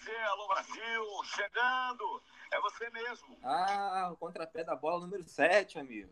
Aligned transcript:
você, 0.00 0.16
alô 0.16 0.48
Brasil, 0.48 1.24
chegando. 1.24 2.22
É 2.50 2.60
você 2.60 2.88
mesmo. 2.90 3.36
Ah, 3.42 4.10
o 4.12 4.16
contrapé 4.16 4.64
da 4.64 4.74
bola 4.74 5.00
número 5.00 5.24
7, 5.24 5.78
amigo. 5.78 6.10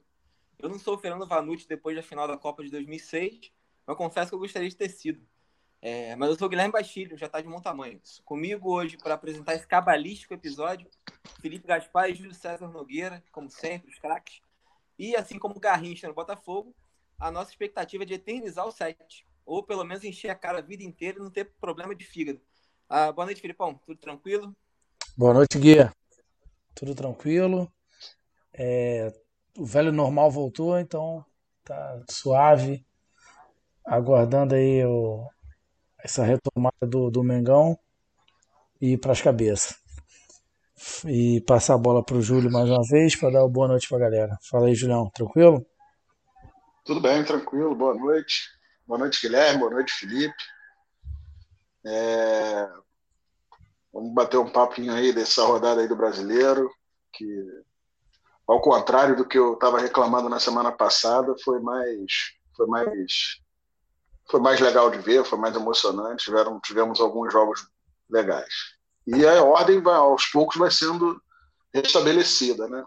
Eu 0.59 0.69
não 0.69 0.79
sou 0.79 0.97
o 0.97 0.99
Fernando 0.99 1.27
Vanucci 1.27 1.67
depois 1.67 1.97
da 1.97 2.03
final 2.03 2.29
da 2.29 2.37
Copa 2.37 2.63
de 2.63 2.71
2006, 2.71 3.51
mas 3.87 3.97
confesso 3.97 4.31
que 4.31 4.35
eu 4.35 4.39
gostaria 4.39 4.69
de 4.69 4.77
ter 4.77 4.91
sido. 4.91 5.27
É, 5.81 6.15
mas 6.17 6.29
eu 6.29 6.37
sou 6.37 6.47
o 6.47 6.51
Guilherme 6.51 6.73
Bastilho, 6.73 7.17
já 7.17 7.27
está 7.27 7.41
de 7.41 7.49
bom 7.49 7.61
tamanho. 7.61 8.01
Comigo 8.25 8.71
hoje 8.71 8.99
para 8.99 9.15
apresentar 9.15 9.55
esse 9.55 9.67
cabalístico 9.67 10.35
episódio, 10.35 10.91
Felipe 11.41 11.67
Gaspar 11.67 12.11
e 12.11 12.15
Júlio 12.15 12.35
César 12.35 12.69
Nogueira, 12.69 13.25
como 13.33 13.49
sempre, 13.49 13.91
os 13.91 13.99
craques. 13.99 14.43
E 14.99 15.17
assim 15.17 15.39
como 15.39 15.57
o 15.57 15.61
Garrincha 15.61 16.09
no 16.09 16.15
Botafogo, 16.15 16.75
a 17.19 17.31
nossa 17.31 17.51
expectativa 17.51 18.03
é 18.03 18.07
de 18.07 18.15
eternizar 18.15 18.67
o 18.67 18.73
set, 18.73 19.25
ou 19.47 19.63
pelo 19.63 19.85
menos 19.85 20.05
encher 20.05 20.31
a 20.31 20.35
cara 20.35 20.59
a 20.59 20.63
vida 20.63 20.83
inteira 20.83 21.19
e 21.19 21.23
não 21.23 21.31
ter 21.31 21.53
problema 21.61 21.95
de 21.95 22.05
fígado. 22.05 22.41
Ah, 22.91 23.13
boa 23.13 23.27
noite, 23.27 23.43
Filipão. 23.43 23.79
Tudo 23.85 23.99
tranquilo? 23.99 24.57
Boa 25.15 25.35
noite, 25.35 25.59
Guia. 25.59 25.93
Tudo 26.75 26.95
tranquilo. 26.95 27.71
É, 28.55 29.13
o 29.59 29.67
velho 29.67 29.93
normal 29.93 30.31
voltou, 30.31 30.79
então 30.79 31.23
tá 31.63 32.03
suave. 32.09 32.83
Aguardando 33.85 34.55
aí 34.55 34.83
o, 34.87 35.29
essa 36.03 36.25
retomada 36.25 36.87
do, 36.87 37.11
do 37.11 37.23
Mengão 37.23 37.79
e 38.81 38.93
ir 38.93 38.99
para 38.99 39.13
as 39.13 39.21
cabeças. 39.21 39.77
E 41.05 41.43
passar 41.43 41.75
a 41.75 41.79
bola 41.79 42.03
para 42.03 42.17
o 42.17 42.23
Júlio 42.23 42.51
mais 42.51 42.71
uma 42.71 42.83
vez 42.89 43.15
para 43.15 43.31
dar 43.31 43.43
uma 43.43 43.51
boa 43.51 43.69
noite 43.69 43.87
para 43.87 43.99
a 43.99 44.01
galera. 44.01 44.39
Fala 44.49 44.67
aí, 44.67 44.75
Julião, 44.75 45.11
tranquilo? 45.11 45.67
Tudo 46.87 47.03
bem, 47.03 47.23
tranquilo. 47.23 47.75
Boa 47.75 47.95
noite. 47.95 48.49
Boa 48.87 48.99
noite, 48.99 49.21
Guilherme. 49.21 49.59
Boa 49.59 49.73
noite, 49.73 49.93
Felipe. 49.93 50.35
É... 51.85 52.69
Vamos 53.93 54.13
bater 54.13 54.39
um 54.39 54.51
papinho 54.51 54.93
aí 54.93 55.13
dessa 55.13 55.45
rodada 55.45 55.81
aí 55.81 55.89
do 55.89 55.97
brasileiro, 55.97 56.71
que 57.13 57.65
ao 58.47 58.61
contrário 58.61 59.17
do 59.17 59.27
que 59.27 59.39
eu 59.39 59.55
estava 59.55 59.79
reclamando 59.79 60.29
na 60.29 60.39
semana 60.41 60.73
passada, 60.73 61.35
foi 61.45 61.61
mais, 61.61 62.13
foi 62.57 62.67
mais 62.67 63.41
foi 64.31 64.41
mais 64.41 64.61
legal 64.61 64.91
de 64.91 64.99
ver, 64.99 65.25
foi 65.25 65.39
mais 65.39 65.57
emocionante, 65.57 66.25
tiveram, 66.25 66.61
tivemos 66.61 67.01
alguns 67.01 67.33
jogos 67.33 67.67
legais. 68.11 68.53
E 69.07 69.27
a 69.27 69.43
ordem 69.43 69.81
vai, 69.81 69.95
aos 69.95 70.27
poucos 70.27 70.57
vai 70.57 70.71
sendo 70.71 71.21
restabelecida, 71.73 72.69
né? 72.69 72.85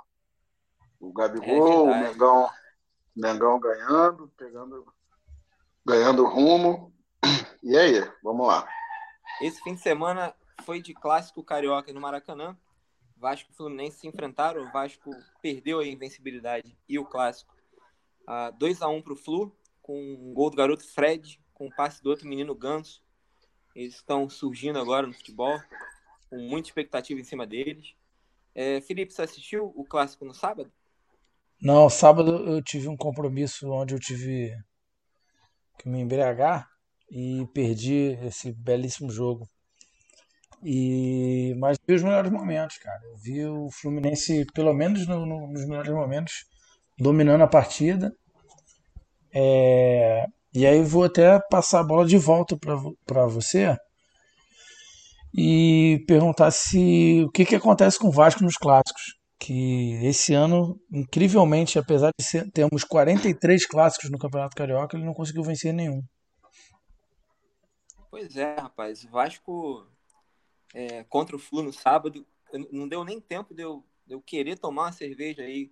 O 1.00 1.12
Gabigol, 1.12 1.90
é 1.90 1.92
o 1.92 2.00
Mengão, 2.00 2.50
Mengão 3.16 3.60
ganhando, 3.60 4.32
pegando, 4.38 4.86
ganhando 5.84 6.26
rumo. 6.26 6.94
E 7.64 7.76
aí, 7.76 8.08
vamos 8.24 8.48
lá. 8.48 8.68
Esse 9.42 9.60
fim 9.64 9.74
de 9.74 9.82
semana 9.82 10.36
foi 10.64 10.80
de 10.80 10.94
clássico 10.94 11.44
carioca 11.44 11.92
no 11.92 12.00
Maracanã. 12.00 12.56
Vasco 13.18 13.50
e 13.52 13.56
Fluminense 13.56 13.98
se 13.98 14.08
enfrentaram. 14.08 14.64
O 14.64 14.72
Vasco 14.72 15.10
perdeu 15.42 15.80
a 15.80 15.88
invencibilidade 15.88 16.78
e 16.88 17.00
o 17.00 17.06
clássico. 17.06 17.56
Uh, 18.22 18.56
2 18.60 18.84
a 18.84 18.88
1 18.88 19.02
para 19.02 19.14
o 19.14 19.16
Flu 19.16 19.52
com 19.82 20.00
um 20.00 20.32
gol 20.32 20.52
do 20.52 20.56
garoto 20.56 20.88
Fred, 20.88 21.42
com 21.56 21.66
um 21.66 21.72
passe 21.72 22.04
do 22.04 22.12
outro 22.12 22.28
menino 22.28 22.54
Ganso. 22.54 23.04
Eles 23.76 23.96
estão 23.96 24.30
surgindo 24.30 24.78
agora 24.78 25.08
no 25.08 25.14
futebol, 25.14 25.60
com 26.30 26.38
muita 26.38 26.70
expectativa 26.70 27.20
em 27.20 27.24
cima 27.24 27.48
deles. 27.48 27.96
É, 28.54 28.80
Felipe, 28.82 29.12
você 29.12 29.24
assistiu 29.24 29.74
o 29.76 29.84
clássico 29.84 30.24
no 30.24 30.36
sábado? 30.36 30.72
Não, 31.60 31.90
sábado 31.90 32.32
eu 32.48 32.62
tive 32.62 32.88
um 32.88 32.98
compromisso 32.98 33.72
onde 33.72 33.96
eu 33.96 34.00
tive 34.00 34.56
que 35.80 35.90
me 35.90 36.00
embriagar 36.00 36.70
e 37.12 37.46
perdi 37.54 38.18
esse 38.24 38.52
belíssimo 38.54 39.12
jogo. 39.12 39.48
E 40.64 41.54
mas 41.60 41.78
vi 41.88 41.96
os 41.96 42.04
melhores 42.04 42.32
momentos, 42.32 42.78
cara. 42.78 43.00
Eu 43.06 43.18
vi 43.18 43.46
o 43.46 43.70
Fluminense, 43.72 44.46
pelo 44.54 44.74
menos 44.74 45.06
no, 45.08 45.26
no, 45.26 45.48
nos 45.48 45.68
melhores 45.68 45.92
momentos, 45.92 46.46
dominando 46.98 47.42
a 47.42 47.48
partida 47.48 48.12
é, 49.34 50.26
e 50.54 50.66
aí 50.66 50.82
vou 50.84 51.06
até 51.06 51.40
passar 51.50 51.80
a 51.80 51.84
bola 51.84 52.06
de 52.06 52.18
volta 52.18 52.58
para 53.06 53.26
você 53.28 53.76
e 55.34 56.04
perguntar 56.08 56.52
se 56.52 57.24
o 57.26 57.32
que, 57.32 57.46
que 57.46 57.56
acontece 57.56 57.98
com 57.98 58.10
o 58.10 58.12
Vasco 58.12 58.44
nos 58.44 58.56
clássicos. 58.56 59.20
Que 59.40 59.94
esse 60.06 60.36
ano, 60.36 60.80
incrivelmente, 60.92 61.80
apesar 61.80 62.12
de 62.18 62.24
ser, 62.24 62.52
termos 62.52 62.84
43 62.84 63.66
clássicos 63.66 64.12
no 64.12 64.20
Campeonato 64.20 64.56
Carioca, 64.56 64.96
ele 64.96 65.06
não 65.06 65.14
conseguiu 65.14 65.42
vencer 65.44 65.74
nenhum. 65.74 66.04
Pois 68.12 68.36
é, 68.36 68.56
rapaz. 68.56 69.06
Vasco 69.06 69.88
é, 70.74 71.02
contra 71.06 71.34
o 71.34 71.40
Flu 71.40 71.64
no 71.64 71.72
sábado, 71.72 72.28
não 72.70 72.86
deu 72.86 73.06
nem 73.06 73.22
tempo 73.22 73.54
de 73.54 73.64
eu, 73.64 73.86
de 74.06 74.14
eu 74.14 74.22
querer 74.22 74.60
tomar 74.60 74.84
uma 74.84 74.92
cerveja 74.92 75.44
aí, 75.44 75.72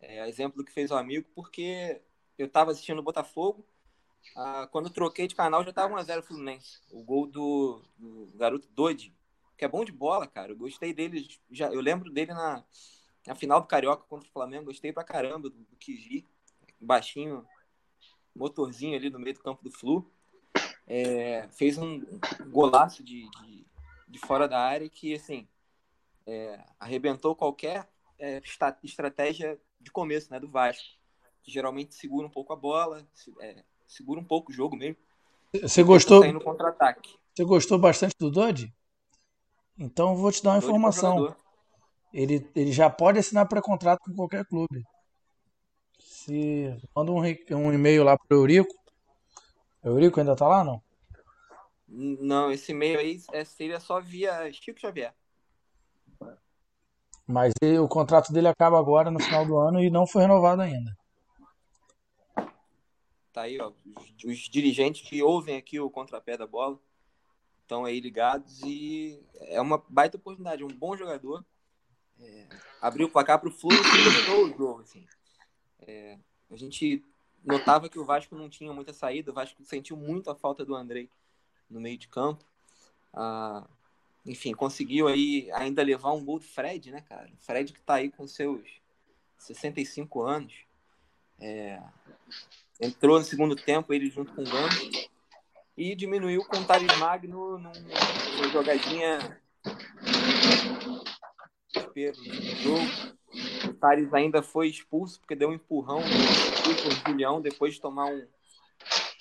é, 0.00 0.28
exemplo 0.28 0.58
do 0.58 0.64
que 0.64 0.72
fez 0.72 0.90
o 0.90 0.96
amigo, 0.96 1.28
porque 1.32 2.02
eu 2.36 2.48
tava 2.48 2.72
assistindo 2.72 2.98
o 2.98 3.04
Botafogo. 3.04 3.64
Ah, 4.34 4.68
quando 4.72 4.90
troquei 4.90 5.28
de 5.28 5.36
canal 5.36 5.62
já 5.62 5.72
tava 5.72 5.94
1x0 5.94 6.22
Fluminense. 6.22 6.80
O 6.90 7.04
gol 7.04 7.28
do, 7.28 7.80
do 7.96 8.32
garoto 8.34 8.68
Dodi, 8.72 9.14
que 9.56 9.64
é 9.64 9.68
bom 9.68 9.84
de 9.84 9.92
bola, 9.92 10.26
cara. 10.26 10.50
Eu 10.50 10.56
gostei 10.56 10.92
dele. 10.92 11.28
Já, 11.52 11.72
eu 11.72 11.80
lembro 11.80 12.10
dele 12.10 12.34
na, 12.34 12.64
na 13.24 13.36
final 13.36 13.60
do 13.60 13.68
Carioca 13.68 14.02
contra 14.08 14.28
o 14.28 14.32
Flamengo. 14.32 14.64
Gostei 14.64 14.92
pra 14.92 15.04
caramba 15.04 15.48
do, 15.48 15.56
do 15.56 15.76
Kiji. 15.76 16.26
Baixinho, 16.80 17.46
motorzinho 18.34 18.96
ali 18.96 19.08
no 19.08 19.20
meio 19.20 19.34
do 19.34 19.42
campo 19.42 19.62
do 19.62 19.70
Flu. 19.70 20.10
É, 20.86 21.48
fez 21.50 21.78
um 21.78 22.00
golaço 22.48 23.02
de, 23.02 23.28
de, 23.42 23.66
de, 24.06 24.18
fora 24.20 24.46
da 24.46 24.60
área 24.60 24.88
que, 24.88 25.14
assim, 25.14 25.48
é, 26.26 26.60
arrebentou 26.78 27.34
qualquer 27.34 27.88
é, 28.18 28.40
estratégia 28.84 29.58
de 29.80 29.90
começo 29.90 30.32
né, 30.32 30.38
do 30.38 30.48
Vasco 30.48 30.96
que 31.46 31.52
geralmente 31.52 31.94
segura 31.94 32.26
um 32.26 32.30
pouco 32.30 32.52
a 32.52 32.56
bola, 32.56 33.06
é, 33.40 33.62
segura 33.86 34.20
um 34.20 34.24
pouco 34.24 34.50
o 34.50 34.54
jogo 34.54 34.76
mesmo. 34.76 34.96
Você 35.62 35.84
gostou? 35.84 36.26
no 36.32 36.42
contra-ataque. 36.42 37.14
Você 37.32 37.44
gostou 37.44 37.78
bastante 37.78 38.16
do 38.18 38.30
Dodge? 38.30 38.74
Então 39.78 40.16
vou 40.16 40.32
te 40.32 40.42
dar 40.42 40.50
uma 40.50 40.56
Dodge 40.56 40.66
informação. 40.66 41.36
Ele, 42.12 42.50
ele 42.56 42.72
já 42.72 42.90
pode 42.90 43.20
assinar 43.20 43.46
pré-contrato 43.46 44.00
com 44.00 44.12
qualquer 44.12 44.44
clube. 44.44 44.82
Se 46.00 46.76
manda 46.94 47.12
um, 47.12 47.20
um 47.20 47.72
e-mail 47.72 48.02
lá 48.02 48.18
pro 48.18 48.38
Eurico. 48.38 48.74
Eurico 49.90 50.20
ainda 50.20 50.36
tá 50.36 50.46
lá 50.46 50.64
não? 50.64 50.82
Não, 51.88 52.50
esse 52.50 52.72
e-mail 52.72 52.98
aí 52.98 53.20
é, 53.32 53.44
seria 53.44 53.78
só 53.78 54.00
via 54.00 54.52
Chico 54.52 54.80
Xavier. 54.80 55.14
Mas 57.26 57.52
ele, 57.60 57.78
o 57.78 57.88
contrato 57.88 58.32
dele 58.32 58.48
acaba 58.48 58.78
agora 58.78 59.10
no 59.10 59.20
final 59.20 59.46
do 59.46 59.56
ano 59.56 59.80
e 59.80 59.90
não 59.90 60.06
foi 60.06 60.22
renovado 60.22 60.62
ainda. 60.62 60.96
Tá 63.32 63.42
aí, 63.42 63.60
ó, 63.60 63.72
os, 63.96 64.24
os 64.24 64.38
dirigentes 64.48 65.08
que 65.08 65.22
ouvem 65.22 65.56
aqui 65.56 65.78
o 65.78 65.90
contrapé 65.90 66.36
da 66.36 66.46
bola 66.46 66.78
estão 67.62 67.84
aí 67.84 68.00
ligados 68.00 68.62
e 68.62 69.20
é 69.40 69.60
uma 69.60 69.82
baita 69.88 70.16
oportunidade, 70.16 70.64
um 70.64 70.68
bom 70.68 70.96
jogador. 70.96 71.44
É, 72.18 72.48
abriu 72.80 73.06
o 73.06 73.10
placar 73.10 73.38
para 73.38 73.48
o 73.48 73.52
Flu 73.52 73.70
e 73.72 74.04
dominou 74.04 74.44
o 74.46 74.56
jogo. 74.56 74.80
Assim. 74.80 75.06
É, 75.80 76.18
a 76.50 76.56
gente 76.56 77.04
notava 77.46 77.88
que 77.88 77.98
o 77.98 78.04
Vasco 78.04 78.34
não 78.34 78.50
tinha 78.50 78.72
muita 78.72 78.92
saída, 78.92 79.30
o 79.30 79.34
Vasco 79.34 79.64
sentiu 79.64 79.96
muito 79.96 80.28
a 80.28 80.34
falta 80.34 80.64
do 80.64 80.74
Andrei 80.74 81.08
no 81.70 81.80
meio 81.80 81.96
de 81.96 82.08
campo. 82.08 82.44
Ah, 83.14 83.64
enfim, 84.26 84.52
conseguiu 84.52 85.06
aí 85.06 85.48
ainda 85.52 85.82
levar 85.82 86.12
um 86.12 86.24
gol 86.24 86.40
do 86.40 86.44
Fred, 86.44 86.90
né, 86.90 87.00
cara? 87.08 87.30
Fred 87.38 87.72
que 87.72 87.78
está 87.78 87.94
aí 87.94 88.10
com 88.10 88.26
seus 88.26 88.60
65 89.38 90.22
anos. 90.22 90.52
É, 91.40 91.80
entrou 92.80 93.18
no 93.18 93.24
segundo 93.24 93.54
tempo, 93.54 93.94
ele 93.94 94.10
junto 94.10 94.34
com 94.34 94.42
o 94.42 94.44
Gamba, 94.44 94.74
e 95.76 95.94
diminuiu 95.94 96.44
com 96.44 96.56
o 96.56 96.64
Thales 96.64 96.96
Magno 96.98 97.58
numa 97.58 98.48
jogadinha 98.50 99.40
no 101.94 102.56
jogo. 102.62 103.15
O 103.32 104.16
ainda 104.16 104.42
foi 104.42 104.68
expulso 104.68 105.20
porque 105.20 105.34
deu 105.34 105.50
um 105.50 105.54
empurrão 105.54 106.00
no 106.00 106.90
Julião 107.06 107.40
depois 107.40 107.74
de 107.74 107.80
tomar 107.80 108.06
um, 108.06 108.26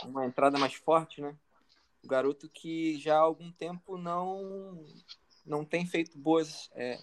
uma 0.05 0.25
entrada 0.25 0.57
mais 0.57 0.73
forte, 0.73 1.21
né? 1.21 1.35
O 2.03 2.07
garoto 2.07 2.47
que 2.49 2.97
já 2.99 3.15
há 3.15 3.21
algum 3.21 3.51
tempo 3.51 3.97
não 3.97 4.85
não 5.45 5.63
tem 5.63 5.85
feito 5.85 6.17
boas 6.17 6.69
é, 6.73 6.99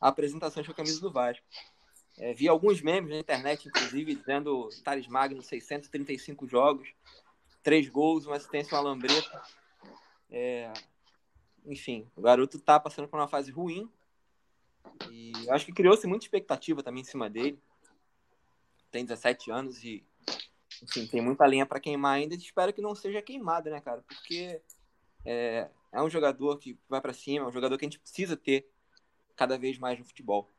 apresentações 0.00 0.66
com 0.66 0.72
a 0.72 0.76
camisa 0.76 1.00
do 1.00 1.10
Vasco. 1.10 1.44
É, 2.18 2.32
vi 2.32 2.48
alguns 2.48 2.80
memes 2.80 3.10
na 3.10 3.18
internet, 3.18 3.68
inclusive, 3.68 4.14
dizendo 4.14 4.70
Thales 4.82 5.06
Magno, 5.06 5.42
635 5.42 6.46
jogos, 6.46 6.88
três 7.62 7.88
gols, 7.88 8.24
uma 8.24 8.36
assistência, 8.36 8.76
uma 8.76 8.82
lambreta. 8.82 9.42
É, 10.30 10.72
enfim, 11.66 12.08
o 12.16 12.22
garoto 12.22 12.58
tá 12.58 12.80
passando 12.80 13.08
por 13.08 13.18
uma 13.18 13.28
fase 13.28 13.50
ruim. 13.50 13.90
E 15.10 15.32
acho 15.50 15.66
que 15.66 15.72
criou-se 15.72 16.06
muita 16.06 16.24
expectativa 16.24 16.82
também 16.82 17.02
em 17.02 17.04
cima 17.04 17.28
dele. 17.28 17.58
Tem 18.90 19.04
17 19.04 19.50
anos 19.50 19.82
e, 19.84 20.04
enfim, 20.82 21.06
tem 21.06 21.20
muita 21.20 21.46
linha 21.46 21.66
para 21.66 21.80
queimar 21.80 22.14
ainda. 22.14 22.34
E 22.34 22.38
espero 22.38 22.72
que 22.72 22.80
não 22.80 22.94
seja 22.94 23.22
queimada, 23.22 23.70
né, 23.70 23.80
cara? 23.80 24.02
Porque 24.06 24.60
é, 25.24 25.68
é 25.92 26.02
um 26.02 26.10
jogador 26.10 26.58
que 26.58 26.78
vai 26.88 27.00
para 27.00 27.12
cima, 27.12 27.44
é 27.44 27.48
um 27.48 27.52
jogador 27.52 27.76
que 27.76 27.84
a 27.84 27.88
gente 27.88 28.00
precisa 28.00 28.36
ter 28.36 28.68
cada 29.34 29.58
vez 29.58 29.78
mais 29.78 29.98
no 29.98 30.04
futebol. 30.04 30.50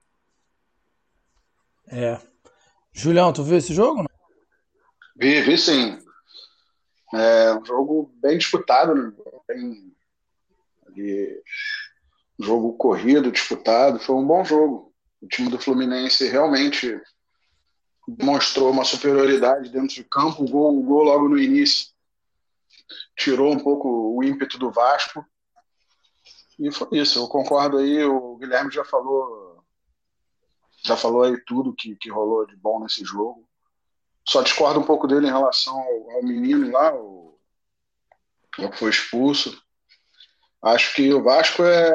É. 1.88 2.20
Julião, 2.92 3.32
tu 3.32 3.44
viu 3.44 3.58
esse 3.58 3.74
jogo? 3.74 4.04
Não? 4.04 4.10
Vi, 5.16 5.42
vi 5.42 5.58
sim. 5.58 6.00
É 7.14 7.54
um 7.54 7.64
jogo 7.66 8.12
bem 8.16 8.38
disputado, 8.38 8.94
né? 8.94 9.14
ali, 10.98 11.44
jogo 12.40 12.74
corrido, 12.74 13.32
disputado. 13.32 14.00
Foi 14.00 14.16
um 14.16 14.26
bom 14.26 14.44
jogo. 14.44 14.94
O 15.22 15.28
time 15.28 15.50
do 15.50 15.60
Fluminense 15.60 16.28
realmente 16.28 17.00
demonstrou 18.08 18.72
uma 18.72 18.86
superioridade 18.86 19.70
dentro 19.70 19.96
de 19.96 20.04
campo. 20.04 20.44
O 20.44 20.50
gol, 20.50 20.80
o 20.80 20.84
gol 20.84 21.04
logo 21.04 21.28
no 21.28 21.38
início 21.38 21.88
tirou 23.16 23.52
um 23.52 23.60
pouco 23.60 23.90
o 24.16 24.24
ímpeto 24.24 24.58
do 24.58 24.72
Vasco. 24.72 25.26
E 26.60 26.72
foi 26.72 27.00
isso. 27.00 27.20
Eu 27.20 27.28
concordo 27.28 27.78
aí. 27.78 28.04
O 28.04 28.38
Guilherme 28.38 28.72
já 28.72 28.86
falou, 28.86 29.64
já 30.86 30.96
falou 30.96 31.24
aí 31.24 31.38
tudo 31.46 31.76
que, 31.76 31.96
que 31.96 32.10
rolou 32.10 32.46
de 32.46 32.56
bom 32.56 32.80
nesse 32.80 33.04
jogo. 33.04 33.48
Só 34.28 34.42
discordo 34.42 34.80
um 34.80 34.86
pouco 34.86 35.08
dele 35.08 35.28
em 35.28 35.32
relação 35.32 35.78
ao, 35.80 36.12
ao 36.12 36.24
menino 36.24 36.70
lá, 36.72 36.94
o, 36.94 37.40
o 38.60 38.70
que 38.70 38.78
foi 38.78 38.90
expulso. 38.90 39.62
Acho 40.62 40.96
que 40.96 41.14
o 41.14 41.24
Vasco 41.24 41.64
é 41.64 41.92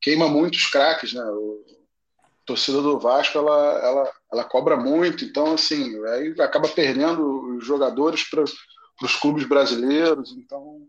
queima 0.00 0.28
muitos 0.28 0.66
craques, 0.66 1.12
né? 1.12 1.24
O, 1.24 1.64
a 2.18 2.46
torcida 2.46 2.80
do 2.82 2.98
Vasco 2.98 3.38
ela, 3.38 3.78
ela, 3.78 4.12
ela 4.32 4.44
cobra 4.44 4.76
muito, 4.76 5.24
então 5.24 5.54
assim 5.54 6.04
aí 6.06 6.34
acaba 6.40 6.68
perdendo 6.68 7.56
os 7.56 7.64
jogadores 7.64 8.22
para 8.28 8.44
os 8.44 9.16
clubes 9.16 9.48
brasileiros, 9.48 10.32
então 10.36 10.86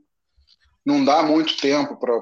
não 0.86 1.04
dá 1.04 1.24
muito 1.24 1.58
tempo 1.58 1.98
para 1.98 2.14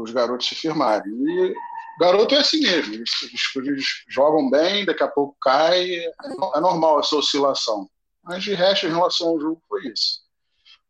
os 0.00 0.10
garotos 0.10 0.48
se 0.48 0.54
firmarem. 0.54 1.12
E 1.12 1.54
garoto 2.00 2.34
é 2.34 2.38
assim 2.38 2.60
mesmo, 2.60 2.94
eles, 2.94 3.10
eles, 3.56 3.86
jogam 4.08 4.48
bem, 4.48 4.86
daqui 4.86 5.02
a 5.02 5.08
pouco 5.08 5.36
cai, 5.40 5.84
é, 5.90 6.12
é 6.54 6.60
normal 6.60 7.00
essa 7.00 7.16
oscilação. 7.16 7.90
Mas 8.22 8.42
de 8.42 8.54
resto, 8.54 8.86
em 8.86 8.90
relação 8.90 9.28
ao 9.28 9.40
jogo, 9.40 9.62
foi 9.68 9.86
isso. 9.88 10.20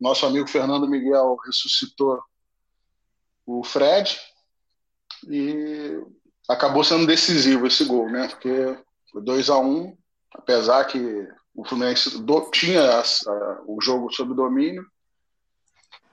Nosso 0.01 0.27
amigo 0.27 0.49
Fernando 0.49 0.89
Miguel 0.89 1.37
ressuscitou 1.45 2.21
o 3.49 3.65
Fred 3.65 4.21
e 5.27 5.99
acabou 6.47 6.85
sendo 6.85 7.07
decisivo 7.07 7.67
esse 7.67 7.83
gol, 7.87 8.11
né? 8.11 8.29
Porque 8.29 8.79
foi 9.11 9.23
2 9.23 9.49
a 9.49 9.59
1 9.59 9.67
um, 9.67 9.97
apesar 10.35 10.85
que 10.85 11.27
o 11.55 11.65
Fluminense 11.65 12.23
do, 12.23 12.51
tinha 12.51 12.83
a, 12.83 13.01
a, 13.01 13.63
o 13.67 13.81
jogo 13.81 14.13
sob 14.13 14.35
domínio. 14.35 14.85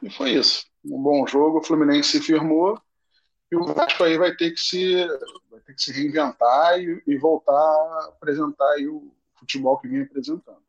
E 0.01 0.09
foi 0.09 0.31
isso. 0.31 0.65
Um 0.85 1.01
bom 1.01 1.27
jogo, 1.27 1.59
o 1.59 1.63
Fluminense 1.63 2.11
se 2.11 2.21
firmou 2.21 2.81
e 3.51 3.55
o 3.57 3.65
Vasco 3.65 4.03
aí 4.03 4.17
vai 4.17 4.33
ter 4.33 4.51
que 4.51 4.59
se, 4.59 5.05
vai 5.51 5.59
ter 5.59 5.73
que 5.73 5.81
se 5.81 5.91
reinventar 5.91 6.79
e, 6.79 7.03
e 7.05 7.17
voltar 7.17 7.51
a 7.51 8.11
apresentar 8.13 8.77
o 8.89 9.11
futebol 9.37 9.77
que 9.77 9.89
vinha 9.89 10.03
apresentando. 10.03 10.63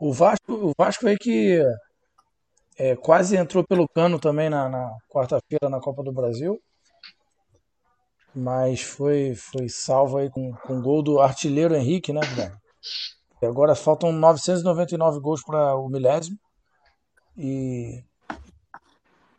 O 0.00 0.12
Vasco, 0.12 0.52
o 0.52 0.72
Vasco 0.78 1.08
aí 1.08 1.16
que 1.18 1.60
é, 2.76 2.96
quase 2.96 3.36
entrou 3.36 3.64
pelo 3.64 3.88
cano 3.88 4.18
também 4.18 4.50
na, 4.50 4.68
na 4.68 4.96
quarta-feira 5.08 5.68
na 5.68 5.80
Copa 5.80 6.02
do 6.02 6.12
Brasil. 6.12 6.60
Mas 8.34 8.82
foi, 8.82 9.34
foi 9.34 9.68
salvo 9.68 10.18
aí 10.18 10.28
com, 10.28 10.52
com 10.52 10.82
gol 10.82 11.02
do 11.02 11.20
artilheiro 11.20 11.74
Henrique, 11.74 12.12
né, 12.12 12.20
agora 13.46 13.74
faltam 13.74 14.10
999 14.10 15.20
gols 15.20 15.42
para 15.42 15.76
o 15.76 15.88
milésimo. 15.88 16.38
E 17.36 18.02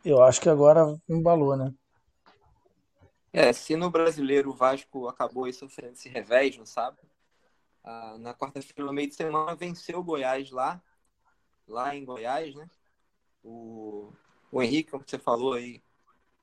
eu 0.04 0.22
acho 0.22 0.40
que 0.40 0.48
agora 0.48 0.96
embalou, 1.08 1.56
né? 1.56 1.72
É, 3.32 3.52
se 3.52 3.76
no 3.76 3.90
brasileiro 3.90 4.50
o 4.50 4.54
Vasco 4.54 5.08
acabou 5.08 5.44
aí 5.44 5.52
sofrendo 5.52 5.92
esse 5.92 6.08
revés, 6.08 6.56
não 6.56 6.64
sabe? 6.64 6.98
Ah, 7.84 8.16
na 8.18 8.34
quarta-feira, 8.34 8.84
no 8.84 8.92
meio 8.92 9.08
de 9.08 9.14
semana, 9.14 9.54
venceu 9.54 9.98
o 9.98 10.04
Goiás 10.04 10.50
lá, 10.50 10.82
lá 11.66 11.94
em 11.94 12.04
Goiás, 12.04 12.54
né? 12.54 12.68
O, 13.46 14.12
o 14.50 14.60
Henrique, 14.60 14.90
como 14.90 15.04
você 15.06 15.18
falou 15.18 15.52
aí, 15.52 15.80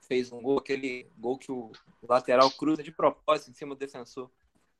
fez 0.07 0.31
um 0.31 0.41
gol, 0.41 0.57
aquele 0.57 1.05
gol 1.17 1.37
que 1.37 1.51
o 1.51 1.71
lateral 2.01 2.49
cruza 2.51 2.81
de 2.81 2.91
propósito 2.91 3.51
em 3.51 3.53
cima 3.53 3.75
do 3.75 3.79
defensor 3.79 4.31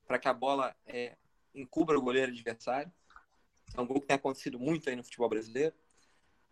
para 0.08 0.18
que 0.18 0.28
a 0.28 0.34
bola 0.34 0.74
é, 0.86 1.16
encubra 1.54 1.98
o 1.98 2.02
goleiro 2.02 2.32
adversário. 2.32 2.92
É 3.76 3.82
um 3.82 3.86
gol 3.88 4.00
que 4.00 4.08
tem 4.08 4.16
acontecido 4.16 4.60
muito 4.60 4.90
aí 4.90 4.96
no 4.96 5.04
futebol 5.04 5.30
brasileiro. 5.30 5.74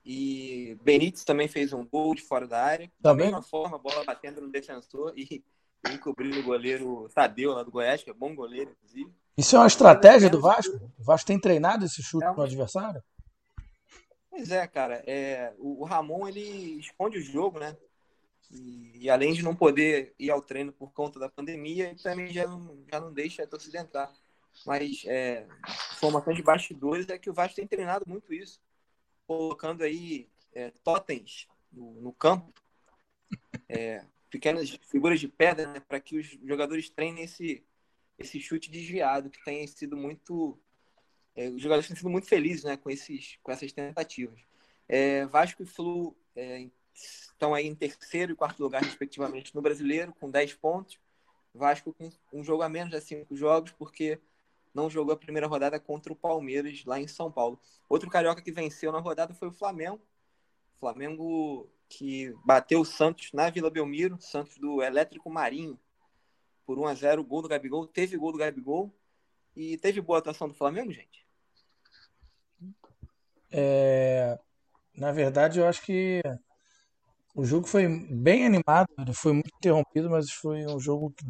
E 0.03 0.77
Benítez 0.81 1.23
também 1.23 1.47
fez 1.47 1.71
um 1.73 1.85
gol 1.85 2.15
de 2.15 2.21
fora 2.21 2.47
da 2.47 2.61
área. 2.61 2.91
Da 2.99 3.13
mesma 3.13 3.41
forma, 3.41 3.77
a 3.77 3.79
bola 3.79 4.03
batendo 4.03 4.41
no 4.41 4.49
defensor 4.49 5.13
e 5.15 5.43
encobrindo 5.93 6.39
o 6.39 6.43
goleiro 6.43 7.07
Tadeu 7.13 7.53
lá 7.53 7.63
do 7.63 7.71
Goiás, 7.71 8.03
que 8.03 8.09
é 8.09 8.13
bom 8.13 8.35
goleiro, 8.35 8.71
inclusive. 8.71 9.11
Isso 9.37 9.55
é 9.55 9.59
uma 9.59 9.67
estratégia 9.67 10.29
do 10.29 10.41
Vasco? 10.41 10.91
O 10.99 11.03
Vasco 11.03 11.27
tem 11.27 11.39
treinado 11.39 11.85
esse 11.85 12.01
chute 12.01 12.25
é 12.25 12.31
um... 12.31 12.35
no 12.35 12.41
adversário? 12.43 13.01
Pois 14.31 14.49
é, 14.49 14.65
cara. 14.65 15.03
É, 15.05 15.53
o, 15.59 15.83
Ramon 15.83 16.27
ele 16.27 16.79
esconde 16.79 17.17
o 17.17 17.21
jogo, 17.21 17.59
né? 17.59 17.77
E, 18.49 19.03
e, 19.03 19.09
além 19.09 19.33
de 19.33 19.43
não 19.43 19.55
poder 19.55 20.15
ir 20.17 20.31
ao 20.31 20.41
treino 20.41 20.71
por 20.71 20.91
conta 20.93 21.19
da 21.19 21.29
pandemia, 21.29 21.89
ele 21.89 22.01
também 22.01 22.33
já 22.33 22.47
não, 22.47 22.83
já 22.89 22.99
não 22.99 23.13
deixa 23.13 23.43
a 23.43 23.47
torcida 23.47 23.79
entrar. 23.79 24.11
Mas 24.65 25.03
é, 25.05 25.45
informação 25.93 26.33
de 26.33 26.41
bastidores 26.41 27.07
é 27.09 27.19
que 27.19 27.29
o 27.29 27.33
Vasco 27.33 27.57
tem 27.57 27.67
treinado 27.67 28.05
muito 28.07 28.33
isso, 28.33 28.59
colocando 29.27 29.83
aí 29.83 30.29
é, 30.53 30.71
totens 30.83 31.47
no, 31.71 32.01
no 32.01 32.13
campo, 32.13 32.53
é, 33.67 34.05
pequenas 34.29 34.69
figuras 34.89 35.19
de 35.19 35.27
pedra, 35.27 35.67
né, 35.73 35.79
para 35.81 35.99
que 35.99 36.17
os 36.17 36.27
jogadores 36.43 36.89
treinem 36.89 37.23
esse, 37.23 37.65
esse 38.17 38.39
chute 38.39 38.71
desviado, 38.71 39.29
que 39.29 39.43
tem 39.43 39.67
sido 39.67 39.97
muito. 39.97 40.57
É, 41.35 41.49
os 41.49 41.61
jogadores 41.61 41.87
têm 41.87 41.95
sido 41.95 42.09
muito 42.09 42.27
felizes 42.27 42.63
né, 42.63 42.77
com, 42.77 42.89
esses, 42.89 43.37
com 43.41 43.51
essas 43.51 43.71
tentativas. 43.71 44.39
É, 44.87 45.25
Vasco 45.25 45.63
e 45.63 45.65
Flu 45.65 46.15
é, 46.35 46.67
estão 46.93 47.53
aí 47.53 47.67
em 47.67 47.75
terceiro 47.75 48.33
e 48.33 48.35
quarto 48.35 48.61
lugar, 48.61 48.83
respectivamente, 48.83 49.55
no 49.55 49.61
brasileiro, 49.61 50.13
com 50.19 50.29
10 50.29 50.53
pontos. 50.55 50.99
Vasco 51.53 51.93
com 51.93 52.09
um 52.33 52.43
jogo 52.43 52.63
a 52.63 52.69
menos 52.69 52.91
de 52.91 53.01
cinco 53.01 53.35
jogos, 53.35 53.71
porque 53.71 54.19
não 54.73 54.89
jogou 54.89 55.13
a 55.13 55.17
primeira 55.17 55.47
rodada 55.47 55.79
contra 55.79 56.13
o 56.13 56.15
Palmeiras 56.15 56.83
lá 56.85 56.99
em 56.99 57.07
São 57.07 57.31
Paulo. 57.31 57.59
Outro 57.89 58.09
carioca 58.09 58.41
que 58.41 58.51
venceu 58.51 58.91
na 58.91 58.99
rodada 58.99 59.33
foi 59.33 59.49
o 59.49 59.53
Flamengo. 59.53 60.01
Flamengo 60.79 61.69
que 61.89 62.33
bateu 62.45 62.81
o 62.81 62.85
Santos 62.85 63.31
na 63.33 63.49
Vila 63.49 63.69
Belmiro, 63.69 64.17
Santos 64.21 64.57
do 64.57 64.81
Elétrico 64.81 65.29
Marinho, 65.29 65.77
por 66.65 66.79
1 66.79 66.87
a 66.87 66.93
0 66.93 67.23
gol 67.23 67.41
do 67.41 67.49
Gabigol. 67.49 67.85
Teve 67.85 68.17
gol 68.17 68.31
do 68.31 68.37
Gabigol 68.37 68.93
e 69.55 69.77
teve 69.77 69.99
boa 69.99 70.19
atuação 70.19 70.47
do 70.47 70.53
Flamengo, 70.53 70.91
gente? 70.91 71.25
É, 73.51 74.37
na 74.95 75.11
verdade, 75.11 75.59
eu 75.59 75.67
acho 75.67 75.81
que 75.83 76.21
o 77.35 77.45
jogo 77.45 77.67
foi 77.67 77.87
bem 78.09 78.45
animado, 78.45 78.87
ele 78.99 79.13
foi 79.13 79.33
muito 79.33 79.51
interrompido, 79.55 80.09
mas 80.09 80.29
foi 80.31 80.65
um 80.65 80.79
jogo 80.79 81.11
que 81.11 81.25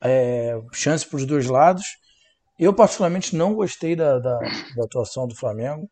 é, 0.00 0.60
chance 0.72 1.06
para 1.06 1.16
os 1.16 1.26
dois 1.26 1.46
lados. 1.46 1.84
Eu, 2.58 2.74
particularmente, 2.74 3.36
não 3.36 3.54
gostei 3.54 3.94
da, 3.94 4.18
da, 4.18 4.38
da, 4.38 4.84
atuação 4.84 5.28
do 5.28 5.34
Flamengo. 5.34 5.88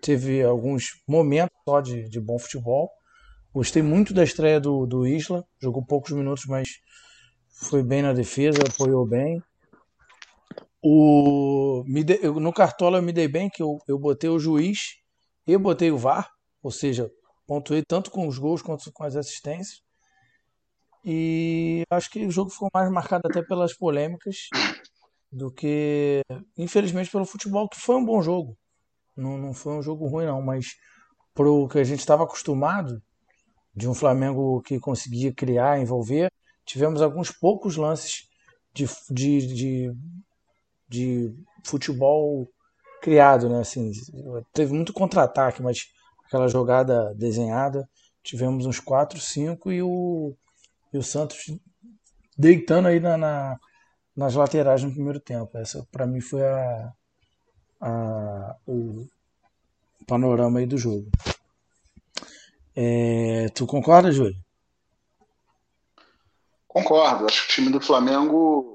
Teve 0.00 0.42
alguns 0.42 1.00
momentos 1.06 1.56
só 1.64 1.80
de, 1.80 2.08
de 2.08 2.20
bom 2.20 2.38
futebol. 2.38 2.90
Gostei 3.54 3.82
muito 3.82 4.12
da 4.12 4.24
estreia 4.24 4.58
do, 4.58 4.86
do 4.86 5.06
Isla. 5.06 5.44
Jogou 5.60 5.84
poucos 5.84 6.12
minutos, 6.12 6.44
mas 6.46 6.68
foi 7.52 7.82
bem 7.82 8.02
na 8.02 8.12
defesa, 8.12 8.58
apoiou 8.68 9.06
bem. 9.06 9.40
O, 10.82 11.84
de, 11.86 12.18
eu, 12.22 12.40
no 12.40 12.52
Cartola 12.52 12.98
eu 12.98 13.02
me 13.02 13.12
dei 13.12 13.28
bem, 13.28 13.48
que 13.48 13.62
eu, 13.62 13.78
eu 13.86 13.98
botei 13.98 14.28
o 14.28 14.38
juiz 14.38 14.96
e 15.46 15.56
botei 15.56 15.92
o 15.92 15.98
VAR, 15.98 16.28
ou 16.62 16.70
seja, 16.70 17.08
pontuei 17.46 17.82
tanto 17.86 18.10
com 18.10 18.26
os 18.26 18.38
gols 18.38 18.62
quanto 18.62 18.90
com 18.92 19.04
as 19.04 19.14
assistências. 19.14 19.80
E 21.04 21.82
acho 21.90 22.10
que 22.10 22.24
o 22.24 22.30
jogo 22.30 22.50
ficou 22.50 22.68
mais 22.72 22.90
marcado 22.90 23.22
até 23.28 23.42
pelas 23.42 23.76
polêmicas 23.76 24.48
do 25.30 25.50
que, 25.50 26.20
infelizmente, 26.58 27.10
pelo 27.10 27.24
futebol, 27.24 27.68
que 27.68 27.80
foi 27.80 27.96
um 27.96 28.04
bom 28.04 28.20
jogo. 28.20 28.56
Não, 29.16 29.36
não 29.38 29.54
foi 29.54 29.74
um 29.74 29.82
jogo 29.82 30.06
ruim, 30.06 30.26
não, 30.26 30.42
mas 30.42 30.76
pro 31.34 31.68
que 31.68 31.78
a 31.78 31.84
gente 31.84 32.00
estava 32.00 32.24
acostumado 32.24 33.02
de 33.74 33.88
um 33.88 33.94
Flamengo 33.94 34.60
que 34.62 34.78
conseguia 34.78 35.32
criar, 35.32 35.80
envolver, 35.80 36.30
tivemos 36.64 37.00
alguns 37.00 37.30
poucos 37.30 37.76
lances 37.76 38.28
de, 38.72 38.86
de, 39.10 39.46
de, 39.54 39.92
de 40.92 41.34
futebol 41.64 42.46
criado, 43.00 43.48
né? 43.48 43.60
Assim, 43.60 43.90
teve 44.52 44.72
muito 44.72 44.92
contra-ataque, 44.92 45.62
mas 45.62 45.78
aquela 46.26 46.46
jogada 46.48 47.14
desenhada, 47.14 47.88
tivemos 48.22 48.66
uns 48.66 48.78
4, 48.78 49.18
5 49.18 49.72
e 49.72 49.82
o, 49.82 50.34
e 50.92 50.98
o 50.98 51.02
Santos 51.02 51.38
deitando 52.36 52.88
aí 52.88 53.00
na, 53.00 53.16
na 53.16 53.58
nas 54.14 54.34
laterais 54.34 54.82
no 54.82 54.92
primeiro 54.92 55.18
tempo. 55.18 55.56
Essa 55.56 55.86
para 55.90 56.06
mim 56.06 56.20
foi 56.20 56.44
a, 56.44 56.92
a, 57.80 58.56
o 58.66 59.06
panorama 60.06 60.58
aí 60.58 60.66
do 60.66 60.78
jogo. 60.78 61.10
É, 62.76 63.48
tu 63.54 63.66
concorda, 63.66 64.12
Júlio? 64.12 64.36
Concordo. 66.68 67.26
Acho 67.26 67.46
que 67.46 67.52
o 67.52 67.54
time 67.56 67.70
do 67.70 67.80
Flamengo, 67.80 68.71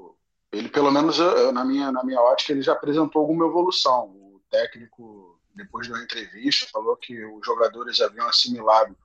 ele 0.58 0.70
pelo 0.70 0.92
menos 0.92 1.18
na 1.54 1.64
minha, 1.64 1.92
na 1.92 2.04
minha 2.04 2.20
ótica, 2.20 2.52
ele 2.52 2.62
já 2.62 2.74
apresentou 2.74 3.22
alguma 3.22 3.46
evolução. 3.46 4.06
O 4.06 4.42
técnico, 4.50 5.40
depois 5.54 5.88
da 5.88 6.02
entrevista, 6.02 6.68
falou 6.72 6.96
que 6.96 7.24
os 7.26 7.46
jogadores 7.46 8.02
haviam 8.02 8.28
assimilado 8.28 8.96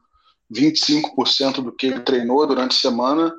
25% 0.52 1.62
do 1.62 1.72
que 1.72 1.86
ele 1.86 2.00
treinou 2.00 2.46
durante 2.46 2.76
a 2.76 2.80
semana. 2.80 3.34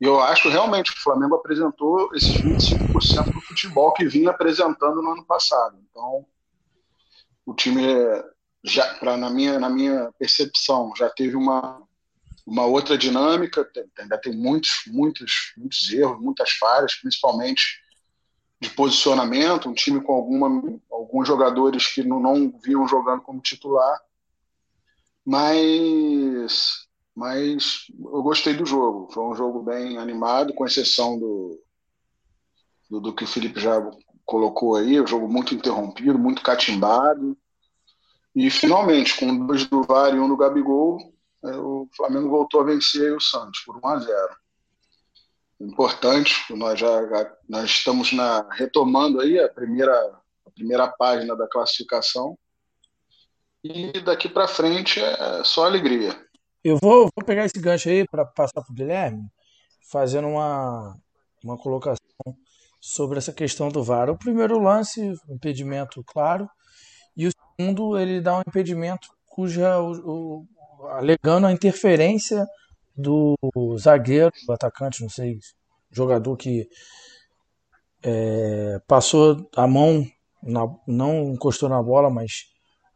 E 0.00 0.04
eu 0.04 0.20
acho 0.20 0.48
realmente 0.48 0.92
que 0.92 0.98
o 0.98 1.02
Flamengo 1.02 1.36
apresentou 1.36 2.10
esses 2.14 2.42
25% 2.42 3.32
do 3.32 3.40
futebol 3.40 3.92
que 3.92 4.06
vinha 4.06 4.30
apresentando 4.30 5.00
no 5.00 5.12
ano 5.12 5.24
passado. 5.24 5.78
Então, 5.90 6.26
o 7.46 7.54
time 7.54 7.82
já 8.62 8.94
pra, 8.94 9.16
na 9.16 9.28
minha 9.28 9.58
na 9.58 9.68
minha 9.68 10.10
percepção 10.18 10.92
já 10.96 11.10
teve 11.10 11.36
uma 11.36 11.82
uma 12.46 12.66
outra 12.66 12.96
dinâmica 12.98 13.68
ainda 13.98 14.18
tem 14.18 14.34
muitos 14.34 14.82
muitos 14.86 15.52
muitos 15.56 15.92
erros 15.92 16.20
muitas 16.20 16.50
falhas 16.52 16.94
principalmente 16.94 17.82
de 18.60 18.70
posicionamento 18.70 19.68
um 19.68 19.74
time 19.74 20.00
com 20.00 20.12
alguma 20.12 20.80
alguns 21.14 21.28
jogadores 21.28 21.86
que 21.86 22.02
não, 22.02 22.18
não 22.18 22.52
vinham 22.58 22.88
jogando 22.88 23.22
como 23.22 23.40
titular. 23.40 24.00
Mas 25.24 26.84
mas 27.14 27.86
eu 27.96 28.22
gostei 28.22 28.54
do 28.54 28.66
jogo. 28.66 29.08
Foi 29.12 29.22
um 29.22 29.34
jogo 29.36 29.62
bem 29.62 29.96
animado 29.98 30.52
com 30.54 30.66
exceção 30.66 31.18
do 31.18 31.60
do, 32.90 33.00
do 33.00 33.14
que 33.14 33.24
o 33.24 33.26
Felipe 33.26 33.60
já 33.60 33.80
colocou 34.24 34.76
aí 34.76 35.00
um 35.00 35.06
jogo 35.06 35.28
muito 35.28 35.54
interrompido 35.54 36.18
muito 36.18 36.42
catimbado. 36.42 37.36
E 38.34 38.50
finalmente, 38.50 39.16
com 39.16 39.46
dois 39.46 39.64
do 39.66 39.84
VAR 39.84 40.12
e 40.12 40.18
um 40.18 40.26
do 40.26 40.36
Gabigol, 40.36 40.98
o 41.52 41.88
Flamengo 41.96 42.30
voltou 42.30 42.60
a 42.60 42.64
vencer 42.64 43.14
o 43.14 43.20
Santos 43.20 43.60
por 43.60 43.76
1 43.76 43.86
a 43.86 43.98
0. 43.98 44.36
Importante, 45.60 46.34
nós 46.50 46.78
já 46.78 47.36
nós 47.48 47.70
estamos 47.70 48.12
na, 48.12 48.46
retomando 48.52 49.20
aí 49.20 49.38
a 49.38 49.48
primeira, 49.48 49.92
a 50.46 50.50
primeira 50.50 50.88
página 50.88 51.36
da 51.36 51.46
classificação. 51.46 52.36
E 53.62 53.92
daqui 54.00 54.28
para 54.28 54.48
frente 54.48 55.00
é 55.00 55.44
só 55.44 55.64
alegria. 55.64 56.14
Eu 56.62 56.78
vou, 56.80 57.10
vou 57.14 57.24
pegar 57.24 57.44
esse 57.44 57.58
gancho 57.58 57.88
aí 57.88 58.06
para 58.06 58.24
passar 58.24 58.62
para 58.62 58.72
o 58.72 58.74
Guilherme, 58.74 59.26
fazendo 59.90 60.28
uma, 60.28 60.96
uma 61.42 61.56
colocação 61.56 61.98
sobre 62.80 63.18
essa 63.18 63.32
questão 63.32 63.68
do 63.68 63.82
VAR. 63.82 64.10
O 64.10 64.18
primeiro 64.18 64.58
lance, 64.58 65.14
impedimento 65.28 66.02
claro, 66.04 66.48
e 67.16 67.26
o 67.26 67.30
segundo 67.30 67.98
ele 67.98 68.20
dá 68.20 68.36
um 68.36 68.42
impedimento 68.46 69.08
cuja 69.26 69.80
o, 69.80 70.46
alegando 70.90 71.46
a 71.46 71.52
interferência 71.52 72.46
do 72.96 73.36
zagueiro, 73.78 74.30
do 74.46 74.52
atacante, 74.52 75.02
não 75.02 75.08
sei, 75.08 75.38
jogador 75.90 76.36
que 76.36 76.68
é, 78.02 78.78
passou 78.86 79.48
a 79.56 79.66
mão, 79.66 80.06
na, 80.42 80.66
não 80.86 81.30
encostou 81.30 81.68
na 81.68 81.82
bola, 81.82 82.10
mas 82.10 82.44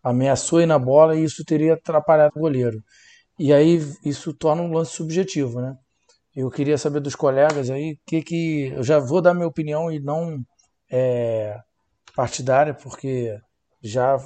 ameaçou 0.03 0.61
ir 0.61 0.67
na 0.67 0.79
bola 0.79 1.17
e 1.17 1.25
isso 1.25 1.45
teria 1.45 1.75
atrapalhado 1.75 2.33
o 2.37 2.41
goleiro. 2.41 2.83
E 3.39 3.53
aí 3.53 3.81
isso 4.05 4.35
torna 4.35 4.63
um 4.63 4.73
lance 4.73 4.93
subjetivo, 4.93 5.61
né? 5.61 5.77
Eu 6.35 6.51
queria 6.51 6.79
saber 6.79 7.01
dos 7.01 7.17
colegas 7.17 7.71
aí 7.71 7.99
que 8.07 8.23
que 8.23 8.73
eu 8.77 8.83
já 8.83 8.99
vou 8.99 9.21
dar 9.21 9.35
minha 9.35 9.47
opinião 9.47 9.91
e 9.91 9.99
não 9.99 10.39
é, 10.91 11.59
partidária, 12.15 12.75
porque 12.75 13.37
já 13.83 14.19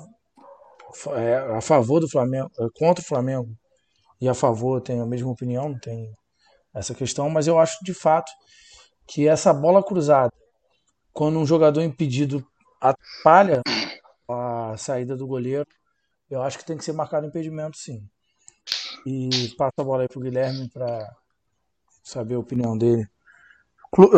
é, 1.17 1.37
a 1.57 1.61
favor 1.61 2.01
do 2.01 2.09
Flamengo, 2.09 2.51
é, 2.59 2.67
contra 2.75 3.03
o 3.03 3.07
Flamengo 3.07 3.57
e 4.21 4.29
a 4.29 4.35
favor 4.35 4.81
tenho 4.81 5.03
a 5.03 5.07
mesma 5.07 5.31
opinião, 5.31 5.69
não 5.69 5.79
tem 5.79 6.13
essa 6.75 6.95
questão, 6.95 7.29
mas 7.29 7.47
eu 7.47 7.59
acho 7.59 7.83
de 7.85 7.93
fato 7.93 8.31
que 9.07 9.29
essa 9.29 9.53
bola 9.53 9.83
cruzada, 9.83 10.33
quando 11.13 11.39
um 11.39 11.47
jogador 11.47 11.83
impedido 11.83 12.47
atrapalha 12.81 13.61
a 14.29 14.75
saída 14.77 15.17
do 15.17 15.27
goleiro, 15.27 15.67
eu 16.31 16.43
acho 16.43 16.59
que 16.59 16.65
tem 16.65 16.77
que 16.77 16.85
ser 16.85 16.93
marcado 16.93 17.27
impedimento 17.27 17.77
sim. 17.77 18.09
E 19.05 19.55
passa 19.59 19.75
a 19.79 19.85
bola 19.85 20.03
aí 20.03 20.09
pro 20.09 20.21
Guilherme 20.21 20.69
para 20.71 21.15
saber 22.03 22.37
a 22.37 22.39
opinião 22.39 22.77
dele. 22.77 23.07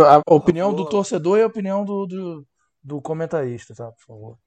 A 0.07 0.23
opinião 0.33 0.73
do 0.73 0.89
torcedor 0.89 1.39
e 1.39 1.43
a 1.43 1.47
opinião 1.47 1.85
do, 1.85 2.07
do, 2.07 2.47
do 2.83 3.03
comentarista, 3.03 3.75
tá? 3.75 3.91
Por 3.91 4.05
favor. 4.07 4.39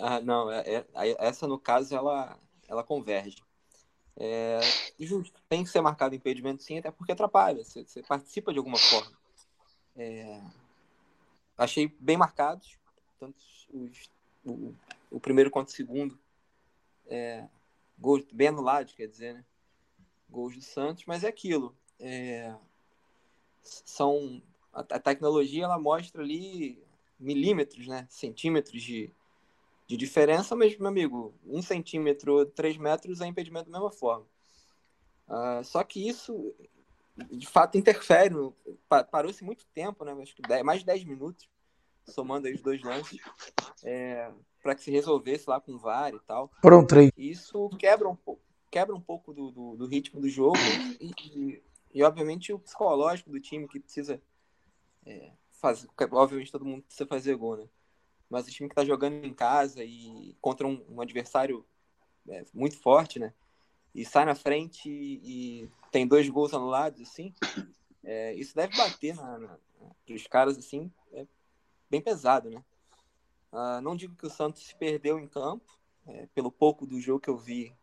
Ah, 0.00 0.20
não, 0.20 0.50
é, 0.50 0.62
é, 0.76 0.86
essa 1.18 1.46
no 1.46 1.58
caso 1.58 1.94
ela, 1.94 2.38
ela 2.68 2.82
converge. 2.82 3.36
É, 4.16 4.60
justo, 4.98 5.40
tem 5.48 5.64
que 5.64 5.70
ser 5.70 5.80
marcado 5.80 6.14
impedimento 6.14 6.62
sim, 6.62 6.78
até 6.78 6.90
porque 6.90 7.12
atrapalha, 7.12 7.64
você, 7.64 7.84
você 7.84 8.02
participa 8.02 8.52
de 8.52 8.58
alguma 8.58 8.78
forma. 8.78 9.12
É, 9.96 10.42
achei 11.56 11.94
bem 12.00 12.16
marcados, 12.16 12.78
tanto 13.18 13.38
os, 13.72 14.10
o, 14.44 14.74
o, 15.10 15.20
primeiro 15.20 15.50
quanto 15.50 15.68
o 15.68 15.72
segundo. 15.72 16.18
É, 17.06 17.46
gols 17.98 18.24
bem 18.32 18.48
anulados, 18.48 18.94
quer 18.94 19.06
dizer, 19.06 19.34
né? 19.34 19.44
Gols 20.28 20.54
do 20.54 20.62
Santos, 20.62 21.04
mas 21.06 21.24
é 21.24 21.28
aquilo. 21.28 21.76
É, 21.98 22.54
são 23.62 24.42
a, 24.72 24.80
a, 24.80 24.98
tecnologia 24.98 25.64
ela 25.64 25.78
mostra 25.78 26.22
ali 26.22 26.82
milímetros, 27.18 27.86
né? 27.86 28.06
Centímetros 28.08 28.82
de, 28.82 29.12
de 29.90 29.96
diferença, 29.96 30.54
mas, 30.54 30.78
meu 30.78 30.86
amigo, 30.86 31.34
um 31.44 31.60
centímetro, 31.60 32.46
três 32.46 32.76
metros 32.76 33.20
é 33.20 33.26
impedimento 33.26 33.68
da 33.68 33.76
mesma 33.76 33.90
forma. 33.90 34.24
Uh, 35.26 35.64
só 35.64 35.82
que 35.82 36.08
isso, 36.08 36.54
de 37.28 37.44
fato, 37.44 37.76
interfere. 37.76 38.36
Parou-se 39.10 39.42
muito 39.42 39.66
tempo, 39.74 40.04
né? 40.04 40.12
Acho 40.22 40.36
que 40.36 40.42
dez, 40.42 40.62
mais 40.62 40.78
de 40.78 40.86
10 40.86 41.02
minutos, 41.02 41.50
somando 42.04 42.46
aí 42.46 42.54
os 42.54 42.62
dois 42.62 42.80
lances, 42.84 43.18
é, 43.82 44.30
para 44.62 44.76
que 44.76 44.84
se 44.84 44.92
resolvesse 44.92 45.50
lá 45.50 45.60
com 45.60 45.72
o 45.72 45.78
VAR 45.78 46.14
e 46.14 46.20
tal. 46.20 46.52
Foram 46.62 46.86
três. 46.86 47.10
Isso 47.16 47.68
quebra 47.70 48.08
um 48.08 48.14
pouco, 48.14 48.42
quebra 48.70 48.94
um 48.94 49.00
pouco 49.00 49.32
do, 49.32 49.50
do, 49.50 49.76
do 49.76 49.86
ritmo 49.88 50.20
do 50.20 50.28
jogo 50.28 50.56
e, 51.00 51.10
e, 51.20 51.62
e, 51.94 52.02
obviamente, 52.04 52.52
o 52.52 52.60
psicológico 52.60 53.28
do 53.28 53.40
time 53.40 53.66
que 53.66 53.80
precisa 53.80 54.22
é, 55.04 55.32
fazer. 55.50 55.88
Obviamente, 56.12 56.52
todo 56.52 56.64
mundo 56.64 56.84
precisa 56.84 57.08
fazer 57.08 57.34
gol, 57.34 57.56
né? 57.56 57.68
Mas 58.30 58.46
o 58.46 58.50
time 58.50 58.68
que 58.68 58.72
está 58.72 58.84
jogando 58.84 59.24
em 59.24 59.34
casa 59.34 59.82
e 59.84 60.36
contra 60.40 60.66
um, 60.66 60.82
um 60.88 61.00
adversário 61.00 61.66
é, 62.28 62.44
muito 62.54 62.78
forte, 62.78 63.18
né? 63.18 63.34
E 63.92 64.04
sai 64.04 64.24
na 64.24 64.36
frente 64.36 64.88
e, 64.88 65.62
e 65.64 65.70
tem 65.90 66.06
dois 66.06 66.28
gols 66.28 66.54
anulados, 66.54 67.00
assim, 67.02 67.34
é, 68.04 68.32
isso 68.34 68.54
deve 68.54 68.76
bater 68.76 69.16
na, 69.16 69.38
na, 69.38 69.58
os 70.08 70.26
caras, 70.26 70.56
assim, 70.56 70.90
é 71.12 71.26
bem 71.90 72.00
pesado, 72.00 72.48
né? 72.48 72.62
Uh, 73.52 73.80
não 73.80 73.96
digo 73.96 74.14
que 74.14 74.26
o 74.26 74.30
Santos 74.30 74.62
se 74.62 74.74
perdeu 74.76 75.18
em 75.18 75.26
campo, 75.26 75.76
é, 76.06 76.26
pelo 76.34 76.52
pouco 76.52 76.86
do 76.86 77.00
jogo 77.00 77.20
que 77.20 77.28
eu 77.28 77.36
vi, 77.36 77.74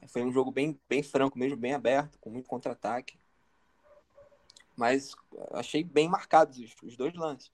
é, 0.00 0.06
foi 0.06 0.22
um 0.22 0.32
jogo 0.32 0.52
bem, 0.52 0.78
bem 0.88 1.02
franco 1.02 1.38
mesmo, 1.38 1.56
bem 1.56 1.74
aberto, 1.74 2.18
com 2.20 2.30
muito 2.30 2.48
contra-ataque. 2.48 3.18
Mas 4.76 5.14
achei 5.52 5.82
bem 5.82 6.08
marcados 6.08 6.58
os, 6.58 6.74
os 6.82 6.96
dois 6.96 7.14
lances. 7.14 7.52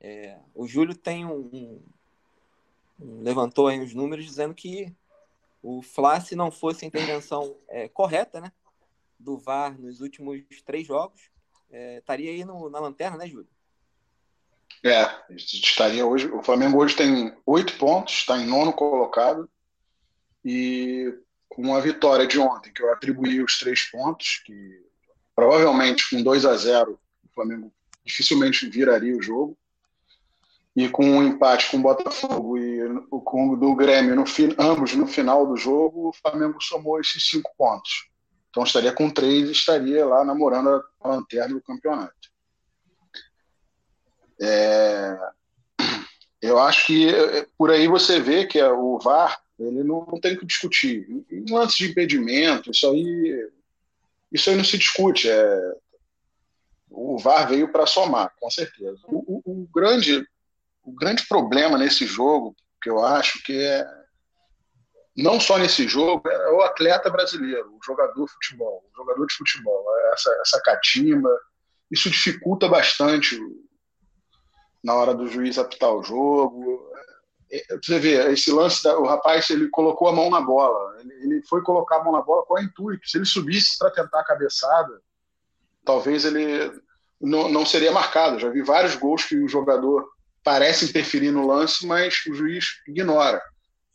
É, 0.00 0.38
o 0.54 0.66
Júlio 0.66 0.94
tem 0.94 1.24
um, 1.24 1.80
um, 3.00 3.22
levantou 3.22 3.68
aí 3.68 3.80
os 3.80 3.94
números 3.94 4.24
dizendo 4.24 4.54
que 4.54 4.94
o 5.62 5.82
Fla, 5.82 6.20
se 6.20 6.36
não 6.36 6.50
fosse 6.50 6.84
a 6.84 6.88
intervenção 6.88 7.56
é, 7.68 7.88
correta, 7.88 8.40
né, 8.40 8.52
do 9.18 9.38
VAR 9.38 9.78
nos 9.80 10.00
últimos 10.00 10.42
três 10.64 10.86
jogos, 10.86 11.30
é, 11.70 11.98
estaria 11.98 12.30
aí 12.30 12.44
no, 12.44 12.70
na 12.70 12.78
lanterna, 12.78 13.16
né, 13.16 13.26
Júlio? 13.26 13.48
É, 14.84 15.08
estaria 15.30 16.06
hoje. 16.06 16.28
O 16.28 16.42
Flamengo 16.42 16.78
hoje 16.78 16.94
tem 16.94 17.34
oito 17.44 17.76
pontos, 17.78 18.14
está 18.14 18.38
em 18.38 18.46
nono 18.46 18.72
colocado 18.72 19.50
e 20.44 21.12
com 21.48 21.74
a 21.74 21.80
vitória 21.80 22.26
de 22.26 22.38
ontem, 22.38 22.72
que 22.72 22.82
eu 22.82 22.92
atribuí 22.92 23.42
os 23.42 23.58
três 23.58 23.84
pontos, 23.84 24.42
que 24.44 24.84
provavelmente 25.34 26.08
com 26.10 26.22
2 26.22 26.44
a 26.44 26.56
0 26.56 26.92
o 27.24 27.34
Flamengo 27.34 27.72
dificilmente 28.04 28.68
viraria 28.68 29.16
o 29.16 29.22
jogo 29.22 29.58
e 30.76 30.90
com 30.90 31.06
um 31.06 31.22
empate 31.22 31.70
com 31.70 31.78
o 31.78 31.82
Botafogo 31.82 32.58
e 32.58 32.82
o 33.10 33.18
com 33.18 33.56
do 33.56 33.74
Grêmio, 33.74 34.14
no 34.14 34.24
ambos 34.58 34.94
no 34.94 35.06
final 35.06 35.46
do 35.46 35.56
jogo, 35.56 36.10
o 36.10 36.12
Flamengo 36.12 36.62
somou 36.62 37.00
esses 37.00 37.26
cinco 37.26 37.50
pontos. 37.56 38.10
Então 38.50 38.62
estaria 38.62 38.92
com 38.92 39.08
três 39.08 39.48
e 39.48 39.52
estaria 39.52 40.04
lá 40.04 40.22
namorando 40.22 40.84
a 41.00 41.08
lanterna 41.08 41.54
do 41.54 41.62
campeonato. 41.62 42.14
É... 44.38 45.18
Eu 46.42 46.58
acho 46.58 46.86
que 46.86 47.08
é, 47.08 47.46
por 47.56 47.70
aí 47.70 47.88
você 47.88 48.20
vê 48.20 48.44
que 48.44 48.62
o 48.62 48.98
VAR 48.98 49.40
ele 49.58 49.82
não, 49.82 50.04
tem 50.20 50.36
que 50.36 50.44
discutir. 50.44 51.08
Em 51.30 51.50
lances 51.50 51.78
de 51.78 51.90
impedimento, 51.90 52.70
isso 52.70 52.86
aí, 52.90 53.50
isso 54.30 54.50
aí 54.50 54.56
não 54.56 54.64
se 54.64 54.76
discute. 54.76 55.30
É... 55.30 55.74
O 56.90 57.18
VAR 57.18 57.48
veio 57.48 57.72
para 57.72 57.86
somar, 57.86 58.34
com 58.38 58.50
certeza. 58.50 59.00
O, 59.08 59.42
o, 59.42 59.62
o 59.62 59.68
grande 59.74 60.26
o 60.86 60.92
grande 60.92 61.26
problema 61.26 61.76
nesse 61.76 62.06
jogo, 62.06 62.54
que 62.80 62.88
eu 62.88 63.04
acho 63.04 63.42
que 63.42 63.52
é 63.52 63.84
não 65.16 65.40
só 65.40 65.58
nesse 65.58 65.88
jogo, 65.88 66.28
é 66.28 66.50
o 66.52 66.60
atleta 66.60 67.10
brasileiro, 67.10 67.74
o 67.74 67.84
jogador 67.84 68.26
de 68.26 68.32
futebol, 68.32 68.84
o 68.92 68.96
jogador 68.96 69.26
de 69.26 69.34
futebol, 69.34 69.84
essa, 70.12 70.30
essa 70.42 70.60
catimba, 70.60 71.30
isso 71.90 72.10
dificulta 72.10 72.68
bastante 72.68 73.38
na 74.84 74.94
hora 74.94 75.14
do 75.14 75.26
juiz 75.26 75.58
apitar 75.58 75.90
o 75.90 76.02
jogo. 76.02 76.86
É, 77.50 77.78
você 77.82 77.98
vê, 77.98 78.30
esse 78.30 78.52
lance, 78.52 78.86
o 78.86 79.06
rapaz 79.06 79.48
ele 79.48 79.68
colocou 79.70 80.08
a 80.08 80.12
mão 80.12 80.28
na 80.28 80.40
bola, 80.40 81.00
ele, 81.00 81.14
ele 81.14 81.42
foi 81.48 81.62
colocar 81.62 81.96
a 81.96 82.04
mão 82.04 82.12
na 82.12 82.20
bola 82.20 82.44
com 82.44 82.54
o 82.54 82.60
intuito. 82.60 83.08
Se 83.08 83.16
ele 83.16 83.24
subisse 83.24 83.78
para 83.78 83.90
tentar 83.90 84.20
a 84.20 84.24
cabeçada, 84.24 85.00
talvez 85.82 86.26
ele 86.26 86.70
não, 87.18 87.48
não 87.48 87.64
seria 87.64 87.90
marcado. 87.90 88.38
Já 88.38 88.50
vi 88.50 88.62
vários 88.62 88.94
gols 88.96 89.24
que 89.24 89.36
o 89.36 89.48
jogador 89.48 90.06
parece 90.46 90.84
interferir 90.84 91.32
no 91.32 91.44
lance, 91.44 91.84
mas 91.84 92.24
o 92.30 92.32
juiz 92.32 92.80
ignora. 92.86 93.42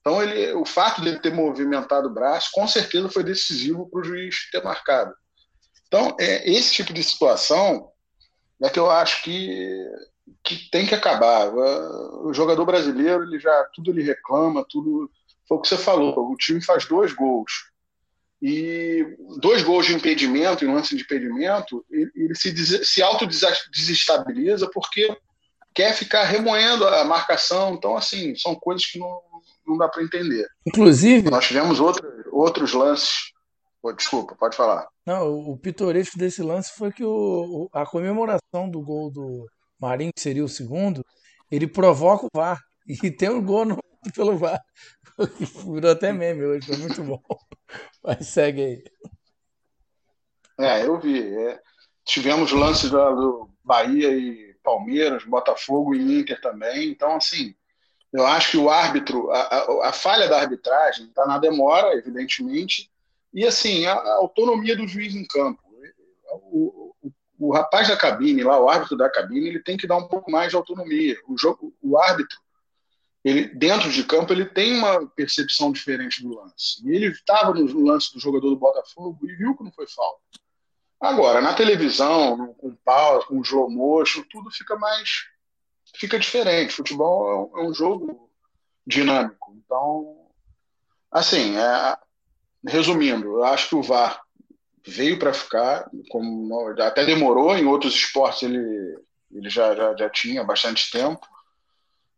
Então, 0.01 0.22
ele, 0.22 0.51
o 0.51 0.65
fato 0.65 1.01
de 1.01 1.08
ele 1.08 1.20
ter 1.20 1.34
movimentado 1.34 2.10
o 2.10 2.13
braço, 2.13 2.50
com 2.51 2.67
certeza 2.67 3.08
foi 3.08 3.24
decisivo 3.24 3.89
para 3.89 4.01
o 4.01 4.03
juiz 4.03 4.50
ter 4.51 4.62
marcado. 4.62 5.13
Então, 5.88 6.13
é, 6.20 6.51
esse 6.51 6.74
tipo 6.74 6.91
de 6.91 7.01
situação 7.01 7.89
é 8.62 8.70
que 8.70 8.77
eu 8.77 8.91
acho 8.91 9.24
que, 9.24 9.65
que 10.43 10.70
tem 10.70 10.86
que 10.86 10.93
acabar. 10.93 11.53
O 11.53 12.34
jogador 12.34 12.65
brasileiro, 12.65 13.24
ele 13.24 13.39
já 13.39 13.70
tudo 13.74 13.91
ele 13.91 14.03
reclama, 14.03 14.65
tudo. 14.70 15.10
Foi 15.48 15.58
o 15.58 15.62
que 15.62 15.70
você 15.70 15.77
falou. 15.77 16.34
O 16.34 16.36
time 16.36 16.62
faz 16.62 16.86
dois 16.86 17.13
gols. 17.13 17.72
E 18.41 19.05
dois 19.39 19.63
gols 19.63 19.86
de 19.86 19.96
impedimento, 19.96 20.65
em 20.65 20.74
lance 20.74 20.98
de 20.98 21.03
impedimento, 21.03 21.86
ele, 21.89 22.12
ele 22.13 22.36
se, 22.36 22.84
se 22.84 23.01
autodesestabiliza 23.01 24.70
porque 24.70 25.15
quer 25.74 25.94
ficar 25.94 26.24
remoendo 26.24 26.88
a 26.88 27.04
marcação. 27.04 27.74
Então, 27.74 27.96
assim, 27.96 28.36
são 28.36 28.56
coisas 28.56 28.86
que 28.86 29.00
não, 29.00 29.22
não 29.66 29.78
dá 29.78 29.88
para 29.88 30.04
entender. 30.04 30.48
Inclusive. 30.66 31.30
Nós 31.30 31.48
tivemos 31.48 31.80
outro, 31.80 32.08
outros 32.32 32.74
lances. 32.74 33.32
Oh, 33.84 33.92
desculpa, 33.92 34.36
pode 34.36 34.56
falar. 34.56 34.88
Não, 35.06 35.28
o 35.28 35.58
pitoresco 35.58 36.18
desse 36.18 36.44
lance 36.44 36.72
foi 36.75 36.92
que 36.92 37.04
o, 37.04 37.68
a 37.74 37.86
comemoração 37.86 38.70
do 38.70 38.80
gol 38.82 39.10
do 39.12 39.48
Marinho, 39.80 40.13
que 40.13 40.22
seria 40.22 40.46
o 40.46 40.50
segundo, 40.50 41.04
ele 41.50 41.68
provoca 41.68 42.25
o 42.25 42.30
VAR. 42.34 42.60
E 43.04 43.12
tem 43.12 43.30
um 43.30 43.44
gol 43.44 43.63
no, 43.63 43.78
pelo 44.13 44.38
VAR. 44.38 44.60
Furou 45.62 45.92
até 45.92 46.12
meme 46.12 46.44
hoje, 46.44 46.66
foi 46.66 46.78
muito 46.78 47.04
bom. 47.04 47.22
Mas 48.04 48.28
segue 48.28 48.62
aí. 48.62 48.84
É, 50.60 50.86
eu 50.86 51.00
vi. 51.00 51.22
É. 51.24 51.60
Tivemos 52.04 52.51
lances 52.51 52.90
do, 52.90 53.16
do 53.16 53.50
Bahia 53.63 54.10
e 54.10 54.50
Palmeiras, 54.63 55.24
Botafogo 55.24 55.94
e 55.94 56.20
Inter 56.20 56.39
também. 56.41 56.89
Então, 56.89 57.15
assim, 57.15 57.56
eu 58.13 58.25
acho 58.25 58.51
que 58.51 58.58
o 58.58 58.70
árbitro, 58.70 59.32
a, 59.32 59.41
a, 59.41 59.89
a 59.89 59.94
falha 59.94 60.27
da 60.27 60.39
arbitragem 60.39 61.06
está 61.06 61.25
na 61.25 61.38
demora, 61.38 61.94
evidentemente, 61.96 62.91
e 63.34 63.46
assim, 63.46 63.86
a, 63.86 63.94
a, 63.94 64.13
autonomia 64.15 64.75
do 64.75 64.88
juiz 64.88 65.15
em 65.15 65.25
campo. 65.25 65.62
O, 66.51 66.94
o, 67.01 67.12
o, 67.39 67.53
rapaz 67.53 67.88
da 67.88 67.98
cabine, 67.98 68.44
lá, 68.44 68.60
o 68.60 68.70
árbitro 68.70 68.98
da 68.98 69.10
cabine, 69.10 69.48
ele 69.48 69.63
tem 69.63 69.77
que 69.77 69.88
dar 69.88 69.98
um 69.98 70.08
pouco 70.08 70.30
mais 70.30 70.50
de 70.50 70.56
autonomia. 70.56 71.18
O, 71.27 71.38
jogo, 71.38 71.74
o 71.82 71.98
árbitro, 71.98 72.38
ele, 73.24 73.48
dentro 73.48 73.89
de 73.89 74.03
campo, 74.03 74.34
ele 74.34 74.46
tem 74.46 74.77
uma 74.77 75.08
percepção 75.08 75.72
diferente 75.72 76.22
do 76.22 76.36
lance. 76.36 76.86
E 76.86 76.94
ele 76.94 77.08
estava 77.08 77.53
no 77.53 77.86
lance 77.86 78.13
do 78.13 78.20
jogador 78.20 78.50
do 78.50 78.60
Botafogo 78.60 79.20
e 79.24 79.36
viu 79.36 79.56
que 79.56 79.63
não 79.63 79.72
foi 79.72 79.88
falta. 79.88 80.22
Agora, 81.01 81.41
na 81.41 81.53
televisão, 81.53 82.53
com 82.53 82.75
pause, 82.86 83.25
com 83.25 83.41
slow 83.41 83.70
motion, 83.70 84.24
tudo 84.29 84.51
fica 84.51 84.75
mais 84.75 85.31
fica 85.96 86.20
diferente. 86.20 86.74
Futebol 86.74 87.51
é 87.58 87.62
um, 87.62 87.72
é 87.72 87.74
jogo 87.74 88.29
dinâmico. 88.86 89.53
Então, 89.65 90.27
assim, 91.12 91.58
é, 91.58 91.98
resumindo, 92.67 93.27
eu 93.27 93.43
acho 93.43 93.70
que 93.70 93.75
o 93.75 93.84
VAR 93.84 94.22
veio 94.86 95.17
para 95.17 95.34
ficar, 95.34 95.89
como 96.10 96.67
até 96.79 97.05
demorou, 97.05 97.55
em 97.58 97.65
outros 97.65 97.93
esportes 97.93 98.44
ele, 98.44 99.00
ele 99.31 99.50
já, 99.50 99.75
já, 99.75 99.96
já 99.96 100.09
tinha 100.09 100.44
bastante 100.44 100.90
tempo. 100.92 101.25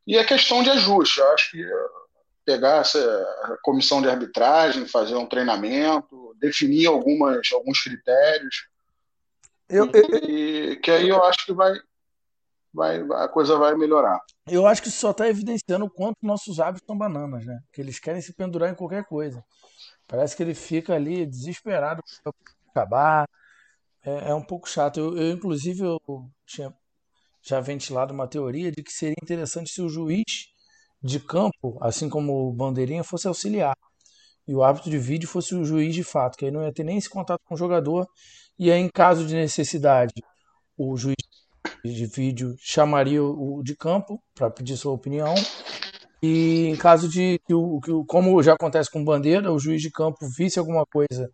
E 0.06 0.18
é 0.18 0.24
questão 0.24 0.62
de 0.62 0.70
ajuste. 0.70 1.20
Eu 1.20 1.34
acho 1.34 1.52
que 1.52 1.66
pegar 2.46 2.82
essa 2.82 3.58
comissão 3.62 4.02
de 4.02 4.10
arbitragem, 4.10 4.86
fazer 4.86 5.16
um 5.16 5.26
treinamento, 5.26 6.36
definir 6.38 6.88
algumas, 6.88 7.52
alguns 7.54 7.82
critérios. 7.82 8.68
Eu, 9.74 9.90
eu, 9.92 10.30
e, 10.30 10.76
que 10.78 10.92
aí 10.92 11.10
eu 11.10 11.24
acho 11.24 11.46
que 11.46 11.54
vai, 11.54 11.74
vai, 12.72 13.00
a 13.24 13.28
coisa 13.28 13.58
vai 13.58 13.76
melhorar. 13.76 14.20
Eu 14.48 14.68
acho 14.68 14.84
que 14.84 14.88
isso 14.88 15.00
só 15.00 15.10
está 15.12 15.28
evidenciando 15.28 15.86
o 15.86 15.90
quanto 15.90 16.18
nossos 16.22 16.60
hábitos 16.60 16.86
são 16.86 16.96
bananas, 16.96 17.44
né? 17.44 17.60
Que 17.74 17.82
eles 17.82 18.00
querem 18.00 18.22
se 18.22 18.34
pendurar 18.34 18.70
em 18.70 18.76
qualquer 18.76 19.04
coisa. 19.06 19.44
Parece 20.08 20.36
que 20.38 20.44
ele 20.44 20.54
fica 20.54 20.94
ali 20.94 21.26
desesperado 21.26 22.04
para 22.24 22.34
acabar. 22.70 23.28
É, 24.06 24.30
é, 24.30 24.34
um 24.36 24.44
pouco 24.44 24.70
chato. 24.70 25.00
Eu, 25.00 25.18
eu, 25.18 25.32
inclusive, 25.32 25.82
eu 25.82 26.00
tinha 26.46 26.72
já 27.42 27.60
ventilado 27.60 28.14
uma 28.14 28.28
teoria 28.28 28.72
de 28.72 28.84
que 28.84 28.92
seria 28.92 29.16
interessante 29.22 29.72
se 29.72 29.82
o 29.82 29.90
juiz 29.90 30.50
de 31.02 31.20
campo, 31.20 31.78
assim 31.82 32.10
como 32.10 32.48
o 32.48 32.54
bandeirinha, 32.54 33.04
fosse 33.04 33.28
auxiliar. 33.28 33.76
E 34.48 34.54
o 34.54 34.64
árbitro 34.64 34.92
de 34.92 34.98
vídeo 35.00 35.28
fosse 35.28 35.56
o 35.56 35.66
juiz 35.66 35.96
de 35.96 36.04
fato, 36.04 36.38
que 36.38 36.46
aí 36.46 36.52
não 36.52 36.64
ia 36.64 36.74
ter 36.74 36.84
nem 36.84 36.98
esse 36.98 37.10
contato 37.10 37.42
com 37.46 37.56
o 37.56 37.58
jogador. 37.58 38.08
E 38.64 38.72
aí, 38.72 38.80
em 38.80 38.88
caso 38.88 39.28
de 39.28 39.36
necessidade, 39.36 40.14
o 40.78 40.96
juiz 40.96 41.18
de 41.84 42.06
vídeo 42.06 42.56
chamaria 42.60 43.22
o 43.22 43.62
de 43.62 43.76
campo 43.76 44.24
para 44.34 44.50
pedir 44.50 44.78
sua 44.78 44.94
opinião. 44.94 45.36
E 46.22 46.68
em 46.68 46.78
caso 46.78 47.10
de 47.10 47.42
que 47.46 47.54
o, 47.54 47.82
que 47.82 47.92
como 48.08 48.42
já 48.42 48.54
acontece 48.54 48.90
com 48.90 49.04
bandeira, 49.04 49.52
o 49.52 49.60
juiz 49.60 49.82
de 49.82 49.92
campo 49.92 50.26
visse 50.38 50.60
alguma 50.60 50.86
coisa 50.86 51.30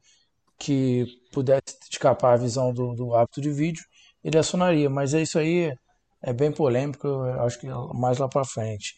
que 0.58 1.06
pudesse 1.32 1.78
escapar 1.92 2.34
à 2.34 2.38
visão 2.38 2.74
do, 2.74 2.96
do 2.96 3.14
árbitro 3.14 3.44
de 3.44 3.52
vídeo, 3.52 3.84
ele 4.24 4.40
acionaria. 4.40 4.90
Mas 4.90 5.14
é 5.14 5.22
isso 5.22 5.38
aí, 5.38 5.72
é 6.24 6.34
bem 6.34 6.52
polêmico, 6.52 7.08
acho 7.46 7.60
que 7.60 7.68
é 7.68 7.74
mais 7.94 8.18
lá 8.18 8.28
para 8.28 8.44
frente. 8.44 8.96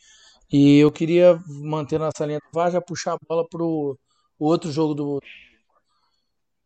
E 0.50 0.78
eu 0.78 0.90
queria 0.90 1.38
manter 1.50 2.00
nessa 2.00 2.26
linha 2.26 2.40
do 2.40 2.50
VAR, 2.54 2.72
já 2.72 2.80
puxar 2.80 3.16
a 3.16 3.20
bola 3.28 3.46
para 3.46 3.62
o 3.62 3.98
outro 4.40 4.72
jogo 4.72 4.94
do, 4.94 5.22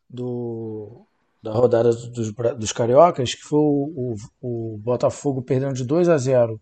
do 0.07 1.07
da 1.45 1.51
rodada 1.51 1.93
dos, 1.93 2.33
dos 2.33 2.71
cariocas, 2.71 3.35
que 3.35 3.43
foi 3.43 3.59
o, 3.59 4.15
o, 4.41 4.73
o 4.73 4.77
Botafogo 4.79 5.43
perdendo 5.43 5.75
de 5.75 5.83
2 5.83 6.09
a 6.09 6.17
0 6.17 6.59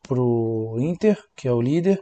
pro 0.00 0.76
Inter, 0.78 1.20
que 1.34 1.48
é 1.48 1.52
o 1.52 1.60
líder, 1.60 2.00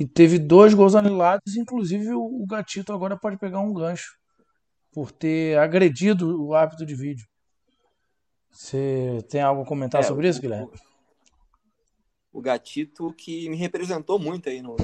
e 0.00 0.04
teve 0.04 0.40
dois 0.40 0.74
gols 0.74 0.96
anulados, 0.96 1.56
inclusive 1.56 2.12
o, 2.12 2.42
o 2.42 2.44
Gatito 2.44 2.92
agora 2.92 3.16
pode 3.16 3.38
pegar 3.38 3.60
um 3.60 3.72
gancho 3.72 4.18
por 4.90 5.12
ter 5.12 5.56
agredido 5.56 6.44
o 6.44 6.54
árbitro 6.54 6.84
de 6.84 6.96
vídeo. 6.96 7.24
Você 8.50 9.24
tem 9.30 9.40
algo 9.40 9.62
a 9.62 9.66
comentar 9.66 10.00
é, 10.00 10.04
sobre 10.04 10.28
isso, 10.28 10.40
Guilherme? 10.40 10.68
O, 12.32 12.38
o 12.38 12.42
Gatito 12.42 13.12
que 13.12 13.48
me 13.48 13.56
representou 13.56 14.18
muito 14.18 14.48
aí 14.48 14.60
no, 14.60 14.74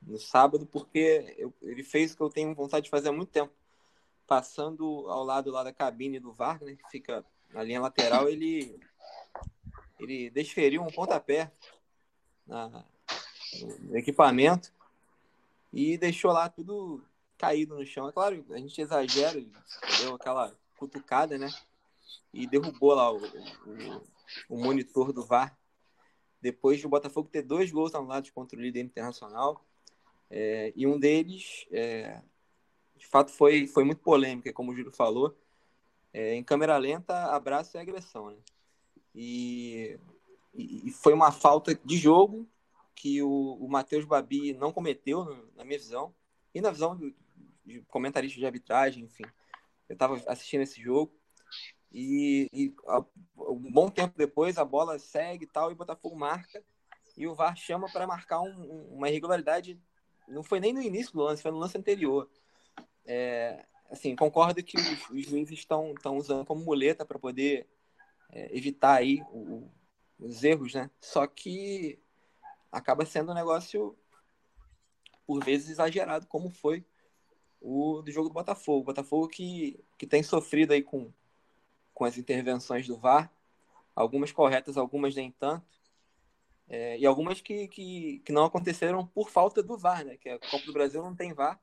no 0.00 0.18
sábado, 0.20 0.66
porque 0.66 1.34
eu, 1.36 1.52
ele 1.62 1.82
fez 1.82 2.12
o 2.12 2.16
que 2.16 2.22
eu 2.22 2.30
tenho 2.30 2.54
vontade 2.54 2.84
de 2.84 2.90
fazer 2.90 3.08
há 3.08 3.12
muito 3.12 3.30
tempo 3.30 3.52
passando 4.26 4.84
ao 5.08 5.24
lado 5.24 5.50
lá 5.50 5.62
da 5.62 5.72
cabine 5.72 6.18
do 6.18 6.32
Wagner, 6.32 6.76
que 6.76 6.90
fica 6.90 7.24
na 7.52 7.62
linha 7.62 7.80
lateral, 7.80 8.28
ele, 8.28 8.80
ele 9.98 10.30
desferiu 10.30 10.82
um 10.82 10.90
pontapé 10.90 11.52
na, 12.46 12.84
no 13.80 13.96
equipamento 13.96 14.72
e 15.72 15.96
deixou 15.96 16.32
lá 16.32 16.48
tudo 16.48 17.04
caído 17.36 17.76
no 17.76 17.84
chão. 17.84 18.08
É 18.08 18.12
claro, 18.12 18.44
a 18.50 18.58
gente 18.58 18.80
exagera, 18.80 19.40
deu 20.00 20.14
aquela 20.14 20.56
cutucada, 20.78 21.36
né? 21.36 21.50
E 22.32 22.46
derrubou 22.46 22.94
lá 22.94 23.10
o, 23.10 23.18
o, 23.18 24.02
o 24.48 24.58
monitor 24.58 25.12
do 25.12 25.24
VAR. 25.24 25.56
Depois 26.40 26.80
de 26.80 26.86
o 26.86 26.90
Botafogo 26.90 27.28
ter 27.28 27.42
dois 27.42 27.70
gols 27.70 27.94
anulados 27.94 28.30
contra 28.30 28.58
o 28.58 28.62
líder 28.62 28.80
internacional. 28.80 29.64
É, 30.30 30.72
e 30.74 30.86
um 30.86 30.98
deles 30.98 31.66
é, 31.70 32.20
de 33.02 33.08
fato 33.08 33.32
foi, 33.32 33.66
foi 33.66 33.82
muito 33.82 34.00
polêmica, 34.00 34.52
como 34.52 34.70
o 34.70 34.76
Júlio 34.76 34.92
falou. 34.92 35.36
É, 36.12 36.34
em 36.36 36.44
câmera 36.44 36.76
lenta, 36.78 37.34
abraço 37.34 37.76
e 37.76 37.80
agressão, 37.80 38.30
né? 38.30 38.36
E, 39.12 39.98
e, 40.54 40.90
foi 40.92 41.12
uma 41.12 41.32
falta 41.32 41.74
de 41.74 41.96
jogo 41.96 42.48
que 42.94 43.20
o, 43.20 43.54
o 43.60 43.68
Matheus 43.68 44.04
Babi 44.04 44.54
não 44.54 44.72
cometeu, 44.72 45.24
na 45.56 45.64
minha 45.64 45.78
visão, 45.78 46.14
e 46.54 46.60
na 46.60 46.70
visão 46.70 46.96
do, 46.96 47.12
de 47.64 47.80
comentarista 47.88 48.38
de 48.38 48.46
arbitragem, 48.46 49.02
enfim. 49.02 49.24
Eu 49.88 49.94
estava 49.94 50.22
assistindo 50.28 50.60
esse 50.60 50.80
jogo 50.80 51.12
e, 51.90 52.48
e 52.52 52.74
um 53.36 53.72
bom 53.72 53.90
tempo 53.90 54.16
depois 54.16 54.58
a 54.58 54.64
bola 54.64 54.96
segue 55.00 55.44
e 55.44 55.48
tal, 55.48 55.70
e 55.70 55.72
o 55.72 55.76
Botafogo 55.76 56.14
marca, 56.14 56.62
e 57.16 57.26
o 57.26 57.34
VAR 57.34 57.56
chama 57.56 57.90
para 57.90 58.06
marcar 58.06 58.40
um, 58.40 58.94
uma 58.94 59.08
irregularidade. 59.08 59.76
Não 60.28 60.44
foi 60.44 60.60
nem 60.60 60.72
no 60.72 60.80
início 60.80 61.12
do 61.12 61.22
lance, 61.22 61.42
foi 61.42 61.50
no 61.50 61.58
lance 61.58 61.76
anterior. 61.76 62.30
É, 63.04 63.64
assim, 63.90 64.16
concordo 64.16 64.62
que 64.62 64.78
os, 64.78 65.10
os 65.10 65.26
juízes 65.26 65.58
estão, 65.58 65.92
estão 65.92 66.16
usando 66.16 66.44
como 66.46 66.64
muleta 66.64 67.04
para 67.04 67.18
poder 67.18 67.68
é, 68.30 68.56
evitar 68.56 68.94
aí 68.94 69.22
o, 69.30 69.70
os 70.18 70.42
erros, 70.42 70.74
né? 70.74 70.90
Só 71.00 71.26
que 71.26 71.98
acaba 72.70 73.04
sendo 73.04 73.32
um 73.32 73.34
negócio 73.34 73.96
por 75.26 75.44
vezes 75.44 75.70
exagerado, 75.70 76.26
como 76.26 76.50
foi 76.50 76.84
o 77.60 78.02
do 78.02 78.10
jogo 78.10 78.28
do 78.28 78.34
Botafogo. 78.34 78.80
O 78.80 78.84
Botafogo 78.84 79.28
que, 79.28 79.78
que 79.98 80.06
tem 80.06 80.22
sofrido 80.22 80.72
aí 80.72 80.82
com, 80.82 81.12
com 81.94 82.04
as 82.04 82.16
intervenções 82.18 82.86
do 82.86 82.96
VAR, 82.96 83.30
algumas 83.94 84.32
corretas, 84.32 84.76
algumas 84.76 85.14
nem 85.14 85.30
tanto, 85.30 85.66
é, 86.68 86.98
e 86.98 87.04
algumas 87.04 87.40
que, 87.40 87.68
que, 87.68 88.20
que 88.24 88.32
não 88.32 88.44
aconteceram 88.44 89.06
por 89.06 89.28
falta 89.30 89.62
do 89.62 89.76
VAR, 89.76 90.04
né? 90.04 90.16
Que 90.16 90.30
a 90.30 90.38
Copa 90.38 90.64
do 90.64 90.72
Brasil 90.72 91.02
não 91.02 91.14
tem 91.14 91.32
VAR, 91.32 91.60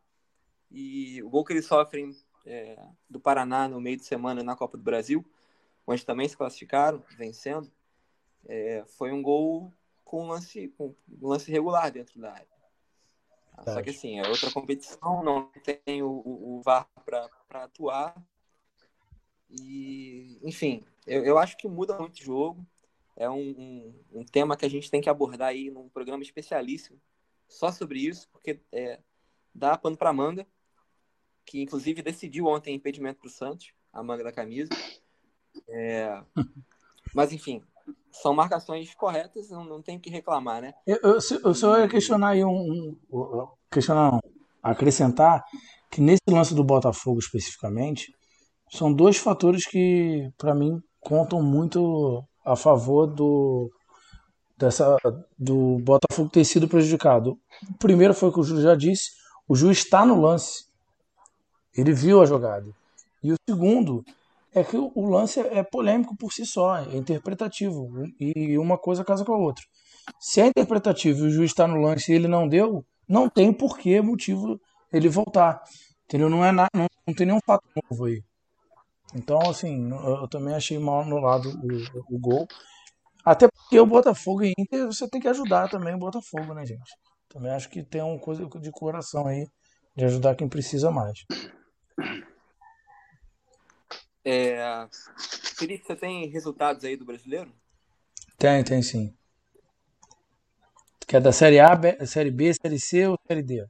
e 0.71 1.21
o 1.23 1.29
gol 1.29 1.43
que 1.43 1.53
eles 1.53 1.65
sofrem 1.65 2.15
é, 2.45 2.77
do 3.09 3.19
Paraná 3.19 3.67
no 3.67 3.81
meio 3.81 3.97
de 3.97 4.05
semana 4.05 4.43
na 4.43 4.55
Copa 4.55 4.77
do 4.77 4.83
Brasil, 4.83 5.25
onde 5.85 6.05
também 6.05 6.27
se 6.27 6.37
classificaram, 6.37 7.03
vencendo, 7.17 7.71
é, 8.47 8.83
foi 8.87 9.11
um 9.11 9.21
gol 9.21 9.73
com 10.03 10.27
lance, 10.27 10.69
com 10.69 10.95
lance 11.21 11.51
regular 11.51 11.91
dentro 11.91 12.19
da 12.19 12.31
área. 12.31 12.59
Verdade. 13.55 13.77
Só 13.77 13.83
que 13.83 13.89
assim, 13.89 14.19
é 14.19 14.27
outra 14.27 14.51
competição, 14.51 15.23
não 15.23 15.51
tem 15.85 16.01
o, 16.01 16.09
o 16.09 16.61
VAR 16.63 16.87
para 17.05 17.63
atuar. 17.63 18.15
E, 19.49 20.39
enfim, 20.43 20.85
eu, 21.05 21.23
eu 21.23 21.37
acho 21.37 21.57
que 21.57 21.67
muda 21.67 21.97
muito 21.97 22.19
o 22.19 22.23
jogo. 22.23 22.65
É 23.15 23.29
um, 23.29 23.35
um, 23.35 24.19
um, 24.19 24.23
tema 24.23 24.55
que 24.55 24.65
a 24.65 24.69
gente 24.69 24.89
tem 24.89 25.01
que 25.01 25.09
abordar 25.09 25.49
aí 25.49 25.69
num 25.69 25.89
programa 25.89 26.23
especialíssimo 26.23 27.01
só 27.49 27.69
sobre 27.71 27.99
isso, 27.99 28.29
porque 28.29 28.61
é, 28.71 28.99
dá 29.53 29.77
pano 29.77 29.97
para 29.97 30.13
manga, 30.13 30.47
que 31.49 31.63
inclusive 31.63 32.03
decidiu 32.03 32.45
ontem 32.45 32.75
impedimento 32.75 33.19
para 33.19 33.27
o 33.27 33.31
Santos, 33.31 33.73
a 33.91 34.03
manga 34.03 34.23
da 34.23 34.31
camisa. 34.31 34.69
É, 35.67 36.21
mas 37.13 37.33
enfim, 37.33 37.63
são 38.11 38.35
marcações 38.35 38.93
corretas, 38.93 39.49
não, 39.49 39.63
não 39.63 39.81
tem 39.81 39.97
o 39.97 39.99
que 39.99 40.11
reclamar, 40.11 40.61
né? 40.61 40.75
Eu, 40.85 40.99
eu, 41.01 41.19
eu 41.43 41.53
só 41.55 41.79
ia 41.79 41.89
questionar 41.89 42.29
aí 42.29 42.45
um, 42.45 42.95
um, 43.11 43.47
questionar, 43.71 44.11
não, 44.11 44.19
acrescentar 44.61 45.43
que 45.89 45.99
nesse 45.99 46.21
lance 46.29 46.53
do 46.53 46.63
Botafogo 46.63 47.19
especificamente, 47.19 48.13
são 48.71 48.93
dois 48.93 49.17
fatores 49.17 49.65
que 49.65 50.31
para 50.37 50.53
mim 50.53 50.79
contam 50.99 51.41
muito 51.41 52.23
a 52.45 52.55
favor 52.55 53.07
do 53.07 53.71
dessa 54.55 54.97
do 55.37 55.79
Botafogo 55.79 56.29
ter 56.29 56.45
sido 56.45 56.67
prejudicado. 56.67 57.39
O 57.67 57.77
primeiro 57.79 58.13
foi 58.13 58.29
o 58.29 58.33
que 58.33 58.39
o 58.39 58.43
Júlio 58.43 58.61
já 58.61 58.75
disse, 58.75 59.09
o 59.47 59.55
juiz 59.55 59.79
está 59.79 60.05
no 60.05 60.21
lance. 60.21 60.68
Ele 61.79 61.93
viu 61.93 62.21
a 62.21 62.25
jogada. 62.25 62.69
E 63.23 63.31
o 63.31 63.35
segundo 63.47 64.03
é 64.53 64.63
que 64.63 64.77
o 64.77 65.05
lance 65.05 65.39
é 65.39 65.63
polêmico 65.63 66.15
por 66.17 66.33
si 66.33 66.45
só, 66.45 66.77
é 66.77 66.95
interpretativo. 66.95 67.89
E 68.19 68.57
uma 68.57 68.77
coisa 68.77 69.03
casa 69.03 69.23
com 69.23 69.33
a 69.33 69.37
outra. 69.37 69.63
Se 70.19 70.41
é 70.41 70.47
interpretativo 70.47 71.25
e 71.25 71.27
o 71.27 71.29
juiz 71.29 71.51
está 71.51 71.67
no 71.67 71.81
lance 71.81 72.11
e 72.11 72.15
ele 72.15 72.27
não 72.27 72.47
deu, 72.47 72.83
não 73.07 73.29
tem 73.29 73.53
porquê, 73.53 74.01
motivo 74.01 74.59
ele 74.91 75.07
voltar. 75.07 75.61
Entendeu? 76.05 76.29
Não, 76.29 76.43
é 76.43 76.51
na, 76.51 76.67
não, 76.73 76.87
não 77.07 77.13
tem 77.13 77.27
nenhum 77.27 77.39
fato 77.45 77.63
novo 77.89 78.05
aí. 78.05 78.23
Então, 79.13 79.39
assim, 79.49 79.89
eu 79.91 80.27
também 80.27 80.53
achei 80.53 80.77
mal 80.77 81.01
anulado 81.01 81.49
o, 81.49 82.15
o 82.15 82.19
gol. 82.19 82.47
Até 83.23 83.47
porque 83.47 83.79
o 83.79 83.85
Botafogo 83.85 84.43
e 84.43 84.53
Inter, 84.57 84.85
você 84.87 85.07
tem 85.07 85.21
que 85.21 85.27
ajudar 85.27 85.69
também 85.69 85.93
o 85.93 85.99
Botafogo, 85.99 86.53
né, 86.53 86.65
gente? 86.65 86.91
Também 87.27 87.51
acho 87.51 87.69
que 87.69 87.83
tem 87.83 88.01
uma 88.01 88.19
coisa 88.19 88.45
de 88.45 88.71
coração 88.71 89.27
aí, 89.27 89.45
de 89.95 90.05
ajudar 90.05 90.35
quem 90.35 90.47
precisa 90.47 90.89
mais. 90.89 91.25
É... 94.23 94.87
Felipe, 95.57 95.85
você 95.85 95.95
tem 95.95 96.27
resultados 96.29 96.83
aí 96.83 96.95
do 96.95 97.05
brasileiro? 97.05 97.51
Tem, 98.37 98.63
tem 98.63 98.81
sim. 98.81 99.15
Quer 101.07 101.21
da 101.21 101.31
Série 101.31 101.59
A, 101.59 101.77
Série 102.05 102.29
B, 102.29 102.53
Série 102.53 102.79
C 102.79 103.07
ou 103.07 103.19
Série 103.27 103.41
D? 103.41 103.67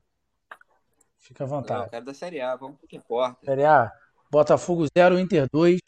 Fica 1.17 1.43
à 1.43 1.47
vontade. 1.47 1.81
Não, 1.83 1.89
quero 1.89 2.05
da 2.05 2.13
Série 2.13 2.41
A, 2.41 2.55
vamos 2.55 2.77
pro 2.77 2.87
que 2.87 2.97
importa. 2.97 3.45
Série 3.45 3.63
A, 3.63 3.91
Botafogo 4.31 4.85
0, 4.97 5.19
Inter 5.19 5.47
2, 5.51 5.79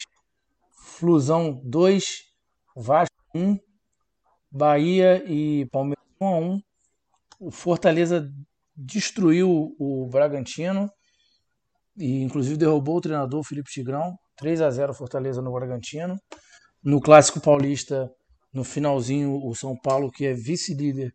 Flusão 0.70 1.60
2, 1.64 2.32
Vasco 2.74 3.14
1, 3.34 3.58
Bahia 4.50 5.22
e 5.26 5.66
Palmeiras 5.66 6.04
1 6.20 6.26
a 6.26 6.38
1. 6.38 6.62
O 7.40 7.50
Fortaleza 7.50 8.32
destruiu 8.74 9.76
o 9.78 10.08
Bragantino 10.08 10.90
e 11.96 12.22
inclusive 12.22 12.56
derrubou 12.56 12.96
o 12.96 13.00
treinador 13.00 13.44
Felipe 13.44 13.70
Tigrão. 13.70 14.16
3 14.36 14.60
a 14.62 14.70
0 14.70 14.94
Fortaleza 14.94 15.42
no 15.42 15.52
Bragantino. 15.52 16.16
No 16.82 17.00
Clássico 17.00 17.40
Paulista, 17.40 18.10
no 18.52 18.64
finalzinho, 18.64 19.40
o 19.44 19.54
São 19.54 19.76
Paulo, 19.76 20.10
que 20.10 20.26
é 20.26 20.34
vice-líder, 20.34 21.14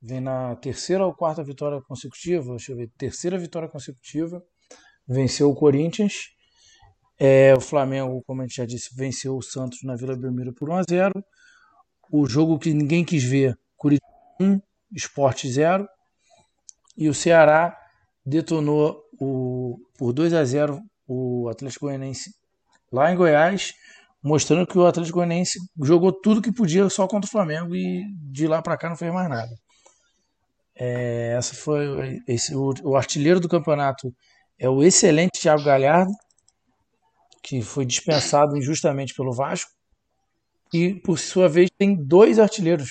vem 0.00 0.20
na 0.20 0.56
terceira 0.56 1.06
ou 1.06 1.14
quarta 1.14 1.42
vitória 1.44 1.80
consecutiva, 1.82 2.50
deixa 2.50 2.72
eu 2.72 2.76
ver, 2.76 2.90
terceira 2.96 3.38
vitória 3.38 3.68
consecutiva, 3.68 4.42
venceu 5.06 5.50
o 5.50 5.54
Corinthians. 5.54 6.30
É, 7.18 7.54
o 7.54 7.60
Flamengo, 7.60 8.22
como 8.26 8.42
a 8.42 8.44
gente 8.44 8.56
já 8.56 8.66
disse, 8.66 8.94
venceu 8.96 9.36
o 9.36 9.42
Santos 9.42 9.78
na 9.84 9.94
Vila 9.94 10.16
Belmiro 10.16 10.52
por 10.52 10.68
1 10.68 10.76
a 10.76 10.82
0 10.88 11.24
O 12.10 12.26
jogo 12.26 12.58
que 12.58 12.74
ninguém 12.74 13.04
quis 13.04 13.22
ver, 13.22 13.56
Curitiba 13.76 14.06
1, 14.40 14.60
Sport 14.96 15.46
0. 15.46 15.86
E 16.96 17.08
o 17.08 17.14
Ceará 17.14 17.76
detonou 18.26 19.03
o, 19.20 19.78
por 19.98 20.12
2 20.12 20.32
a 20.34 20.44
0 20.44 20.80
o 21.06 21.48
Atlético 21.48 21.86
Goianiense 21.86 22.30
lá 22.92 23.12
em 23.12 23.16
Goiás, 23.16 23.72
mostrando 24.22 24.66
que 24.66 24.78
o 24.78 24.86
Atlético 24.86 25.18
Goianiense 25.18 25.58
jogou 25.82 26.12
tudo 26.12 26.40
que 26.40 26.52
podia 26.52 26.88
só 26.88 27.06
contra 27.06 27.28
o 27.28 27.30
Flamengo 27.30 27.74
e 27.74 28.04
de 28.30 28.46
lá 28.46 28.62
para 28.62 28.76
cá 28.76 28.88
não 28.88 28.96
fez 28.96 29.12
mais 29.12 29.28
nada. 29.28 29.50
É, 30.76 31.34
essa 31.36 31.54
foi 31.54 32.20
esse, 32.26 32.54
o, 32.54 32.72
o, 32.82 32.96
artilheiro 32.96 33.38
do 33.38 33.48
campeonato 33.48 34.12
é 34.58 34.68
o 34.68 34.82
excelente 34.82 35.40
Thiago 35.40 35.62
Galhardo, 35.62 36.12
que 37.42 37.62
foi 37.62 37.84
dispensado 37.84 38.56
injustamente 38.56 39.14
pelo 39.14 39.32
Vasco. 39.32 39.70
E 40.72 40.94
por 40.94 41.18
sua 41.18 41.48
vez 41.48 41.70
tem 41.78 41.94
dois 41.94 42.38
artilheiros, 42.38 42.90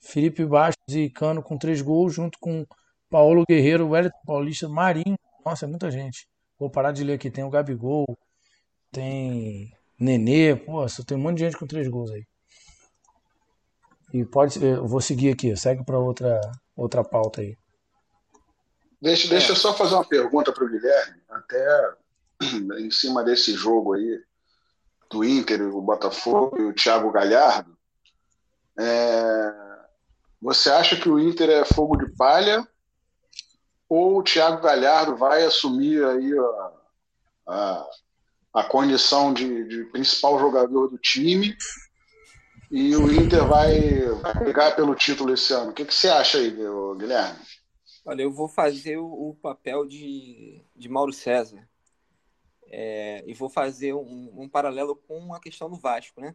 Felipe 0.00 0.44
Bastos 0.44 0.94
e 0.94 1.08
Cano 1.08 1.42
com 1.42 1.56
três 1.56 1.80
gols, 1.80 2.14
junto 2.14 2.38
com 2.38 2.66
Paulo 3.08 3.44
Guerreiro, 3.48 3.88
Wellington 3.88 4.20
Paulista, 4.26 4.68
Marinho. 4.68 5.16
Nossa, 5.46 5.64
é 5.64 5.68
muita 5.68 5.92
gente. 5.92 6.28
Vou 6.58 6.68
parar 6.68 6.90
de 6.90 7.04
ler 7.04 7.12
aqui. 7.12 7.30
Tem 7.30 7.44
o 7.44 7.50
Gabigol, 7.50 8.18
tem 8.90 9.72
Nenê, 9.96 10.56
pô, 10.56 10.86
só 10.88 11.04
tem 11.04 11.16
um 11.16 11.20
monte 11.20 11.38
de 11.38 11.44
gente 11.44 11.56
com 11.56 11.68
três 11.68 11.86
gols 11.86 12.10
aí. 12.10 12.26
E 14.12 14.24
pode, 14.24 14.60
eu 14.60 14.86
vou 14.88 15.00
seguir 15.00 15.32
aqui, 15.32 15.56
segue 15.56 15.84
para 15.84 16.00
outra 16.00 16.40
outra 16.76 17.04
pauta 17.04 17.42
aí. 17.42 17.56
Deixa, 19.00 19.28
deixa 19.28 19.52
eu 19.52 19.56
só 19.56 19.72
fazer 19.72 19.94
uma 19.94 20.04
pergunta 20.04 20.52
para 20.52 20.64
o 20.64 20.68
Guilherme, 20.68 21.22
até 21.28 21.94
em 22.80 22.90
cima 22.90 23.22
desse 23.22 23.54
jogo 23.54 23.94
aí 23.94 24.20
do 25.08 25.24
Inter, 25.24 25.62
o 25.62 25.80
Botafogo 25.80 26.60
e 26.60 26.64
o 26.64 26.74
Thiago 26.74 27.12
Galhardo. 27.12 27.78
É, 28.78 29.52
você 30.42 30.70
acha 30.70 30.96
que 30.96 31.08
o 31.08 31.20
Inter 31.20 31.48
é 31.50 31.64
fogo 31.64 31.96
de 31.96 32.10
palha 32.16 32.66
ou 33.88 34.18
o 34.18 34.22
Thiago 34.22 34.62
Galhardo 34.62 35.16
vai 35.16 35.44
assumir 35.44 36.04
aí 36.04 36.32
a, 36.38 36.72
a, 37.46 37.90
a 38.54 38.64
condição 38.64 39.32
de, 39.32 39.64
de, 39.64 39.84
principal 39.84 40.38
jogador 40.38 40.88
do 40.88 40.98
time 40.98 41.56
e 42.70 42.96
o 42.96 43.12
Inter 43.12 43.46
vai, 43.46 44.00
vai 44.22 44.34
brigar 44.34 44.74
pelo 44.74 44.94
título 44.94 45.32
esse 45.32 45.52
ano. 45.52 45.70
O 45.70 45.74
que, 45.74 45.84
que 45.84 45.94
você 45.94 46.08
acha 46.08 46.38
aí, 46.38 46.50
Guilherme? 46.50 47.38
Olha, 48.04 48.22
eu 48.22 48.32
vou 48.32 48.48
fazer 48.48 48.98
o, 48.98 49.36
papel 49.40 49.86
de, 49.86 50.64
de 50.74 50.88
Mauro 50.88 51.12
César. 51.12 51.68
É, 52.68 53.22
e 53.24 53.32
vou 53.32 53.48
fazer 53.48 53.94
um, 53.94 54.32
um, 54.36 54.48
paralelo 54.48 54.96
com 54.96 55.32
a 55.32 55.40
questão 55.40 55.70
do 55.70 55.76
Vasco, 55.76 56.20
né? 56.20 56.34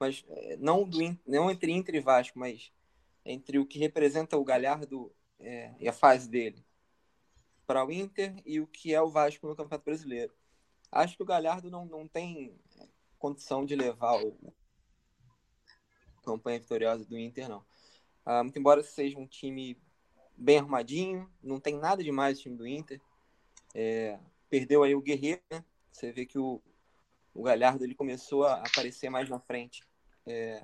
Mas 0.00 0.24
é, 0.30 0.56
não, 0.56 0.88
do, 0.88 0.98
não 1.26 1.50
entre 1.50 1.70
Inter 1.70 1.96
e 1.96 2.00
Vasco, 2.00 2.38
mas 2.38 2.72
entre 3.22 3.58
o 3.58 3.66
que 3.66 3.78
representa 3.78 4.38
o 4.38 4.44
Galhardo 4.44 5.12
é, 5.38 5.74
e 5.78 5.86
a 5.86 5.92
fase 5.92 6.30
dele 6.30 6.64
para 7.66 7.84
o 7.84 7.92
Inter 7.92 8.34
e 8.44 8.60
o 8.60 8.66
que 8.66 8.94
é 8.94 9.00
o 9.00 9.08
Vasco 9.08 9.46
no 9.46 9.56
Campeonato 9.56 9.84
Brasileiro. 9.84 10.32
Acho 10.90 11.16
que 11.16 11.22
o 11.22 11.26
Galhardo 11.26 11.70
não, 11.70 11.84
não 11.84 12.06
tem 12.06 12.58
condição 13.18 13.64
de 13.64 13.74
levar 13.74 14.22
o 14.22 14.54
campanha 16.24 16.58
vitoriosa 16.58 17.04
do 17.04 17.18
Inter, 17.18 17.48
não. 17.48 17.64
Ah, 18.24 18.42
muito 18.42 18.58
embora 18.58 18.82
seja 18.82 19.18
um 19.18 19.26
time 19.26 19.80
bem 20.36 20.58
arrumadinho, 20.58 21.30
não 21.42 21.60
tem 21.60 21.78
nada 21.78 22.02
demais 22.02 22.38
o 22.38 22.42
time 22.42 22.56
do 22.56 22.66
Inter. 22.66 23.00
É, 23.74 24.18
perdeu 24.48 24.82
aí 24.82 24.94
o 24.94 25.00
Guerreiro, 25.00 25.42
né? 25.50 25.64
Você 25.92 26.12
vê 26.12 26.26
que 26.26 26.38
o, 26.38 26.60
o 27.32 27.42
Galhardo 27.42 27.84
ele 27.84 27.94
começou 27.94 28.44
a 28.44 28.56
aparecer 28.56 29.08
mais 29.08 29.28
na 29.28 29.38
frente 29.38 29.82
é, 30.26 30.62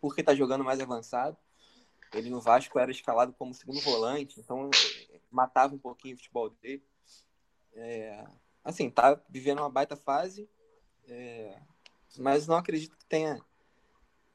porque 0.00 0.20
está 0.20 0.34
jogando 0.34 0.64
mais 0.64 0.80
avançado. 0.80 1.36
Ele 2.12 2.28
no 2.28 2.40
Vasco 2.40 2.78
era 2.78 2.90
escalado 2.90 3.32
como 3.32 3.54
segundo 3.54 3.80
volante, 3.80 4.38
então 4.38 4.68
matava 5.32 5.74
um 5.74 5.78
pouquinho 5.78 6.14
o 6.14 6.18
futebol 6.18 6.50
dele. 6.50 6.84
É, 7.74 8.24
assim, 8.62 8.90
tá 8.90 9.20
vivendo 9.28 9.60
uma 9.60 9.70
baita 9.70 9.96
fase, 9.96 10.48
é, 11.08 11.58
mas 12.18 12.46
não 12.46 12.56
acredito 12.56 12.96
que 12.96 13.04
tenha, 13.06 13.40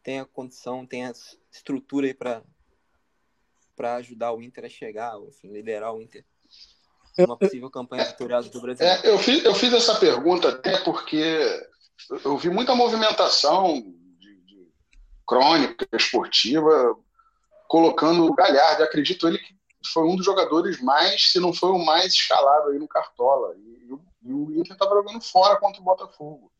tenha 0.03 0.25
condição, 0.25 0.85
tenha 0.85 1.11
estrutura 1.51 2.07
aí 2.07 2.13
para 2.13 2.43
para 3.75 3.95
ajudar 3.97 4.33
o 4.33 4.41
Inter 4.41 4.65
a 4.65 4.69
chegar, 4.69 5.15
enfim, 5.21 5.51
liderar 5.51 5.93
o 5.93 6.01
Inter. 6.01 6.25
Eu- 7.15 7.25
Uma 7.25 7.37
possível 7.37 7.69
campanha 7.69 8.05
vitoriosa 8.05 8.49
do 8.49 8.59
Brasil. 8.59 8.85
É, 8.85 9.07
eu, 9.07 9.19
fiz, 9.19 9.43
eu 9.45 9.53
fiz 9.53 9.71
essa 9.71 9.99
pergunta 9.99 10.49
até 10.49 10.79
porque 10.83 11.23
eu 12.23 12.37
vi 12.37 12.49
muita 12.49 12.75
movimentação 12.75 13.73
de, 14.19 14.41
de 14.41 14.71
crônica 15.27 15.87
esportiva 15.93 16.97
colocando 17.67 18.25
o 18.25 18.33
Galhardo. 18.33 18.83
Acredito 18.83 19.27
ele 19.27 19.37
que 19.39 19.56
foi 19.93 20.03
um 20.03 20.15
dos 20.15 20.25
jogadores 20.25 20.81
mais, 20.81 21.31
se 21.31 21.39
não 21.39 21.53
foi 21.53 21.69
o 21.71 21.77
mais 21.83 22.13
escalado 22.13 22.69
aí 22.69 22.79
no 22.79 22.87
Cartola. 22.87 23.55
E, 23.57 23.91
o- 23.93 24.01
e 24.23 24.33
o 24.33 24.59
Inter 24.59 24.73
estava 24.73 24.95
jogando 24.95 25.21
fora 25.21 25.55
contra 25.59 25.79
o 25.81 25.83
Botafogo. 25.85 26.51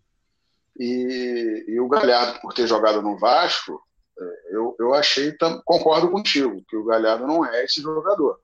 E, 0.80 1.66
e 1.68 1.80
o 1.80 1.88
Galhardo, 1.88 2.40
por 2.40 2.54
ter 2.54 2.68
jogado 2.68 3.02
no 3.02 3.18
Vasco, 3.18 3.82
é, 4.20 4.56
eu, 4.56 4.76
eu 4.80 4.94
achei, 4.94 5.36
concordo 5.66 6.10
contigo, 6.12 6.64
que 6.68 6.78
o 6.78 6.86
Galhardo 6.86 7.26
não 7.28 7.44
é 7.46 7.64
esse 7.66 7.82
jogador. 7.82 8.40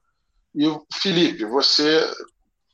E 0.56 0.68
o 0.68 0.86
Felipe, 1.02 1.46
você 1.46 2.02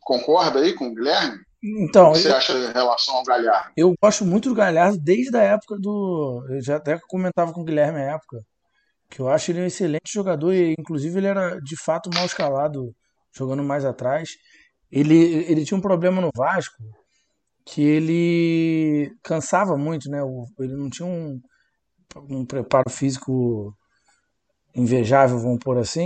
concorda 0.01 0.59
aí 0.59 0.73
com 0.73 0.87
o 0.87 0.95
Guilherme? 0.95 1.39
Então, 1.61 2.11
O 2.11 2.13
que 2.13 2.19
você 2.19 2.29
eu, 2.31 2.35
acha 2.37 2.53
em 2.53 2.71
relação 2.71 3.15
ao 3.15 3.23
Galhardo? 3.23 3.71
eu 3.75 3.93
gosto 4.01 4.23
muito 4.25 4.47
do 4.49 4.55
Galhardo 4.55 4.97
desde 4.97 5.35
a 5.35 5.41
época 5.43 5.77
do. 5.77 6.45
Eu 6.49 6.61
já 6.61 6.77
até 6.77 6.97
comentava 7.09 7.51
com 7.51 7.61
o 7.61 7.65
Guilherme 7.65 7.99
na 7.99 8.13
época. 8.13 8.41
Que 9.09 9.19
eu 9.21 9.29
acho 9.29 9.51
ele 9.51 9.61
um 9.61 9.65
excelente 9.65 10.11
jogador 10.13 10.53
e, 10.53 10.75
inclusive, 10.77 11.17
ele 11.17 11.27
era 11.27 11.59
de 11.59 11.75
fato 11.77 12.09
mal 12.13 12.25
escalado 12.25 12.93
jogando 13.35 13.63
mais 13.63 13.85
atrás. 13.85 14.29
Ele, 14.91 15.15
ele 15.51 15.65
tinha 15.65 15.77
um 15.77 15.81
problema 15.81 16.21
no 16.21 16.29
Vasco 16.35 16.75
que 17.65 17.81
ele 17.81 19.11
cansava 19.23 19.77
muito, 19.77 20.09
né? 20.09 20.19
Ele 20.59 20.75
não 20.75 20.89
tinha 20.89 21.07
um, 21.07 21.39
um 22.29 22.45
preparo 22.45 22.89
físico 22.89 23.75
invejável, 24.75 25.39
vamos 25.39 25.59
pôr 25.59 25.77
assim. 25.77 26.05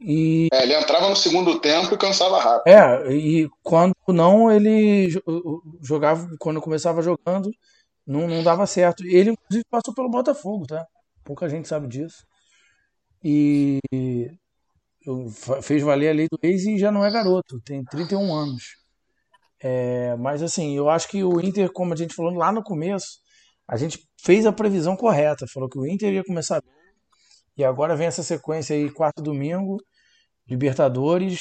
E 0.00 0.48
É, 0.52 0.62
ele 0.62 0.74
entrava 0.74 1.08
no 1.08 1.16
segundo 1.16 1.58
tempo 1.60 1.94
e 1.94 1.98
cansava 1.98 2.38
rápido. 2.38 2.72
É, 2.72 3.12
e 3.14 3.48
quando 3.62 3.94
não, 4.08 4.50
ele 4.50 5.08
jo- 5.08 5.22
jogava, 5.82 6.28
quando 6.38 6.60
começava 6.60 7.02
jogando, 7.02 7.50
não, 8.06 8.28
não 8.28 8.42
dava 8.42 8.66
certo. 8.66 9.04
Ele, 9.04 9.30
inclusive, 9.30 9.64
passou 9.70 9.94
pelo 9.94 10.10
Botafogo, 10.10 10.66
tá? 10.66 10.86
Pouca 11.26 11.48
gente 11.48 11.66
sabe 11.66 11.88
disso. 11.88 12.24
E 13.22 13.80
fez 15.62 15.82
valer 15.82 16.10
a 16.10 16.14
lei 16.14 16.28
do 16.30 16.38
ex 16.40 16.64
e 16.64 16.78
já 16.78 16.92
não 16.92 17.04
é 17.04 17.10
garoto, 17.10 17.60
tem 17.62 17.84
31 17.84 18.32
anos. 18.32 18.62
É, 19.60 20.14
mas 20.16 20.42
assim, 20.42 20.76
eu 20.76 20.88
acho 20.88 21.08
que 21.08 21.24
o 21.24 21.40
Inter, 21.40 21.72
como 21.72 21.92
a 21.92 21.96
gente 21.96 22.14
falou 22.14 22.32
lá 22.32 22.52
no 22.52 22.62
começo, 22.62 23.18
a 23.68 23.76
gente 23.76 23.98
fez 24.22 24.46
a 24.46 24.52
previsão 24.52 24.96
correta, 24.96 25.46
falou 25.52 25.68
que 25.68 25.78
o 25.78 25.86
Inter 25.86 26.12
ia 26.12 26.24
começar 26.24 26.60
bem, 26.62 26.72
e 27.56 27.64
agora 27.64 27.96
vem 27.96 28.06
essa 28.06 28.22
sequência 28.22 28.76
aí, 28.76 28.90
quarto 28.90 29.22
domingo, 29.22 29.78
Libertadores. 30.48 31.40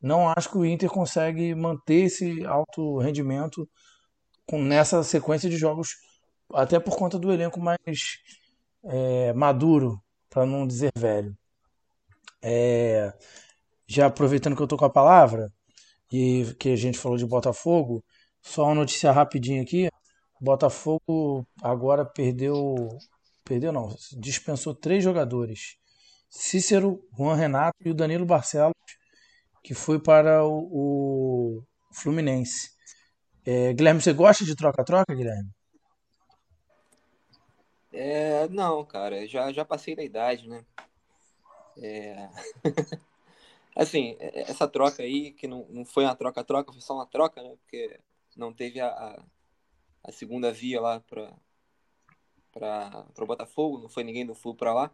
Não 0.00 0.28
acho 0.28 0.50
que 0.50 0.58
o 0.58 0.64
Inter 0.66 0.90
consegue 0.90 1.54
manter 1.54 2.04
esse 2.06 2.44
alto 2.44 2.98
rendimento 2.98 3.66
com, 4.46 4.60
nessa 4.62 5.02
sequência 5.02 5.48
de 5.48 5.56
jogos, 5.56 5.90
até 6.52 6.78
por 6.78 6.96
conta 6.96 7.18
do 7.18 7.32
elenco 7.32 7.60
mais 7.60 7.78
é, 8.84 9.32
maduro, 9.32 10.02
para 10.28 10.46
não 10.46 10.66
dizer 10.66 10.92
velho. 10.96 11.36
É, 12.42 13.12
já 13.86 14.06
aproveitando 14.06 14.56
que 14.56 14.62
eu 14.62 14.66
tô 14.66 14.76
com 14.76 14.84
a 14.84 14.90
palavra 14.90 15.52
e 16.12 16.54
que 16.58 16.70
a 16.70 16.76
gente 16.76 16.98
falou 16.98 17.16
de 17.16 17.26
Botafogo, 17.26 18.04
só 18.40 18.64
uma 18.64 18.74
notícia 18.74 19.12
rapidinho 19.12 19.62
aqui. 19.62 19.88
Botafogo 20.40 21.46
agora 21.62 22.04
perdeu, 22.04 22.88
perdeu 23.44 23.72
não, 23.72 23.94
dispensou 24.18 24.74
três 24.74 25.04
jogadores. 25.04 25.76
Cícero, 26.28 27.00
Juan 27.16 27.36
Renato 27.36 27.76
e 27.84 27.90
o 27.90 27.94
Danilo 27.94 28.26
Barcelos, 28.26 28.74
que 29.62 29.74
foi 29.74 30.00
para 30.00 30.44
o, 30.44 30.68
o 30.72 31.62
Fluminense. 31.92 32.70
É, 33.44 33.72
Guilherme, 33.72 34.00
você 34.00 34.12
gosta 34.12 34.44
de 34.44 34.56
troca-troca, 34.56 35.14
Guilherme? 35.14 35.50
É, 37.92 38.48
não, 38.48 38.84
cara, 38.84 39.26
já, 39.26 39.52
já 39.52 39.64
passei 39.64 39.94
da 39.94 40.02
idade, 40.02 40.48
né? 40.48 40.64
É... 41.76 42.28
assim, 43.76 44.16
é- 44.18 44.42
essa 44.50 44.68
troca 44.68 45.02
aí, 45.02 45.32
que 45.32 45.46
não, 45.46 45.66
não 45.68 45.84
foi 45.84 46.04
uma 46.04 46.16
troca-troca, 46.16 46.72
foi 46.72 46.80
só 46.80 46.94
uma 46.94 47.06
troca, 47.06 47.42
né? 47.42 47.50
Porque 47.56 48.00
não 48.36 48.52
teve 48.52 48.80
a, 48.80 48.88
a, 48.88 49.22
a 50.04 50.12
segunda 50.12 50.52
via 50.52 50.80
lá 50.80 51.00
para 51.00 51.32
para 52.52 53.06
o 53.18 53.26
Botafogo, 53.26 53.78
não 53.78 53.88
foi 53.88 54.04
ninguém 54.04 54.26
do 54.26 54.34
Flu 54.34 54.54
para 54.54 54.74
lá. 54.74 54.90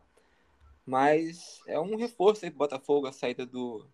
Mas 0.87 1.61
é 1.67 1.79
um 1.79 1.97
reforço 1.97 2.45
aí 2.45 2.51
pro 2.51 2.61
Botafogo, 2.61 3.07
a 3.07 3.13
saída 3.13 3.45
do 3.45 3.85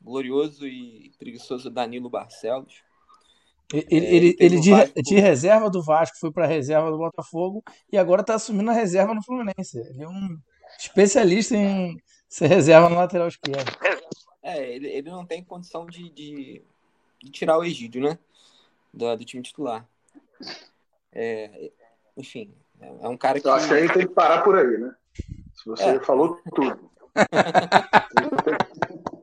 glorioso 0.00 0.66
e 0.66 1.10
preguiçoso 1.18 1.70
Danilo 1.70 2.10
Barcelos. 2.10 2.84
Ele, 3.72 3.86
É, 3.90 3.94
ele, 3.94 4.06
ele 4.16 4.36
ele 4.38 4.60
de, 4.60 4.70
Vasco. 4.70 5.02
de 5.02 5.14
reserva 5.18 5.70
do 5.70 5.82
Vasco 5.82 6.18
foi 6.18 6.30
para 6.32 6.46
reserva 6.46 6.90
do 6.90 6.98
Botafogo 6.98 7.62
e 7.90 7.96
agora 7.98 8.20
está 8.20 8.34
assumindo 8.34 8.70
a 8.70 8.74
reserva 8.74 9.14
no 9.14 9.22
Fluminense. 9.22 9.78
Ele 9.78 10.02
é 10.02 10.08
um 10.08 10.38
especialista 10.78 11.56
em 11.56 12.00
ser 12.28 12.46
reserva 12.48 12.88
no 12.88 12.96
lateral 12.96 13.28
esquerdo. 13.28 13.70
É, 14.42 14.74
ele, 14.74 14.88
ele 14.88 15.10
não 15.10 15.24
tem 15.24 15.42
condição 15.42 15.86
de, 15.86 16.10
de, 16.10 16.62
de 17.22 17.30
tirar 17.30 17.58
o 17.58 17.64
Egídio, 17.64 18.02
né? 18.02 18.18
Do, 18.92 19.16
do 19.16 19.24
time 19.24 19.42
titular. 19.42 19.86
É, 21.12 21.70
enfim, 22.16 22.52
é 22.80 22.86
é 22.86 23.08
um 23.08 23.16
cara 23.16 23.40
que. 23.40 23.46
Eu 23.46 23.52
acho 23.54 23.68
que 23.68 23.74
aí 23.74 23.92
tem 23.92 24.06
que 24.06 24.12
parar 24.14 24.42
por 24.42 24.58
aí, 24.58 24.78
né? 24.78 24.94
Se 25.54 25.64
você 25.66 25.84
É. 25.84 26.00
falou 26.00 26.38
tudo. 26.54 26.90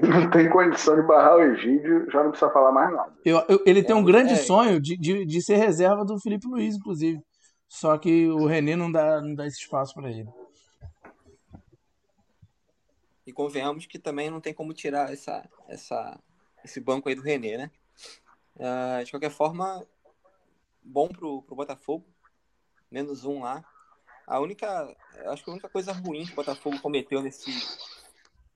Ele 0.00 0.08
não 0.14 0.30
tem 0.30 0.48
condição 0.48 0.94
de 0.96 1.02
barrar 1.06 1.36
o 1.36 1.42
Egídio, 1.42 2.10
já 2.10 2.22
não 2.22 2.30
precisa 2.30 2.50
falar 2.52 2.72
mais 2.72 2.92
nada. 2.92 3.12
Eu- 3.24 3.44
eu- 3.48 3.62
ele 3.66 3.82
tem 3.82 3.94
É, 3.94 3.98
um 3.98 4.04
grande 4.04 4.32
é. 4.34 4.36
sonho 4.36 4.80
de, 4.80 4.96
de, 4.96 5.26
de 5.26 5.42
ser 5.42 5.56
reserva 5.56 6.04
do 6.04 6.20
Felipe 6.20 6.46
Luiz, 6.46 6.76
inclusive. 6.76 7.20
Só 7.68 7.98
que 7.98 8.28
o 8.28 8.46
René 8.46 8.76
não 8.76 8.90
dá, 8.90 9.20
não 9.20 9.34
dá 9.34 9.46
esse 9.46 9.58
espaço 9.58 9.92
para 9.94 10.08
ele. 10.10 10.28
E 13.26 13.32
convenhamos 13.32 13.84
que 13.86 13.98
também 13.98 14.30
não 14.30 14.40
tem 14.40 14.54
como 14.54 14.72
tirar 14.72 15.12
essa, 15.12 15.46
essa, 15.68 16.18
esse 16.64 16.80
banco 16.80 17.08
aí 17.08 17.14
do 17.14 17.20
René, 17.20 17.58
né? 17.58 17.70
Ah, 18.58 19.02
de 19.04 19.10
qualquer 19.10 19.30
forma, 19.30 19.84
bom 20.82 21.08
pro, 21.08 21.42
pro 21.42 21.54
Botafogo. 21.56 22.06
Menos 22.90 23.24
um 23.24 23.42
lá. 23.42 23.62
A 24.26 24.40
única. 24.40 24.96
Acho 25.26 25.44
que 25.44 25.50
a 25.50 25.52
única 25.52 25.68
coisa 25.68 25.92
ruim 25.92 26.24
que 26.24 26.32
o 26.32 26.36
Botafogo 26.36 26.80
cometeu 26.80 27.20
nesse, 27.20 27.50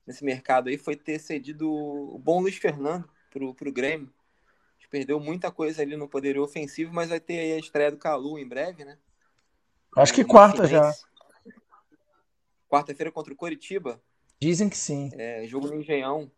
nesse 0.05 0.23
mercado 0.23 0.69
aí 0.69 0.77
foi 0.77 0.95
ter 0.95 1.19
cedido 1.19 1.71
o 1.71 2.19
bom 2.19 2.41
Luiz 2.41 2.57
Fernando 2.57 3.09
pro, 3.29 3.53
pro 3.53 3.71
Grêmio. 3.71 4.11
A 4.77 4.81
gente 4.81 4.89
perdeu 4.89 5.19
muita 5.19 5.51
coisa 5.51 5.81
ali 5.81 5.95
no 5.95 6.07
poderio 6.07 6.43
ofensivo, 6.43 6.93
mas 6.93 7.09
vai 7.09 7.19
ter 7.19 7.39
aí 7.39 7.53
a 7.53 7.59
estreia 7.59 7.91
do 7.91 7.97
Calu 7.97 8.37
em 8.37 8.47
breve, 8.47 8.85
né? 8.85 8.97
Acho 9.95 10.13
que 10.13 10.23
No 10.23 10.29
quarta 10.29 10.67
já. 10.67 10.91
Quarta-feira 12.67 13.11
contra 13.11 13.33
o 13.33 13.37
Coritiba. 13.37 14.01
Dizem 14.39 14.67
que 14.67 14.77
sim. 14.77 15.11
É, 15.13 15.45
jogo 15.47 15.67
no 15.67 15.75
Engenhão. 15.75 16.31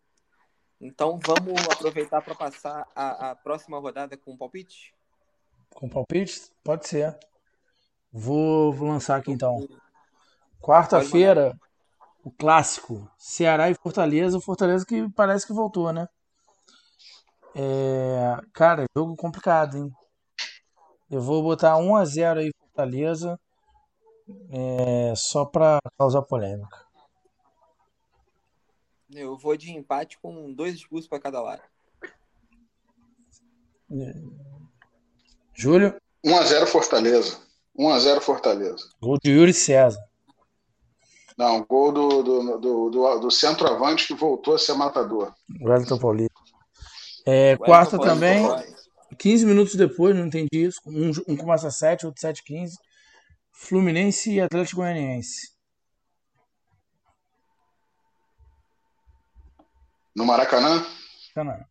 Então 0.80 1.18
vamos 1.24 1.60
aproveitar 1.72 2.20
para 2.20 2.34
passar 2.34 2.86
a, 2.94 3.30
a 3.30 3.34
próxima 3.34 3.78
rodada 3.78 4.16
com 4.16 4.36
palpite? 4.36 4.94
Com 5.74 5.88
palpites? 5.88 6.52
Pode 6.62 6.86
ser. 6.86 7.18
Vou, 8.12 8.72
vou 8.72 8.88
lançar 8.88 9.16
aqui 9.16 9.32
então. 9.32 9.66
Quarta-feira, 10.60 11.58
o 12.26 12.30
clássico. 12.32 13.08
Ceará 13.16 13.70
e 13.70 13.74
Fortaleza. 13.74 14.36
O 14.36 14.40
Fortaleza 14.40 14.84
que 14.84 15.08
parece 15.10 15.46
que 15.46 15.52
voltou, 15.52 15.92
né? 15.92 16.08
É, 17.54 18.36
cara, 18.52 18.84
jogo 18.96 19.14
complicado, 19.14 19.78
hein? 19.78 19.92
Eu 21.08 21.20
vou 21.20 21.40
botar 21.40 21.76
1 21.76 21.94
a 21.94 22.04
0 22.04 22.40
aí 22.40 22.50
Fortaleza. 22.58 23.38
É, 24.50 25.14
só 25.14 25.44
pra 25.44 25.78
causar 25.96 26.20
polêmica. 26.22 26.84
Eu 29.14 29.38
vou 29.38 29.56
de 29.56 29.70
empate 29.70 30.18
com 30.18 30.52
dois 30.52 30.74
expulsos 30.74 31.08
para 31.08 31.20
cada 31.20 31.40
lado. 31.40 31.62
Júlio, 35.54 35.96
1x0 36.24 36.66
Fortaleza. 36.66 37.40
1x0 37.78 38.20
Fortaleza. 38.20 38.90
gol 39.00 39.16
de 39.22 39.30
Yuri 39.30 39.54
César. 39.54 40.00
Não, 41.36 41.64
gol 41.64 41.92
do, 41.92 42.22
do, 42.22 42.58
do, 42.58 42.90
do, 42.90 43.18
do 43.20 43.30
centroavante 43.30 44.06
que 44.06 44.14
voltou 44.14 44.54
a 44.54 44.58
ser 44.58 44.74
matador. 44.74 45.34
Wellington 45.60 45.98
Paulista. 45.98 46.34
É, 47.26 47.56
quarta 47.56 47.98
também, 47.98 48.46
Paulista. 48.46 48.76
15 49.18 49.46
minutos 49.46 49.74
depois, 49.74 50.16
não 50.16 50.26
entendi 50.26 50.48
isso. 50.52 50.80
Um, 50.86 51.12
um 51.28 51.36
começa 51.36 51.70
7, 51.70 52.06
outro 52.06 52.20
7 52.20 52.42
15. 52.42 52.76
Fluminense 53.52 54.32
e 54.32 54.40
Atlético 54.40 54.80
Goianiense. 54.80 55.54
No 60.14 60.24
Maracanã, 60.24 60.82
Canã. 61.34 61.62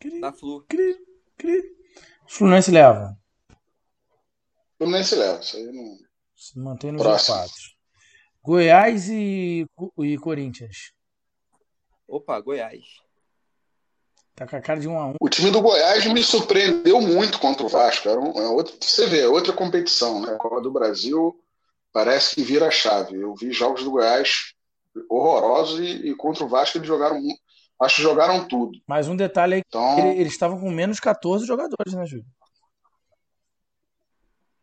Cri, 0.00 0.20
Da 0.20 0.32
Flu. 0.32 0.64
cri, 0.68 0.96
cri. 1.38 1.62
Fluminense 2.26 2.72
leva. 2.72 3.16
Fluminense 4.76 5.14
leva. 5.14 5.38
Isso 5.40 5.56
aí 5.56 5.70
não. 5.70 5.96
Se 6.42 6.58
mantém 6.58 6.90
no 6.90 6.98
Próximo. 6.98 7.36
G4. 7.36 7.50
Goiás 8.42 9.08
e, 9.08 9.64
e 10.00 10.18
Corinthians. 10.18 10.92
Opa, 12.08 12.40
Goiás. 12.40 12.82
Tá 14.34 14.44
com 14.44 14.56
a 14.56 14.60
cara 14.60 14.80
de 14.80 14.88
1 14.88 14.98
a 14.98 15.06
1 15.10 15.14
O 15.20 15.28
time 15.28 15.52
do 15.52 15.60
Goiás 15.62 16.04
me 16.06 16.20
surpreendeu 16.24 17.00
muito 17.00 17.38
contra 17.38 17.64
o 17.64 17.68
Vasco. 17.68 18.08
Era 18.08 18.18
um, 18.18 18.32
é 18.40 18.48
outro, 18.48 18.74
você 18.80 19.06
vê, 19.06 19.20
é 19.20 19.28
outra 19.28 19.52
competição, 19.52 20.20
né? 20.20 20.32
A 20.32 20.36
Copa 20.36 20.60
do 20.60 20.72
Brasil 20.72 21.32
parece 21.92 22.34
que 22.34 22.42
vira 22.42 22.66
a 22.66 22.70
chave. 22.72 23.14
Eu 23.20 23.36
vi 23.36 23.52
jogos 23.52 23.84
do 23.84 23.92
Goiás 23.92 24.52
horrorosos 25.08 25.78
e, 25.78 26.08
e 26.08 26.14
contra 26.16 26.44
o 26.44 26.48
Vasco 26.48 26.76
eles 26.76 26.88
jogaram, 26.88 27.20
acho 27.80 27.96
que 27.96 28.02
jogaram 28.02 28.48
tudo. 28.48 28.76
Mas 28.86 29.06
um 29.06 29.14
detalhe 29.14 29.54
aí, 29.54 29.62
Então, 29.64 29.96
ele- 29.98 30.20
eles 30.20 30.32
estavam 30.32 30.58
com 30.58 30.70
menos 30.72 30.98
14 30.98 31.46
jogadores, 31.46 31.94
né, 31.94 32.04
Júlio? 32.04 32.26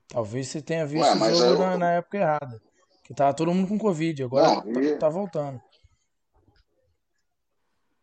Talvez 0.10 0.48
você 0.48 0.62
tenha 0.62 0.86
visto 0.86 1.06
Ué, 1.06 1.13
o 1.15 1.19
mas 1.19 1.38
jogo 1.38 1.63
eu- 1.63 1.78
na, 1.78 1.91
época 1.93 2.17
errada. 2.17 2.62
Que 3.04 3.13
tava 3.13 3.34
todo 3.34 3.54
mundo 3.54 3.67
com 3.67 3.78
Covid, 3.78 4.24
agora 4.24 4.48
Não, 4.48 4.62
tá, 4.74 4.82
e- 4.82 4.98
tá 4.98 5.10
voltando. 5.10 5.62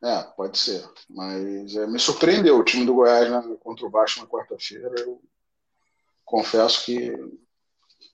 é, 0.03 0.23
pode 0.37 0.59
ser. 0.59 0.85
Mas 1.11 1.75
é, 1.75 1.87
me 1.87 1.99
surpreendeu 1.99 2.59
o 2.59 2.65
time 2.65 2.85
do 2.85 2.95
Goiás 2.95 3.29
né, 3.31 3.57
contra 3.61 3.87
o 3.87 3.91
Vasco 3.91 4.21
na 4.21 4.27
quarta-feira. 4.27 4.93
Eu 5.01 5.21
confesso 6.25 6.85
que 6.85 7.13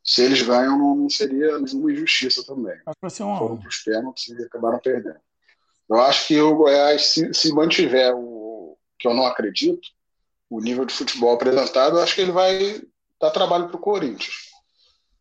se 0.03 0.23
eles 0.23 0.43
ganham 0.43 0.79
não, 0.79 1.09
seria 1.11 1.59
nenhuma 1.59 1.93
injustiça 1.93 2.45
também. 2.47 2.79
Vai 3.01 3.11
ser 3.11 3.25
1 3.25 3.35
a 3.35 3.39
foram 3.39 3.55
1 3.57 3.59
para 3.59 3.69
os 3.69 3.79
pênaltis 3.79 4.29
e 4.29 4.43
acabaram 4.45 4.79
perdendo. 4.79 5.21
Eu 5.89 6.01
acho 6.01 6.29
que 6.29 6.41
o 6.41 6.55
Goiás, 6.57 7.07
se, 7.07 7.35
se 7.35 7.53
mantiver 7.53 8.15
o 8.15 8.79
que 8.99 9.07
eu 9.07 9.13
não 9.15 9.27
acredito, 9.27 9.89
o 10.49 10.61
nível 10.61 10.85
de 10.85 10.95
futebol 10.95 11.35
apresentado, 11.35 11.97
eu 11.99 12.03
acho 12.03 12.15
que 12.15 12.21
ele 12.21 12.33
vai 12.33 12.83
dar 13.23 13.31
trabalho 13.31 13.69
para 13.69 13.77
o 13.77 13.81
Corinthians. 13.81 14.51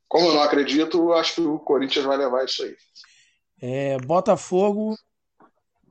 Como 0.07 0.27
eu 0.27 0.33
não 0.33 0.41
acredito, 0.41 0.97
eu 0.97 1.13
acho 1.13 1.35
que 1.35 1.41
o 1.41 1.59
Corinthians 1.59 2.03
vai 2.03 2.17
levar 2.17 2.43
isso 2.43 2.63
aí. 2.63 2.75
É, 3.61 3.97
Botafogo, 3.99 4.97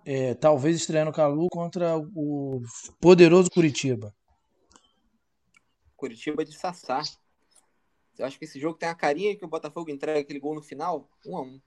é, 0.05 0.35
talvez 0.35 0.77
estreando 0.77 1.12
o 1.12 1.14
Calu 1.14 1.49
contra 1.49 1.96
o 1.96 2.61
poderoso 3.01 3.49
Curitiba. 3.49 4.12
Curitiba 5.96 6.44
de 6.44 6.53
Sassá. 6.53 7.03
Eu 8.18 8.27
acho 8.27 8.38
que 8.38 8.44
esse 8.44 8.59
jogo 8.59 8.77
tem 8.77 8.88
a 8.88 8.94
carinha 8.94 9.37
que 9.37 9.44
o 9.44 9.49
Botafogo 9.49 9.88
entrega 9.88 10.18
aquele 10.18 10.40
gol 10.40 10.57
no 10.57 10.62
final. 10.62 11.09
Um 11.25 11.37
a 11.37 11.42
um. 11.42 11.61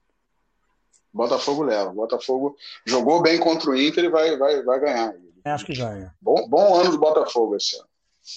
Botafogo 1.12 1.62
leva. 1.62 1.90
Botafogo 1.90 2.54
jogou 2.84 3.22
bem 3.22 3.40
contra 3.40 3.70
o 3.70 3.76
Inter 3.76 4.04
e 4.04 4.10
vai, 4.10 4.36
vai, 4.36 4.62
vai 4.62 4.80
ganhar. 4.80 5.14
Acho 5.44 5.64
que 5.64 5.74
ganha. 5.74 6.14
Bom, 6.20 6.46
bom 6.48 6.74
ano 6.76 6.90
do 6.90 6.98
Botafogo 6.98 7.56
esse 7.56 7.76
ano. 7.76 7.88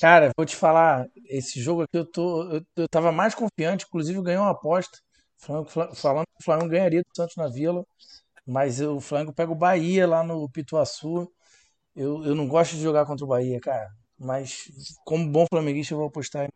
Cara, 0.02 0.32
vou 0.38 0.46
te 0.46 0.56
falar, 0.56 1.08
esse 1.26 1.62
jogo 1.62 1.84
aqui 1.84 1.98
eu 1.98 2.06
tô, 2.06 2.44
eu, 2.54 2.62
eu 2.76 2.88
tava 2.90 3.12
mais 3.12 3.34
confiante, 3.34 3.86
inclusive 3.88 4.18
eu 4.20 4.24
ganhei 4.24 4.38
uma 4.40 4.52
aposta, 4.52 5.00
falando, 5.38 5.68
falando 5.96 6.26
que 6.28 6.42
o 6.42 6.44
Flamengo 6.44 6.70
ganharia 6.70 7.02
do 7.02 7.16
Santos 7.16 7.36
na 7.38 7.48
Vila, 7.48 7.86
mas 8.46 8.82
o 8.82 9.00
Flamengo 9.02 9.34
pega 9.34 9.52
o 9.52 9.56
Bahia 9.56 10.08
lá 10.08 10.24
no 10.24 10.50
Pituaçu. 10.50 11.32
Eu, 11.96 12.26
eu 12.26 12.36
não 12.36 12.48
gosto 12.48 12.76
de 12.76 12.82
jogar 12.84 13.06
contra 13.06 13.26
o 13.26 13.30
Bahia, 13.30 13.60
cara, 13.62 13.90
mas 14.20 14.70
como 15.06 15.32
bom 15.32 15.46
flamenguista 15.52 15.94
eu 15.94 16.00
vou 16.00 16.08
apostar 16.08 16.50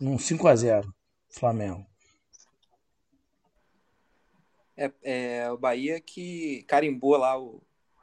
num 0.00 0.18
5 0.18 0.48
a 0.48 0.56
0 0.56 0.94
Flamengo. 1.30 1.86
É, 4.76 4.92
é 5.44 5.50
o 5.50 5.58
Bahia 5.58 6.00
que 6.00 6.64
carimbou 6.64 7.16
lá 7.16 7.38
o. 7.40 7.62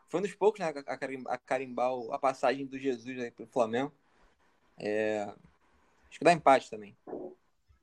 Foi 0.09 0.19
um 0.19 0.23
dos 0.23 0.33
poucos 0.35 0.59
né, 0.59 0.67
a, 0.67 0.97
carim- 0.97 1.23
a 1.27 1.37
carimbar 1.37 1.91
a 2.11 2.19
passagem 2.19 2.65
do 2.67 2.77
Jesus 2.79 3.19
aí 3.19 3.31
pro 3.31 3.47
Flamengo. 3.47 3.91
É, 4.79 5.23
acho 6.09 6.19
que 6.19 6.25
dá 6.25 6.33
empate 6.33 6.69
também. 6.69 6.95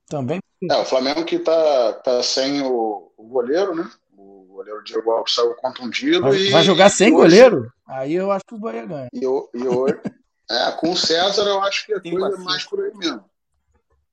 Também 0.09 0.41
É, 0.71 0.77
o 0.77 0.85
Flamengo 0.85 1.25
que 1.25 1.39
tá, 1.39 1.93
tá 1.95 2.23
sem 2.23 2.63
o, 2.63 3.13
o 3.17 3.25
goleiro, 3.29 3.75
né? 3.75 3.89
O 4.17 4.45
goleiro 4.51 4.83
Diego 4.85 5.11
Alves 5.13 5.35
saiu 5.35 5.55
contundido. 5.55 6.21
vai, 6.23 6.37
e, 6.37 6.51
vai 6.51 6.63
jogar 6.63 6.91
sem 6.91 7.09
e 7.09 7.13
hoje- 7.13 7.21
goleiro? 7.23 7.73
Aí 7.87 8.13
eu 8.15 8.31
acho 8.31 8.45
que 8.45 8.55
o 8.55 8.59
Bahia 8.59 8.85
ganha. 8.87 9.09
E, 9.13 9.21
e 9.21 9.69
hoje, 9.69 10.01
é, 10.51 10.73
com 10.73 10.91
o 10.91 10.97
César, 10.97 11.45
eu 11.45 11.61
acho 11.63 11.87
que 11.87 11.95
a 11.95 12.01
Sim, 12.01 12.11
coisa 12.19 12.37
é 12.37 12.45
mais 12.45 12.65
por 12.65 12.81
aí 12.85 12.95
mesmo. 12.95 13.25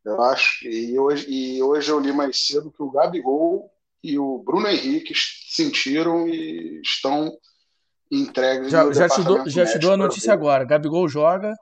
Eu 0.05 0.21
acho 0.23 0.59
que 0.61 0.69
e 0.69 0.97
hoje, 0.97 1.25
e 1.29 1.61
hoje 1.61 1.91
eu 1.91 1.99
li 1.99 2.13
mais 2.13 2.47
cedo 2.47 2.71
que 2.71 2.81
o 2.81 2.89
Gabigol 2.89 3.69
e 4.01 4.17
o 4.17 4.37
Bruno 4.37 4.67
Henrique 4.67 5.13
sentiram 5.49 6.25
e 6.29 6.79
estão 6.81 7.37
entregues 8.09 8.71
Já, 8.71 8.85
no 8.85 8.93
já 8.93 9.09
te 9.09 9.21
dou, 9.23 9.49
já 9.49 9.65
te 9.65 9.77
dou 9.79 9.91
a 9.91 9.97
notícia 9.97 10.31
agora. 10.31 10.63
Gabigol 10.63 11.09
joga 11.09 11.53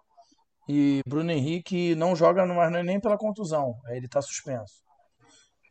e 0.68 1.02
Bruno 1.08 1.32
Henrique 1.32 1.96
não 1.96 2.16
joga, 2.16 2.46
não 2.46 2.62
é 2.62 2.84
nem 2.84 3.00
pela 3.00 3.18
contusão. 3.18 3.76
Aí 3.86 3.98
ele 3.98 4.08
tá 4.08 4.22
suspenso. 4.22 4.84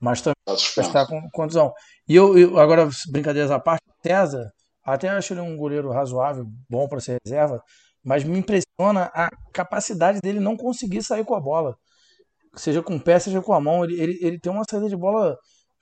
Mas 0.00 0.20
também 0.20 0.34
Tá 0.46 0.56
suspenso. 0.56 0.88
está 0.88 1.06
com 1.06 1.20
contusão. 1.32 1.72
E 2.08 2.14
eu, 2.14 2.36
eu- 2.38 2.58
agora, 2.58 2.88
brincadeiras 3.10 3.50
à 3.50 3.58
parte, 3.58 3.82
César, 4.02 4.50
até 4.84 5.08
acho 5.08 5.32
ele 5.32 5.40
um 5.40 5.56
goleiro 5.56 5.90
razoável, 5.90 6.44
bom 6.68 6.86
para 6.86 7.00
ser 7.00 7.16
reserva, 7.24 7.62
mas 8.04 8.22
me 8.22 8.38
impressiona 8.38 9.10
a 9.14 9.30
capacidade 9.52 10.20
dele 10.20 10.40
não 10.40 10.56
conseguir 10.58 11.02
sair 11.02 11.24
com 11.24 11.34
a 11.34 11.40
bola. 11.40 11.74
Seja 12.54 12.82
com 12.82 12.96
o 12.96 13.00
pé, 13.00 13.18
seja 13.18 13.40
com 13.40 13.54
a 13.54 13.60
mão. 13.60 13.82
Ele, 13.84 13.98
ele, 14.00 14.18
ele 14.20 14.38
tem 14.38 14.52
uma 14.52 14.62
saída 14.68 14.88
de 14.88 14.96
bola 14.96 15.36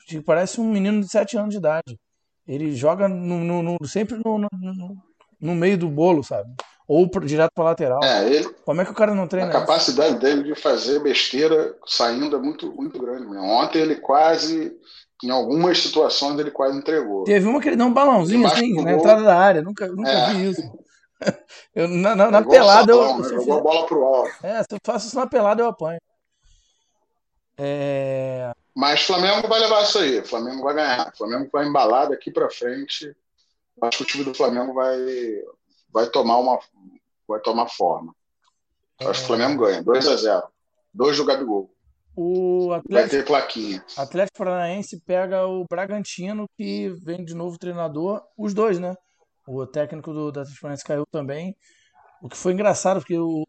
que 0.07 0.21
parece 0.21 0.61
um 0.61 0.71
menino 0.71 1.01
de 1.01 1.09
7 1.09 1.37
anos 1.37 1.51
de 1.51 1.57
idade. 1.59 1.99
Ele 2.47 2.75
joga 2.77 3.09
no, 3.09 3.39
no- 3.41 3.63
no- 3.63 3.87
sempre 3.89 4.17
no, 4.25 4.39
no- 4.39 4.97
no 5.41 5.55
meio 5.55 5.77
do 5.77 5.89
bolo, 5.89 6.23
sabe? 6.23 6.49
Ou 6.89 7.09
pro- 7.09 7.25
direto 7.25 7.53
para 7.55 7.65
lateral. 7.65 8.01
É, 8.03 8.29
ele, 8.29 8.49
Como 8.65 8.81
é 8.81 8.85
que 8.85 8.91
o 8.91 8.95
cara 8.95 9.15
não 9.15 9.25
a 9.25 9.29
treina 9.29 9.51
isso? 9.51 9.59
capacidade 9.61 10.19
dele 10.19 10.43
de 10.43 10.55
fazer 10.61 10.99
besteira 11.01 11.77
saindo 11.87 12.37
é 12.37 12.39
muito, 12.39 12.73
muito 12.73 12.99
grande 13.01 13.25
mesmo. 13.27 13.45
Ontem 13.45 13.81
ele 13.81 13.97
quase, 13.97 14.77
em 15.23 15.31
algumas 15.31 15.79
situações, 15.79 16.39
ele 16.39 16.51
quase 16.51 16.77
entregou. 16.77 17.25
Teve 17.25 17.47
uma 17.47 17.61
que 17.61 17.69
ele 17.69 17.77
deu 17.77 17.87
um 17.87 17.93
balãozinho 17.93 18.47
assim, 18.47 18.75
na 18.75 18.83
gol. 18.91 18.99
entrada 19.01 19.23
da 19.23 19.37
área. 19.39 19.63
Nunca, 19.63 19.87
nunca 19.87 20.11
É. 20.11 20.35
vi 20.35 20.51
isso. 20.51 20.63
Eu, 21.73 21.87
na 21.87 22.17
na, 22.17 22.31
na 22.33 22.43
pelada, 22.43 22.91
eu, 22.93 22.99
Salão, 22.99 23.19
né? 23.21 23.27
eu 23.29 23.31
Jogou 23.37 23.59
a 23.59 23.61
bola 23.61 23.87
pro 23.87 24.03
alto. 24.05 24.33
é, 24.43 24.61
se 24.65 24.67
eu 24.73 24.79
faço 24.85 25.07
isso 25.07 25.17
na 25.17 25.25
pelada, 25.27 25.63
eu 25.63 25.69
apanho. 25.69 26.01
É, 27.57 28.51
Mas 28.75 29.03
Flamengo 29.03 29.47
vai 29.47 29.61
levar 29.61 29.83
isso 29.85 29.99
aí. 29.99 30.25
Flamengo 30.25 30.63
vai 30.65 30.75
ganhar. 30.75 31.13
Flamengo 31.17 31.49
vai 31.53 31.67
embalar 31.67 32.09
daqui 32.09 32.31
para 32.33 32.51
frente. 32.51 33.05
Eu 33.81 33.89
Acho 33.89 33.99
que 33.99 34.03
o 34.03 34.07
time 34.07 34.25
do 34.25 34.35
Flamengo 34.35 34.73
vai, 34.75 34.97
vai 35.93 36.09
tomar 36.09 36.39
uma 36.39 36.59
vai 37.29 37.41
tomar 37.41 37.69
forma. 37.69 38.15
Eu 39.01 39.11
Acho 39.11 39.21
que 39.21 39.25
o 39.25 39.37
Flamengo 39.37 39.65
ganha. 39.65 39.83
2 39.83 40.09
a 40.09 40.17
0 40.17 40.43
Dois 40.95 41.17
do 41.17 41.25
Gabigol. 41.25 41.71
o 42.15 42.69
Vai 42.69 42.79
Atlético, 42.81 43.11
ter 43.11 43.25
plaquinha. 43.25 43.85
Atlético 43.97 44.39
Paranaense 44.39 45.01
pega 45.01 45.47
o 45.47 45.65
Bragantino, 45.69 46.47
que 46.57 46.91
vem 46.91 47.25
de 47.25 47.35
novo 47.35 47.59
treinador. 47.59 48.23
Os 48.37 48.53
dois, 48.53 48.79
né? 48.79 48.95
O 49.47 49.67
técnico 49.67 50.13
do, 50.13 50.31
do 50.31 50.41
Atlético 50.41 50.61
Paranaense 50.61 50.85
caiu 50.85 51.05
também. 51.11 51.57
O 52.23 52.29
que 52.29 52.37
foi 52.37 52.53
engraçado, 52.53 52.99
porque 53.01 53.19
o, 53.19 53.43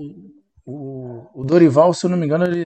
o, 0.65 1.41
o 1.41 1.43
Dorival, 1.43 1.93
se 1.93 2.05
eu 2.05 2.09
não 2.09 2.17
me 2.17 2.25
engano, 2.25 2.45
ele 2.45 2.65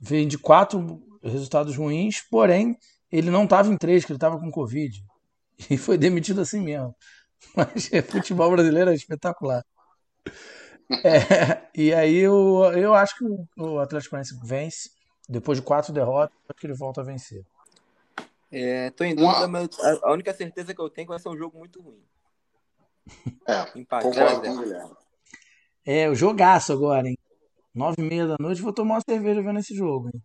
veio 0.00 0.26
de 0.26 0.38
quatro 0.38 1.02
resultados 1.22 1.76
ruins, 1.76 2.22
porém, 2.30 2.78
ele 3.10 3.30
não 3.30 3.44
estava 3.44 3.68
em 3.68 3.76
três, 3.76 4.04
que 4.04 4.12
ele 4.12 4.16
estava 4.16 4.38
com 4.38 4.50
Covid. 4.50 5.04
E 5.68 5.76
foi 5.76 5.98
demitido 5.98 6.40
assim 6.40 6.60
mesmo. 6.60 6.94
Mas 7.54 7.88
futebol 8.10 8.50
brasileiro 8.50 8.90
é 8.90 8.94
espetacular. 8.94 9.64
É, 11.04 11.68
e 11.74 11.92
aí 11.92 12.16
eu, 12.16 12.72
eu 12.74 12.94
acho 12.94 13.16
que 13.18 13.24
o, 13.60 13.78
Atlético 13.78 14.12
Paranaense 14.12 14.38
vence. 14.42 14.90
Depois 15.28 15.58
de 15.58 15.64
quatro 15.64 15.92
derrotas, 15.92 16.34
acho 16.48 16.58
que 16.58 16.66
ele 16.66 16.74
volta 16.74 17.02
a 17.02 17.04
vencer. 17.04 17.44
É, 18.50 18.90
tô 18.90 19.04
em 19.04 19.12
Uma- 19.12 19.32
dúvida, 19.32 19.48
mas 19.48 19.68
a, 20.02 20.10
única 20.10 20.32
certeza 20.32 20.74
que 20.74 20.80
eu 20.80 20.88
tenho 20.88 21.04
é 21.04 21.06
que 21.06 21.10
vai 21.10 21.18
ser 21.18 21.28
um 21.28 21.36
jogo 21.36 21.58
muito 21.58 21.82
ruim. 21.82 22.02
É, 23.46 23.78
Empate, 23.78 24.10
0 24.14 24.26
a 24.26 24.34
concordo 24.34 24.40
com 24.40 24.46
0. 24.46 24.54
o 24.54 24.62
Guilherme. 24.62 24.96
É, 25.84 26.08
o 26.08 26.14
jogaço 26.14 26.72
agora, 26.72 27.08
hein? 27.08 27.18
Nove 27.74 27.96
e 27.98 28.04
meia 28.04 28.26
da 28.26 28.36
noite, 28.40 28.62
vou 28.62 28.72
tomar 28.72 28.94
uma 28.94 29.02
cerveja 29.06 29.42
vendo 29.42 29.58
esse 29.58 29.74
jogo, 29.74 30.08
hein? 30.12 30.22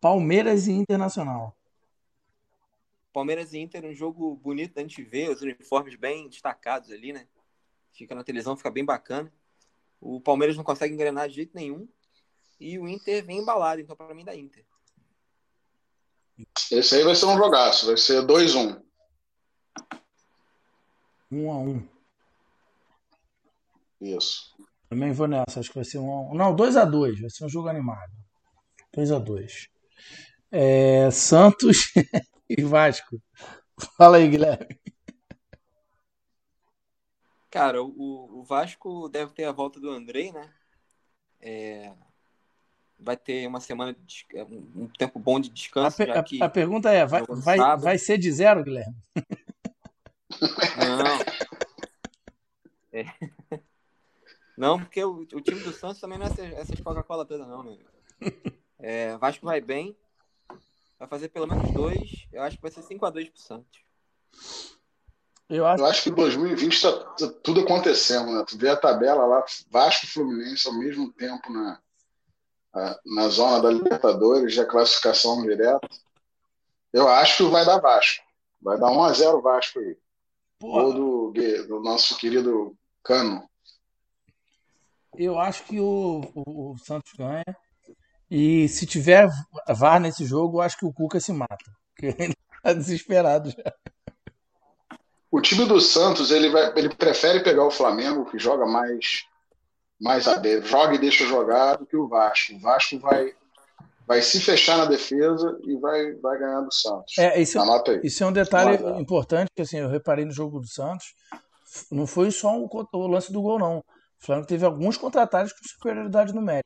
Palmeiras 0.00 0.66
e 0.66 0.72
Internacional. 0.72 1.56
Palmeiras 3.14 3.52
e 3.52 3.60
Inter, 3.60 3.84
um 3.84 3.94
jogo 3.94 4.34
bonito 4.34 4.74
da 4.74 4.80
gente 4.82 5.00
ver, 5.04 5.30
os 5.30 5.40
uniformes 5.40 5.94
bem 5.94 6.28
destacados 6.28 6.90
ali, 6.90 7.12
né? 7.12 7.28
Fica 7.92 8.12
na 8.12 8.24
televisão, 8.24 8.56
fica 8.56 8.72
bem 8.72 8.84
bacana. 8.84 9.32
O 10.00 10.20
Palmeiras 10.20 10.56
não 10.56 10.64
consegue 10.64 10.92
engrenar 10.92 11.28
de 11.28 11.36
jeito 11.36 11.54
nenhum. 11.54 11.88
E 12.58 12.76
o 12.76 12.88
Inter 12.88 13.24
vem 13.24 13.38
embalado, 13.38 13.80
então 13.80 13.94
para 13.94 14.12
mim 14.12 14.24
dá 14.24 14.34
Inter. 14.34 14.66
Esse 16.72 16.96
aí 16.96 17.04
vai 17.04 17.14
ser 17.14 17.26
um 17.26 17.36
jogaço. 17.36 17.86
Vai 17.86 17.96
ser 17.96 18.20
2-1. 18.26 18.82
Um 21.30 21.52
a 21.52 21.58
um. 21.58 21.88
Isso. 24.00 24.56
Também 24.88 25.12
vou 25.12 25.28
nessa, 25.28 25.60
acho 25.60 25.68
que 25.68 25.76
vai 25.76 25.84
ser 25.84 25.98
um 25.98 26.10
a 26.10 26.20
um. 26.32 26.34
Não, 26.34 26.54
2 26.54 26.76
a 26.76 26.84
2 26.84 27.20
vai 27.20 27.30
ser 27.30 27.44
um 27.44 27.48
jogo 27.48 27.68
animado. 27.68 28.12
2 28.92 29.12
a 29.12 29.18
2 29.20 29.68
é, 30.50 31.10
Santos 31.10 31.92
e 32.56 32.62
Vasco. 32.62 33.20
Fala 33.96 34.18
aí, 34.18 34.28
Guilherme. 34.28 34.78
Cara, 37.50 37.82
o, 37.82 38.40
o 38.40 38.42
Vasco 38.42 39.08
deve 39.08 39.32
ter 39.32 39.44
a 39.44 39.52
volta 39.52 39.78
do 39.78 39.90
Andrei, 39.90 40.32
né? 40.32 40.52
É, 41.40 41.92
vai 42.98 43.16
ter 43.16 43.46
uma 43.46 43.60
semana, 43.60 43.94
de, 43.94 44.26
é, 44.34 44.42
um 44.44 44.88
tempo 44.98 45.18
bom 45.18 45.38
de 45.38 45.50
A, 45.50 45.52
descanso, 45.52 45.96
pe- 45.98 46.06
já 46.06 46.18
a- 46.18 46.22
que 46.22 46.42
a 46.42 46.48
pergunta 46.48 46.90
é: 46.90 47.06
vai, 47.06 47.20
no 47.20 47.36
vai, 47.36 47.58
sábado. 47.58 47.82
vai 47.82 47.98
ser 47.98 48.18
de 48.18 48.32
zero, 48.32 48.64
Guilherme? 48.64 48.96
Não. 50.76 51.34
É. 52.92 53.04
Não, 54.56 54.78
porque 54.78 55.04
o, 55.04 55.18
o 55.20 55.40
time 55.40 55.60
do 55.60 55.72
Santos 55.72 56.00
também 56.00 56.18
não 56.18 56.26
é 56.26 56.30
essas, 56.30 56.52
essas 56.52 56.80
Coca-Cola 56.80 57.24
toda, 57.24 57.44
não, 57.46 57.62
meu. 57.62 57.78
É, 58.78 59.16
Vasco 59.16 59.44
vai 59.44 59.60
bem, 59.60 59.96
vai 60.98 61.08
fazer 61.08 61.28
pelo 61.28 61.46
menos 61.46 61.70
dois. 61.72 62.26
Eu 62.32 62.42
acho 62.42 62.56
que 62.56 62.62
vai 62.62 62.70
ser 62.70 62.82
5x2 62.82 63.30
pro 63.30 63.40
Santos. 63.40 63.80
Eu 65.48 65.66
acho. 65.66 65.82
Eu 65.82 65.86
acho 65.86 66.02
que 66.02 66.10
2020 66.10 66.80
tá, 66.82 66.92
tá 66.92 67.28
tudo 67.42 67.60
acontecendo, 67.60 68.32
né? 68.32 68.44
Tu 68.48 68.56
vê 68.56 68.70
a 68.70 68.76
tabela 68.76 69.26
lá, 69.26 69.44
Vasco 69.70 70.06
e 70.06 70.08
Fluminense 70.08 70.66
ao 70.66 70.74
mesmo 70.74 71.12
tempo 71.12 71.52
na, 71.52 71.80
a- 72.72 72.98
na 73.04 73.28
zona 73.28 73.60
da 73.60 73.70
Libertadores, 73.70 74.56
da 74.56 74.64
classificação 74.64 75.42
direta. 75.42 75.80
Eu 76.92 77.08
acho 77.08 77.44
que 77.44 77.50
vai 77.50 77.64
dar 77.64 77.78
Vasco. 77.80 78.24
Vai 78.60 78.78
dar 78.78 78.86
1x0 78.90 79.42
Vasco 79.42 79.78
aí. 79.80 79.98
Gol 80.60 80.94
do, 80.94 81.32
do 81.68 81.80
nosso 81.80 82.16
querido 82.16 82.74
Cano. 83.02 83.46
eu 85.18 85.38
acho 85.38 85.62
que 85.64 85.78
o, 85.78 86.22
o, 86.34 86.72
o 86.72 86.78
Santos 86.78 87.12
ganha. 87.12 87.44
E 88.36 88.68
se 88.68 88.84
tiver 88.84 89.28
VAR 89.68 90.00
nesse 90.00 90.24
jogo, 90.24 90.58
eu 90.58 90.62
acho 90.62 90.76
que 90.76 90.84
o 90.84 90.92
Cuca 90.92 91.20
se 91.20 91.32
mata. 91.32 91.56
Porque 91.94 92.20
ele 92.20 92.34
tá 92.60 92.72
desesperado 92.72 93.50
já. 93.50 93.72
O 95.30 95.40
time 95.40 95.64
do 95.64 95.80
Santos, 95.80 96.32
ele, 96.32 96.50
vai, 96.50 96.72
ele 96.74 96.92
prefere 96.92 97.44
pegar 97.44 97.64
o 97.64 97.70
Flamengo, 97.70 98.28
que 98.28 98.36
joga 98.36 98.66
mais, 98.66 99.22
mais 100.00 100.26
a 100.26 100.34
dele, 100.34 100.66
joga 100.66 100.96
e 100.96 100.98
deixa 100.98 101.24
jogar, 101.26 101.76
do 101.76 101.86
que 101.86 101.96
o 101.96 102.08
Vasco. 102.08 102.54
O 102.54 102.58
Vasco 102.58 102.98
vai, 102.98 103.32
vai 104.04 104.20
se 104.20 104.40
fechar 104.40 104.78
na 104.78 104.86
defesa 104.86 105.56
e 105.62 105.76
vai, 105.76 106.14
vai 106.14 106.36
ganhar 106.36 106.60
do 106.60 106.74
Santos. 106.74 107.16
É, 107.16 107.40
isso, 107.40 107.60
Anota 107.60 107.92
aí. 107.92 108.00
isso 108.02 108.24
é 108.24 108.26
um 108.26 108.32
detalhe 108.32 108.82
Mas, 108.82 108.96
é. 108.96 109.00
importante 109.00 109.50
que 109.54 109.62
assim, 109.62 109.78
eu 109.78 109.88
reparei 109.88 110.24
no 110.24 110.32
jogo 110.32 110.58
do 110.58 110.66
Santos. 110.66 111.14
Não 111.88 112.04
foi 112.04 112.32
só 112.32 112.58
o, 112.58 113.06
lance 113.06 113.32
do 113.32 113.42
gol, 113.42 113.60
não. 113.60 113.78
O 113.78 113.84
Flamengo 114.18 114.48
teve 114.48 114.64
alguns 114.64 114.96
contra-ataques 114.96 115.52
com 115.52 115.68
superioridade 115.68 116.34
numérica. 116.34 116.63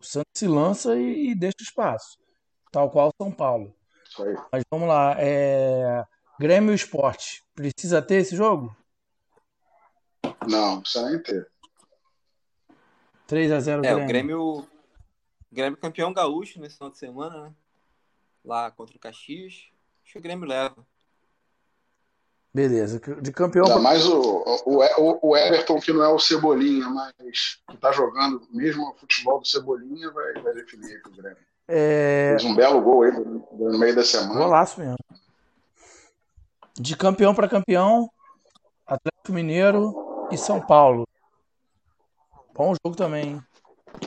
O 0.00 0.04
Santos 0.04 0.32
se 0.34 0.46
lança 0.46 0.96
e, 0.96 1.30
e 1.30 1.34
deixa 1.34 1.56
espaço. 1.60 2.18
Tal 2.70 2.90
qual 2.90 3.08
o 3.08 3.22
São 3.22 3.32
Paulo. 3.32 3.74
Isso 4.08 4.22
aí. 4.22 4.36
Mas 4.52 4.62
vamos 4.70 4.88
lá. 4.88 5.16
É... 5.18 6.04
Grêmio 6.38 6.74
Esporte. 6.74 7.44
Precisa 7.54 8.00
ter 8.00 8.16
esse 8.16 8.36
jogo? 8.36 8.74
Não, 10.48 10.76
não 10.76 10.80
precisa 10.80 11.10
nem 11.10 11.22
ter. 11.22 11.50
3 13.26 13.52
a 13.52 13.60
0 13.60 13.84
É, 13.84 13.88
Grêmio. 13.88 14.04
o 14.04 14.06
Grêmio, 14.06 14.40
o 14.58 14.66
Grêmio 15.52 15.78
campeão 15.78 16.12
gaúcho 16.12 16.60
nesse 16.60 16.76
final 16.76 16.90
de 16.90 16.98
semana, 16.98 17.42
né? 17.42 17.54
Lá 18.44 18.70
contra 18.70 18.96
o 18.96 19.00
Caxias. 19.00 19.68
Acho 20.02 20.12
que 20.12 20.18
o 20.18 20.22
Grêmio 20.22 20.48
leva. 20.48 20.86
Beleza. 22.52 22.98
De 23.20 23.30
campeão 23.32 23.64
Ainda 23.64 23.74
pra... 23.74 23.82
mais 23.82 24.06
o, 24.06 24.42
o, 24.66 25.28
o- 25.28 25.36
Everton, 25.36 25.80
que 25.80 25.92
não 25.92 26.02
é 26.02 26.08
o 26.08 26.18
Cebolinha, 26.18 26.88
mas 26.88 27.60
que 27.70 27.76
tá 27.76 27.92
jogando 27.92 28.40
mesmo 28.50 28.90
o 28.90 28.94
futebol 28.94 29.38
do 29.38 29.46
Cebolinha, 29.46 30.10
vai, 30.10 30.32
vai 30.34 30.54
definir 30.54 30.92
aí 30.92 30.98
pro 31.02 31.12
Grêmio. 31.12 31.36
É... 31.68 32.30
Fez 32.38 32.50
um 32.50 32.54
belo 32.56 32.80
gol 32.80 33.02
aí 33.02 33.12
no, 33.12 33.78
meio 33.78 33.94
da 33.94 34.02
semana. 34.02 34.40
Golaço 34.40 34.80
mesmo. 34.80 34.96
De 36.74 36.96
campeão 36.96 37.34
para 37.34 37.48
campeão, 37.48 38.10
Atlético 38.86 39.32
Mineiro 39.32 40.26
e 40.30 40.38
São 40.38 40.60
Paulo. 40.60 41.06
Bom 42.54 42.74
jogo 42.82 42.96
também, 42.96 43.28
hein? 43.28 43.42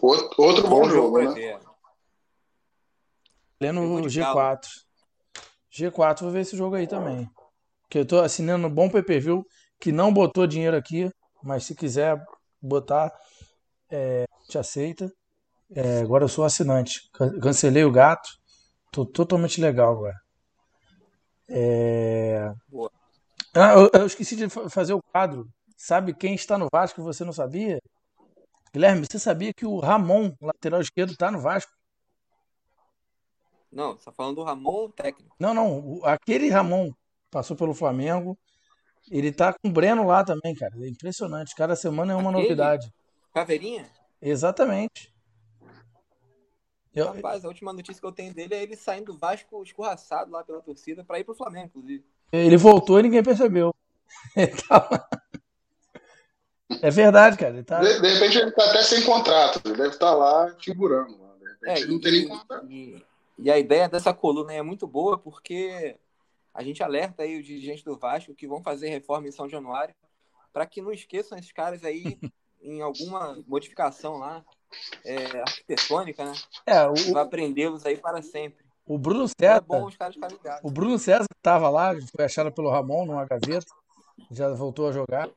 Outro, 0.01 0.43
outro 0.43 0.67
bom, 0.67 0.89
jogo, 0.89 1.11
vai 1.11 1.27
né? 1.27 1.33
ter. 1.33 1.53
Eu 1.53 1.59
Lendo 3.61 3.87
vou 3.87 3.97
o 3.99 4.09
de 4.09 4.19
Galo. 4.19 4.39
G4. 4.39 4.67
G4, 5.71 6.21
vou 6.21 6.31
ver 6.31 6.41
esse 6.41 6.57
jogo 6.57 6.75
aí 6.75 6.87
também. 6.87 7.29
Que 7.91 7.99
eu 7.99 8.05
tô 8.07 8.21
assinando 8.21 8.67
um 8.67 8.73
bom 8.73 8.89
pay-per-view, 8.89 9.45
que 9.79 9.91
não 9.91 10.13
botou 10.13 10.47
dinheiro 10.47 10.77
aqui, 10.77 11.11
mas 11.43 11.65
se 11.65 11.75
quiser 11.75 12.17
botar, 12.61 13.11
é, 13.89 14.25
te 14.49 14.57
aceita. 14.57 15.11
É, 15.75 15.99
agora 15.99 16.23
eu 16.23 16.29
sou 16.29 16.45
assinante. 16.45 17.01
Can- 17.13 17.39
Cancelei 17.39 17.83
o 17.83 17.91
gato. 17.91 18.29
Tô 18.91 19.05
totalmente 19.05 19.61
legal 19.61 19.93
agora. 19.93 20.15
É... 21.49 22.53
Boa. 22.69 22.89
Ah, 23.53 23.73
eu, 23.73 23.91
eu 23.93 24.05
esqueci 24.05 24.37
de 24.37 24.49
fa- 24.49 24.69
fazer 24.69 24.93
o 24.93 25.01
quadro. 25.11 25.47
Sabe 25.75 26.13
quem 26.13 26.33
está 26.33 26.57
no 26.57 26.69
Vasco 26.71 27.01
que 27.01 27.05
você 27.05 27.25
não 27.25 27.33
sabia? 27.33 27.79
Guilherme, 28.73 29.05
você 29.05 29.19
sabia 29.19 29.53
que 29.53 29.65
o 29.65 29.79
Ramon, 29.79 30.31
lateral 30.41 30.79
esquerdo, 30.79 31.11
está 31.11 31.29
no 31.29 31.41
Vasco? 31.41 31.71
Não, 33.69 33.93
você 33.97 34.05
tá 34.05 34.11
falando 34.13 34.35
do 34.35 34.43
Ramon, 34.43 34.89
técnico. 34.91 35.35
Não, 35.39 35.53
não. 35.53 35.99
Aquele 36.05 36.49
Ramon 36.49 36.91
passou 37.32 37.55
pelo 37.55 37.73
Flamengo. 37.73 38.38
Ele 39.09 39.32
tá 39.32 39.51
com 39.53 39.69
o 39.69 39.71
Breno 39.71 40.05
lá 40.05 40.23
também, 40.23 40.53
cara. 40.53 40.73
É 40.79 40.88
impressionante. 40.88 41.55
Cada 41.55 41.75
semana 41.75 42.13
é 42.13 42.15
uma 42.15 42.29
Aquele? 42.29 42.43
novidade. 42.43 42.93
Caveirinha? 43.34 43.89
Exatamente. 44.21 45.11
Eu- 46.93 47.13
Rapaz, 47.13 47.43
a 47.45 47.47
última 47.47 47.71
notícia 47.71 47.99
que 47.99 48.05
eu 48.05 48.11
tenho 48.11 48.34
dele 48.34 48.53
é 48.53 48.61
ele 48.61 48.75
saindo 48.75 49.13
do 49.13 49.17
Vasco 49.17 49.63
escorraçado 49.63 50.29
lá 50.29 50.43
pela 50.43 50.61
torcida 50.61 51.03
pra 51.05 51.19
ir 51.19 51.23
pro 51.23 51.34
Flamengo, 51.34 51.67
inclusive. 51.67 52.03
ele 52.32 52.57
voltou 52.57 52.99
e 52.99 53.03
ninguém 53.03 53.23
percebeu. 53.23 53.73
Ele 54.36 54.51
tava- 54.67 55.07
É 56.82 56.89
verdade, 56.89 57.38
cara. 57.38 57.53
Ele 57.53 57.63
tá... 57.63 57.79
De, 57.79 58.01
de 58.01 58.07
repente 58.13 58.38
ele 58.38 58.51
tá 58.51 58.65
até 58.69 58.84
sem 58.84 59.03
contrato, 59.03 59.61
ele 59.65 59.75
deve 59.75 59.89
estar 59.89 60.13
lá 60.13 60.53
figurando. 60.59 61.17
lá. 61.21 61.34
De 61.38 61.45
repente 61.45 61.69
É, 61.69 61.79
ele 61.79 61.88
não 61.91 61.97
e, 61.97 62.01
tem 62.01 62.11
nem 62.11 62.27
contrato. 62.27 62.71
e- 62.71 63.05
e 63.39 63.49
a 63.51 63.57
ideia 63.57 63.88
dessa 63.89 64.13
coluna 64.13 64.53
é 64.53 64.61
muito 64.61 64.86
boa 64.86 65.17
porque 65.17 65.95
a 66.53 66.63
gente 66.63 66.83
alerta 66.83 67.23
aí 67.23 67.39
os 67.39 67.45
dirigentes 67.45 67.83
do 67.83 67.97
Vasco 67.97 68.35
que 68.35 68.47
vão 68.47 68.61
fazer 68.61 68.89
reforma 68.89 69.27
em 69.27 69.31
São 69.31 69.47
Januário 69.47 69.95
para 70.51 70.65
que 70.65 70.81
não 70.81 70.91
esqueçam 70.91 71.37
esses 71.37 71.51
caras 71.51 71.83
aí 71.83 72.17
em 72.61 72.81
alguma 72.81 73.41
modificação 73.47 74.17
lá 74.17 74.43
é, 75.03 75.39
arquitetônica, 75.41 76.23
né? 76.23 76.33
É, 76.65 76.87
o, 76.87 77.13
vai 77.13 77.27
prendê-los 77.27 77.85
aí 77.85 77.97
para 77.97 78.21
sempre. 78.21 78.63
o 78.85 78.97
Bruno 78.97 79.25
Então 79.25 79.47
é 79.47 79.53
César. 79.53 79.65
bom 79.67 79.85
os 79.85 79.97
caras 79.97 80.15
ligados. 80.15 80.61
O 80.63 80.71
Bruno 80.71 80.99
César 80.99 81.25
que 81.25 81.41
tava 81.41 81.69
lá, 81.69 81.93
foi 82.15 82.25
achado 82.25 82.51
pelo 82.51 82.69
Ramon 82.69 83.05
numa 83.05 83.25
gaveta, 83.25 83.65
já 84.29 84.49
voltou 84.53 84.87
a 84.87 84.91
jogar. 84.91 85.29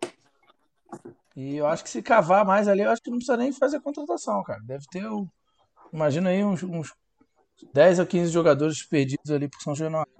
E 1.36 1.56
eu 1.56 1.66
acho 1.66 1.82
que 1.82 1.90
se 1.90 2.02
cavar 2.02 2.44
mais 2.44 2.68
ali, 2.68 2.82
eu 2.82 2.90
acho 2.90 3.02
que 3.02 3.10
não 3.10 3.16
precisa 3.18 3.36
nem 3.36 3.52
fazer 3.52 3.80
contratação, 3.80 4.42
cara. 4.44 4.60
Deve 4.64 4.84
ter, 4.86 5.02
imagina 5.92 6.30
aí, 6.30 6.44
uns, 6.44 6.62
uns 6.62 6.94
10 7.72 8.00
a 8.00 8.06
15 8.06 8.30
jogadores 8.30 8.82
perdidos 8.84 9.30
ali 9.30 9.48
pro 9.48 9.60
São 9.60 9.74
Januário. 9.74 10.12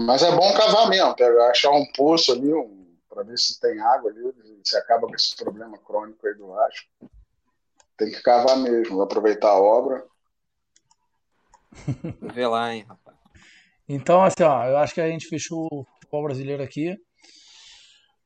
Mas 0.00 0.22
é 0.22 0.30
bom 0.30 0.54
cavar 0.54 0.88
mesmo, 0.88 1.12
pegar, 1.16 1.50
achar 1.50 1.72
um 1.72 1.84
poço 1.92 2.30
ali, 2.30 2.54
um, 2.54 2.86
para 3.08 3.24
ver 3.24 3.36
se 3.36 3.58
tem 3.58 3.80
água 3.80 4.12
ali, 4.12 4.32
se 4.62 4.76
acaba 4.76 5.08
com 5.08 5.14
esse 5.16 5.34
problema 5.34 5.76
crônico 5.76 6.24
aí 6.24 6.34
do 6.34 6.46
Vasco. 6.46 6.88
Tem 7.96 8.08
que 8.08 8.22
cavar 8.22 8.56
mesmo, 8.58 9.02
aproveitar 9.02 9.48
a 9.48 9.60
obra. 9.60 10.06
Vê 12.32 12.46
lá, 12.46 12.72
hein, 12.72 12.86
rapaz. 12.88 13.16
Então, 13.88 14.22
assim, 14.22 14.44
ó, 14.44 14.66
eu 14.66 14.78
acho 14.78 14.94
que 14.94 15.00
a 15.00 15.08
gente 15.08 15.26
fechou 15.26 15.66
o 15.72 15.84
futebol 15.94 16.22
brasileiro 16.22 16.62
aqui. 16.62 16.96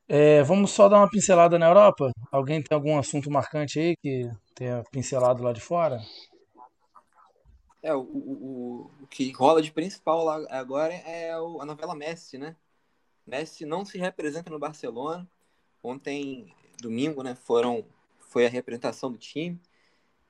É, 0.07 0.43
vamos 0.43 0.69
só 0.69 0.87
dar 0.87 0.97
uma 0.97 1.09
pincelada 1.09 1.57
na 1.57 1.69
Europa? 1.69 2.11
Alguém 2.31 2.61
tem 2.61 2.75
algum 2.75 2.99
assunto 2.99 3.31
marcante 3.31 3.79
aí 3.79 3.95
que 3.97 4.29
tenha 4.53 4.83
pincelado 4.91 5.41
lá 5.41 5.51
de 5.51 5.61
fora? 5.61 5.97
É, 7.83 7.93
o, 7.95 8.01
o, 8.01 8.91
o- 9.03 9.07
que 9.07 9.31
rola 9.33 9.61
de 9.61 9.71
principal 9.71 10.23
lá 10.23 10.37
agora 10.49 10.93
é 10.93 11.37
o- 11.39 11.61
a 11.61 11.65
novela 11.65 11.95
Messi, 11.95 12.37
né? 12.37 12.55
Messi 13.27 13.65
não 13.65 13.85
se 13.85 13.97
representa 13.99 14.49
no 14.51 14.59
Barcelona. 14.59 15.29
Ontem, 15.83 16.53
domingo, 16.81 17.23
né, 17.23 17.35
foram, 17.35 17.85
foi 18.19 18.45
a 18.47 18.49
representação 18.49 19.11
do 19.11 19.17
time, 19.17 19.61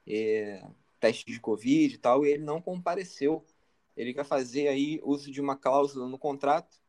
é, 0.07 0.63
teste 0.99 1.25
de 1.25 1.39
Covid 1.39 1.95
e 1.95 1.97
tal, 1.97 2.25
e 2.25 2.31
ele 2.31 2.43
não 2.43 2.61
compareceu. 2.61 3.45
Ele 3.97 4.13
quer 4.13 4.25
fazer 4.25 4.67
aí 4.69 4.99
uso 5.03 5.31
de 5.31 5.41
uma 5.41 5.55
cláusula 5.57 6.07
no 6.09 6.19
contrato 6.19 6.81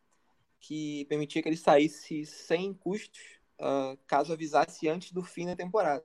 que 0.60 1.04
permitia 1.06 1.42
que 1.42 1.48
ele 1.48 1.56
saísse 1.58 2.26
sem 2.26 2.74
custos 2.74 3.20
ah, 3.60 3.96
caso 4.06 4.32
avisasse 4.32 4.88
antes 4.88 5.12
do 5.12 5.22
fim 5.24 5.46
da 5.46 5.56
temporada. 5.56 6.04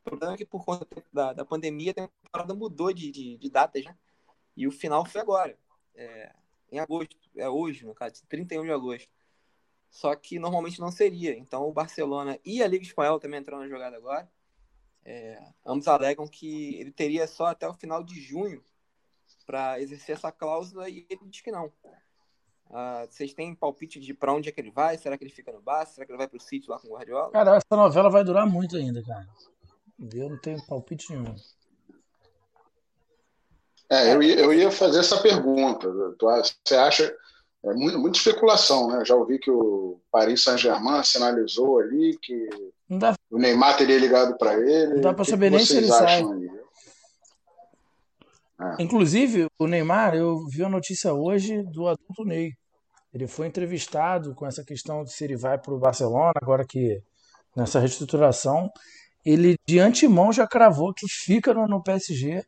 O 0.00 0.10
problema 0.10 0.34
é 0.34 0.36
que 0.36 0.46
por 0.46 0.64
conta 0.64 0.86
da, 1.12 1.32
da 1.32 1.44
pandemia 1.44 1.92
a 1.92 1.94
temporada 1.94 2.54
mudou 2.54 2.92
de, 2.92 3.10
de, 3.10 3.36
de 3.36 3.50
datas, 3.50 3.84
né? 3.84 3.96
E 4.56 4.66
o 4.66 4.72
final 4.72 5.04
foi 5.04 5.20
agora, 5.20 5.58
é, 5.94 6.32
em 6.70 6.78
agosto, 6.78 7.16
é 7.36 7.48
hoje, 7.48 7.84
no 7.84 7.94
caso, 7.94 8.22
31 8.28 8.64
de 8.64 8.72
agosto. 8.72 9.08
Só 9.90 10.14
que 10.14 10.38
normalmente 10.38 10.80
não 10.80 10.90
seria. 10.90 11.36
Então 11.36 11.68
o 11.68 11.72
Barcelona 11.72 12.38
e 12.44 12.62
a 12.62 12.66
Liga 12.66 12.84
Espanhola 12.84 13.20
também 13.20 13.40
entraram 13.40 13.62
na 13.62 13.68
jogada 13.68 13.96
agora. 13.96 14.30
É, 15.04 15.42
ambos 15.64 15.88
alegam 15.88 16.28
que 16.28 16.76
ele 16.76 16.92
teria 16.92 17.26
só 17.26 17.46
até 17.46 17.68
o 17.68 17.74
final 17.74 18.02
de 18.02 18.20
junho 18.20 18.62
para 19.46 19.80
exercer 19.80 20.16
essa 20.16 20.30
cláusula 20.30 20.88
e 20.88 21.06
ele 21.08 21.22
diz 21.26 21.40
que 21.40 21.50
não. 21.50 21.72
Ah, 22.72 23.04
vocês 23.10 23.34
têm 23.34 23.54
palpite 23.54 23.98
de 23.98 24.14
para 24.14 24.32
onde 24.32 24.48
é 24.48 24.52
que 24.52 24.60
ele 24.60 24.70
vai? 24.70 24.96
Será 24.96 25.18
que 25.18 25.24
ele 25.24 25.32
fica 25.32 25.50
no 25.50 25.60
Barça? 25.60 25.94
Será 25.94 26.06
que 26.06 26.12
ele 26.12 26.18
vai 26.18 26.28
para 26.28 26.36
o 26.36 26.40
City 26.40 26.70
lá 26.70 26.78
com 26.78 26.86
o 26.86 26.92
Guardiola? 26.92 27.32
Cara, 27.32 27.56
essa 27.56 27.76
novela 27.76 28.08
vai 28.08 28.22
durar 28.22 28.46
muito 28.46 28.76
ainda, 28.76 29.02
cara. 29.02 29.28
Eu 30.12 30.30
não 30.30 30.38
tenho 30.38 30.64
palpite 30.66 31.12
nenhum. 31.12 31.34
É, 33.90 34.14
eu 34.14 34.22
ia, 34.22 34.38
eu 34.38 34.54
ia 34.54 34.70
fazer 34.70 35.00
essa 35.00 35.20
pergunta. 35.20 35.88
Você 36.64 36.74
acha. 36.76 37.14
É 37.62 37.74
muito, 37.74 37.98
muita 37.98 38.16
especulação, 38.16 38.88
né? 38.88 39.04
Já 39.04 39.14
ouvi 39.14 39.38
que 39.38 39.50
o 39.50 40.00
Paris 40.10 40.42
Saint-Germain 40.42 41.04
sinalizou 41.04 41.78
ali 41.78 42.16
que 42.22 42.48
dá, 42.88 43.14
o 43.30 43.36
Neymar 43.36 43.76
teria 43.76 43.98
ligado 43.98 44.38
para 44.38 44.54
ele. 44.54 44.94
Não 44.94 45.00
dá 45.02 45.12
para 45.12 45.26
saber 45.26 45.50
nem 45.50 45.60
se 45.64 45.76
ele 45.76 45.88
sai. 45.88 46.22
É. 48.60 48.82
Inclusive, 48.82 49.46
o 49.58 49.66
Neymar, 49.66 50.14
eu 50.14 50.46
vi 50.46 50.64
a 50.64 50.68
notícia 50.70 51.12
hoje 51.12 51.62
do 51.64 51.86
adulto 51.86 52.24
Ney. 52.24 52.54
Ele 53.12 53.26
foi 53.26 53.46
entrevistado 53.46 54.34
com 54.34 54.46
essa 54.46 54.64
questão 54.64 55.02
de 55.02 55.12
se 55.12 55.24
ele 55.24 55.36
vai 55.36 55.58
para 55.58 55.74
o 55.74 55.78
Barcelona, 55.78 56.32
agora 56.36 56.64
que 56.64 57.02
nessa 57.56 57.80
reestruturação, 57.80 58.70
ele 59.24 59.56
de 59.66 59.78
antemão 59.78 60.32
já 60.32 60.46
cravou 60.46 60.94
que 60.94 61.06
fica 61.08 61.52
no, 61.54 61.66
no 61.66 61.82
PSG, 61.82 62.44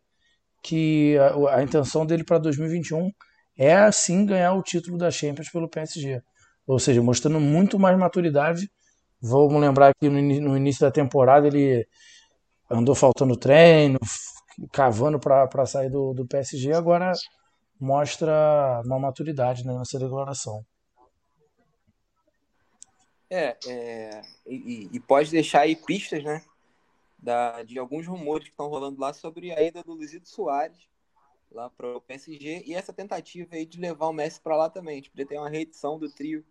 que 0.62 1.16
a, 1.18 1.56
a 1.56 1.62
intenção 1.62 2.06
dele 2.06 2.24
para 2.24 2.38
2021 2.38 3.10
é 3.56 3.74
assim 3.74 4.24
ganhar 4.24 4.54
o 4.54 4.62
título 4.62 4.96
da 4.96 5.10
Champions 5.10 5.50
pelo 5.50 5.68
PSG. 5.68 6.22
Ou 6.66 6.78
seja, 6.78 7.02
mostrando 7.02 7.40
muito 7.40 7.78
mais 7.78 7.98
maturidade. 7.98 8.70
Vamos 9.20 9.60
lembrar 9.60 9.92
que 9.94 10.08
no, 10.08 10.20
no 10.20 10.56
início 10.56 10.80
da 10.80 10.90
temporada 10.90 11.46
ele 11.46 11.86
andou 12.70 12.94
faltando 12.94 13.36
treino, 13.36 13.98
cavando 14.72 15.18
para 15.18 15.66
sair 15.66 15.90
do, 15.90 16.12
do 16.14 16.26
PSG, 16.26 16.72
agora 16.72 17.12
mostra 17.78 18.80
uma 18.84 18.98
maturidade 18.98 19.66
né, 19.66 19.76
nessa 19.76 19.98
declaração. 19.98 20.64
É, 23.28 23.56
é 23.66 24.22
e, 24.46 24.90
e, 24.92 25.00
pode 25.00 25.30
deixar 25.30 25.62
aí 25.62 25.74
pistas, 25.74 26.22
né? 26.22 26.42
Da, 27.22 27.62
de 27.62 27.78
alguns 27.78 28.06
rumores 28.06 28.46
que 28.46 28.50
estão 28.50 28.66
rolando 28.66 29.00
lá 29.00 29.12
sobre 29.12 29.52
a 29.52 29.62
ida 29.62 29.80
do 29.82 29.94
Luizito 29.94 30.28
Soares 30.28 30.88
lá 31.54 31.70
para 31.70 31.96
o 31.96 32.00
PSG 32.00 32.64
e 32.66 32.74
essa 32.74 32.92
tentativa 32.92 33.54
aí 33.54 33.64
de 33.64 33.78
levar 33.78 34.08
o 34.08 34.12
Messi 34.12 34.40
para 34.40 34.56
lá 34.56 34.68
também. 34.68 34.94
A 34.94 34.96
gente 34.96 35.10
podia 35.10 35.26
ter 35.26 35.38
uma 35.38 35.48
reedição 35.48 35.98
do 35.98 36.10
trio 36.10 36.44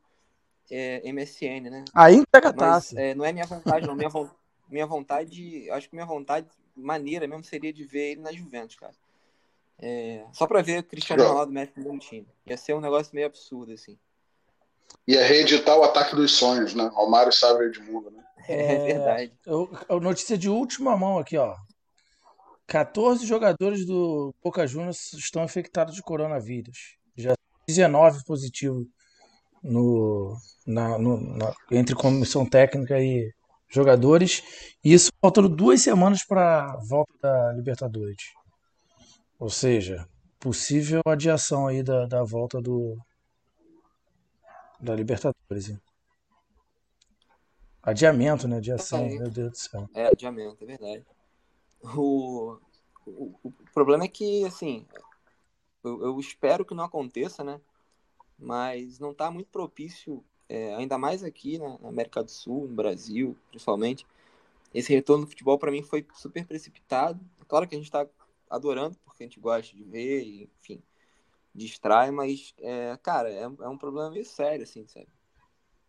é, 0.69 1.01
MSN, 1.11 1.69
né? 1.69 1.85
Aí 1.93 2.23
pega 2.31 2.49
a 2.49 2.53
taça. 2.53 2.99
É, 2.99 3.13
não 3.13 3.25
é 3.25 3.31
minha 3.33 3.45
vontade, 3.45 3.85
não. 3.85 3.95
Minha, 3.95 4.09
vo 4.09 4.29
minha 4.69 4.85
vontade, 4.85 5.69
acho 5.71 5.89
que 5.89 5.95
minha 5.95 6.05
vontade 6.05 6.47
maneira 6.75 7.27
mesmo 7.27 7.43
seria 7.43 7.73
de 7.73 7.83
ver 7.83 8.11
ele 8.11 8.21
na 8.21 8.31
Juventus, 8.31 8.75
cara. 8.75 8.93
É, 9.79 10.25
só 10.31 10.45
para 10.45 10.61
ver 10.61 10.83
Cristiano 10.83 11.23
Ronaldo 11.23 11.51
Messi 11.51 11.73
no 11.77 11.97
time. 11.97 12.27
Ia 12.45 12.55
ser 12.55 12.73
um 12.73 12.81
negócio 12.81 13.13
meio 13.13 13.27
absurdo, 13.27 13.73
assim. 13.73 13.97
Ia 15.07 15.25
reeditar 15.25 15.77
o 15.77 15.83
ataque 15.83 16.15
dos 16.15 16.33
sonhos, 16.33 16.73
né? 16.75 16.89
Romário 16.93 17.31
Sávio 17.31 17.63
Edmundo, 17.63 18.11
né? 18.11 18.23
É, 18.47 18.73
é 18.73 18.85
verdade. 18.93 19.33
Eu, 19.45 19.69
notícia 20.01 20.37
de 20.37 20.49
última 20.49 20.97
mão 20.97 21.17
aqui, 21.17 21.37
ó. 21.37 21.55
14 22.67 23.25
jogadores 23.25 23.85
do 23.85 24.33
Boca 24.41 24.65
Juniors 24.65 25.11
estão 25.13 25.43
infectados 25.43 25.93
de 25.93 26.01
coronavírus. 26.01 26.95
Já 27.17 27.33
19 27.67 28.23
positivos 28.23 28.87
no, 29.63 30.37
na, 30.65 30.97
no, 30.97 31.19
na, 31.37 31.53
entre 31.71 31.95
comissão 31.95 32.45
técnica 32.45 32.99
e 32.99 33.31
jogadores. 33.69 34.41
E 34.83 34.93
isso 34.93 35.11
faltando 35.21 35.49
duas 35.49 35.81
semanas 35.81 36.23
para 36.25 36.71
a 36.71 36.77
volta 36.87 37.11
da 37.21 37.53
Libertadores. 37.53 38.23
Ou 39.39 39.49
seja, 39.49 40.07
possível 40.39 41.01
adiação 41.05 41.67
aí 41.67 41.83
da, 41.83 42.05
da 42.05 42.23
volta 42.23 42.61
do 42.61 42.97
da 44.79 44.95
Libertadores. 44.95 45.69
Hein? 45.69 45.79
Adiamento, 47.83 48.47
né? 48.47 48.57
Adiação, 48.57 49.05
é, 49.05 49.09
meu 49.17 49.29
Deus 49.29 49.51
do 49.51 49.57
céu. 49.57 49.89
É, 49.93 50.07
adiamento, 50.07 50.63
é 50.63 50.67
verdade. 50.67 51.05
O, 51.83 52.57
o, 53.05 53.35
o 53.43 53.51
problema 53.73 54.03
é 54.03 54.07
que, 54.07 54.45
assim, 54.45 54.85
eu, 55.83 56.01
eu, 56.03 56.19
espero 56.19 56.63
que 56.63 56.75
não 56.75 56.83
aconteça, 56.83 57.43
né? 57.43 57.59
Mas 58.37 58.99
não 58.99 59.11
está 59.11 59.31
muito 59.31 59.49
propício, 59.49 60.23
é, 60.47 60.75
ainda 60.75 60.97
mais 60.97 61.23
aqui 61.23 61.57
né, 61.57 61.77
na 61.81 61.89
América 61.89 62.23
do 62.23 62.29
Sul, 62.29 62.67
no 62.67 62.75
Brasil, 62.75 63.35
principalmente. 63.49 64.05
Esse 64.73 64.93
retorno 64.93 65.25
do 65.25 65.29
futebol, 65.29 65.57
para 65.57 65.71
mim, 65.71 65.81
foi 65.81 66.05
super 66.13 66.45
precipitado. 66.45 67.19
Claro 67.47 67.67
que 67.67 67.75
a 67.75 67.77
gente 67.77 67.87
está 67.87 68.07
adorando, 68.49 68.95
porque 69.03 69.23
a 69.23 69.25
gente 69.25 69.39
gosta 69.39 69.75
de 69.75 69.83
ver, 69.83 70.23
e, 70.23 70.49
enfim, 70.59 70.83
distrai, 71.53 72.11
mas, 72.11 72.53
é, 72.59 72.97
cara, 73.01 73.31
é, 73.31 73.41
é 73.41 73.67
um 73.67 73.77
problema 73.77 74.11
meio 74.11 74.25
sério, 74.25 74.63
assim, 74.63 74.85
sabe? 74.87 75.07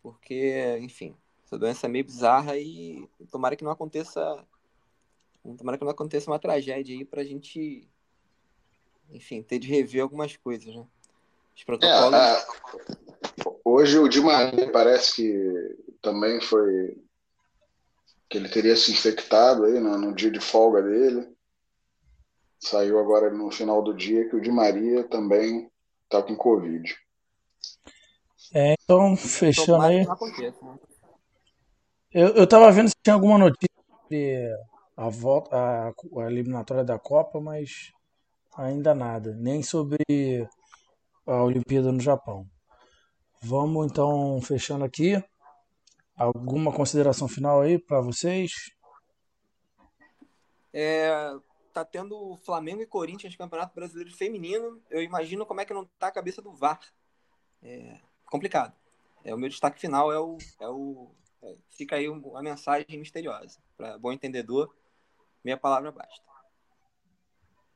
Porque, 0.01 0.77
enfim, 0.81 1.15
essa 1.45 1.57
doença 1.57 1.85
é 1.85 1.89
meio 1.89 2.05
bizarra 2.05 2.57
e 2.57 3.07
tomara 3.29 3.55
que 3.55 3.63
não 3.63 3.71
aconteça 3.71 4.45
Tomara 5.57 5.77
que 5.77 5.83
não 5.83 5.91
aconteça 5.91 6.31
uma 6.31 6.39
tragédia 6.39 6.95
aí 6.95 7.03
pra 7.03 7.23
gente, 7.23 7.85
enfim, 9.11 9.43
ter 9.43 9.59
de 9.59 9.67
rever 9.67 10.01
algumas 10.01 10.37
coisas, 10.37 10.73
né? 10.73 10.85
Os 11.55 11.63
protocolos. 11.65 12.17
É, 12.17 12.37
é, 12.37 12.45
hoje 13.65 13.99
o 13.99 14.07
Di 14.07 14.21
Maria 14.21 14.71
parece 14.71 15.15
que 15.15 15.95
também 16.01 16.39
foi. 16.39 16.97
que 18.29 18.37
ele 18.37 18.47
teria 18.47 18.75
se 18.75 18.91
infectado 18.91 19.65
aí 19.65 19.79
no, 19.81 19.97
no 19.97 20.15
dia 20.15 20.31
de 20.31 20.39
folga 20.39 20.81
dele. 20.81 21.29
Saiu 22.57 22.97
agora 22.97 23.29
no 23.29 23.51
final 23.51 23.81
do 23.81 23.93
dia 23.93 24.27
que 24.29 24.37
o 24.37 24.41
Di 24.41 24.49
Maria 24.49 25.03
também 25.03 25.69
tá 26.07 26.23
com 26.23 26.37
Covid. 26.37 26.95
É, 28.53 28.75
então, 28.81 29.17
fechando 29.17 29.83
aí. 29.83 30.05
Eu, 32.13 32.27
eu 32.35 32.45
tava 32.45 32.71
vendo 32.71 32.89
se 32.89 32.95
tinha 33.03 33.15
alguma 33.15 33.39
notícia 33.39 33.67
a, 34.95 35.09
volta, 35.09 35.55
a, 35.55 35.87
a 35.89 36.31
eliminatória 36.31 36.83
da 36.83 36.99
Copa, 36.99 37.41
mas 37.41 37.91
ainda 38.55 38.93
nada, 38.93 39.33
nem 39.33 39.63
sobre 39.63 39.97
a 41.25 41.41
Olimpíada 41.41 41.91
no 41.91 41.99
Japão. 41.99 42.47
Vamos 43.41 43.91
então 43.91 44.39
fechando 44.43 44.85
aqui. 44.85 45.23
Alguma 46.15 46.71
consideração 46.71 47.27
final 47.27 47.61
aí 47.61 47.79
para 47.79 47.99
vocês? 47.99 48.51
É, 50.71 51.35
tá 51.73 51.83
tendo 51.83 52.37
Flamengo 52.45 52.83
e 52.83 52.85
Corinthians 52.85 53.35
Campeonato 53.35 53.73
Brasileiro 53.73 54.15
Feminino. 54.15 54.79
Eu 54.87 55.01
imagino 55.01 55.47
como 55.47 55.61
é 55.61 55.65
que 55.65 55.73
não 55.73 55.85
tá 55.97 56.07
a 56.07 56.11
cabeça 56.11 56.43
do 56.43 56.53
VAR. 56.53 56.79
É 57.63 57.97
complicado. 58.27 58.71
É 59.25 59.33
o 59.33 59.37
meu 59.37 59.49
destaque 59.49 59.81
final 59.81 60.11
é 60.11 60.19
o, 60.19 60.37
é 60.59 60.67
o 60.67 61.09
é, 61.43 61.55
fica 61.69 61.97
aí 61.97 62.07
a 62.07 62.41
mensagem 62.41 62.97
misteriosa 62.97 63.59
para 63.75 63.97
bom 63.97 64.11
entendedor. 64.11 64.73
Minha 65.43 65.57
palavra 65.57 65.91
basta. 65.91 66.23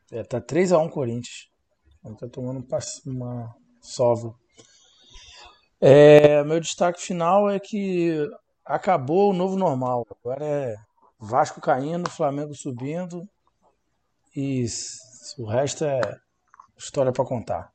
É, 0.10 0.24
tá 0.24 0.40
3x1 0.40 0.90
Corinthians. 0.90 1.52
Ele 2.06 2.16
tá 2.16 2.30
tomando 2.30 2.66
uma 3.06 3.54
sova. 3.82 4.34
É, 5.82 6.44
meu 6.46 6.60
destaque 6.62 7.02
final 7.02 7.50
é 7.50 7.60
que 7.60 8.26
acabou 8.66 9.32
o 9.32 9.34
novo 9.34 9.58
normal. 9.58 10.08
Agora 10.10 10.46
é 10.46 10.76
Vasco 11.20 11.60
caindo, 11.60 12.10
Flamengo 12.10 12.56
subindo. 12.56 13.28
E 14.34 14.66
o 15.38 15.46
resto 15.46 15.84
é 15.84 16.00
história 16.78 17.12
para 17.12 17.26
contar. 17.26 17.74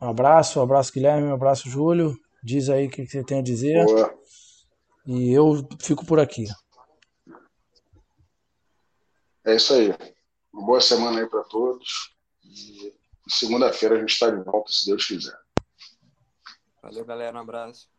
Um 0.00 0.08
abraço, 0.08 0.58
um 0.58 0.62
abraço 0.62 0.92
Guilherme, 0.92 1.28
um 1.28 1.34
abraço 1.34 1.68
Júlio. 1.68 2.16
Diz 2.42 2.68
aí 2.68 2.86
o 2.86 2.90
que 2.90 3.06
você 3.06 3.22
tem 3.22 3.38
a 3.38 3.42
dizer. 3.42 3.84
Boa. 3.84 4.19
E 5.06 5.32
eu 5.32 5.66
fico 5.80 6.04
por 6.04 6.20
aqui. 6.20 6.44
É 9.44 9.56
isso 9.56 9.72
aí. 9.72 9.88
Uma 10.52 10.66
boa 10.66 10.80
semana 10.80 11.20
aí 11.20 11.28
para 11.28 11.42
todos. 11.44 12.14
E 12.44 12.94
segunda-feira 13.28 13.96
a 13.96 14.00
gente 14.00 14.10
está 14.12 14.30
de 14.30 14.42
volta, 14.42 14.70
se 14.70 14.86
Deus 14.86 15.06
quiser. 15.06 15.38
Valeu, 16.82 17.04
galera. 17.04 17.36
Um 17.36 17.40
abraço. 17.40 17.90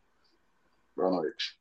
Boa 0.96 1.10
noite. 1.10 1.61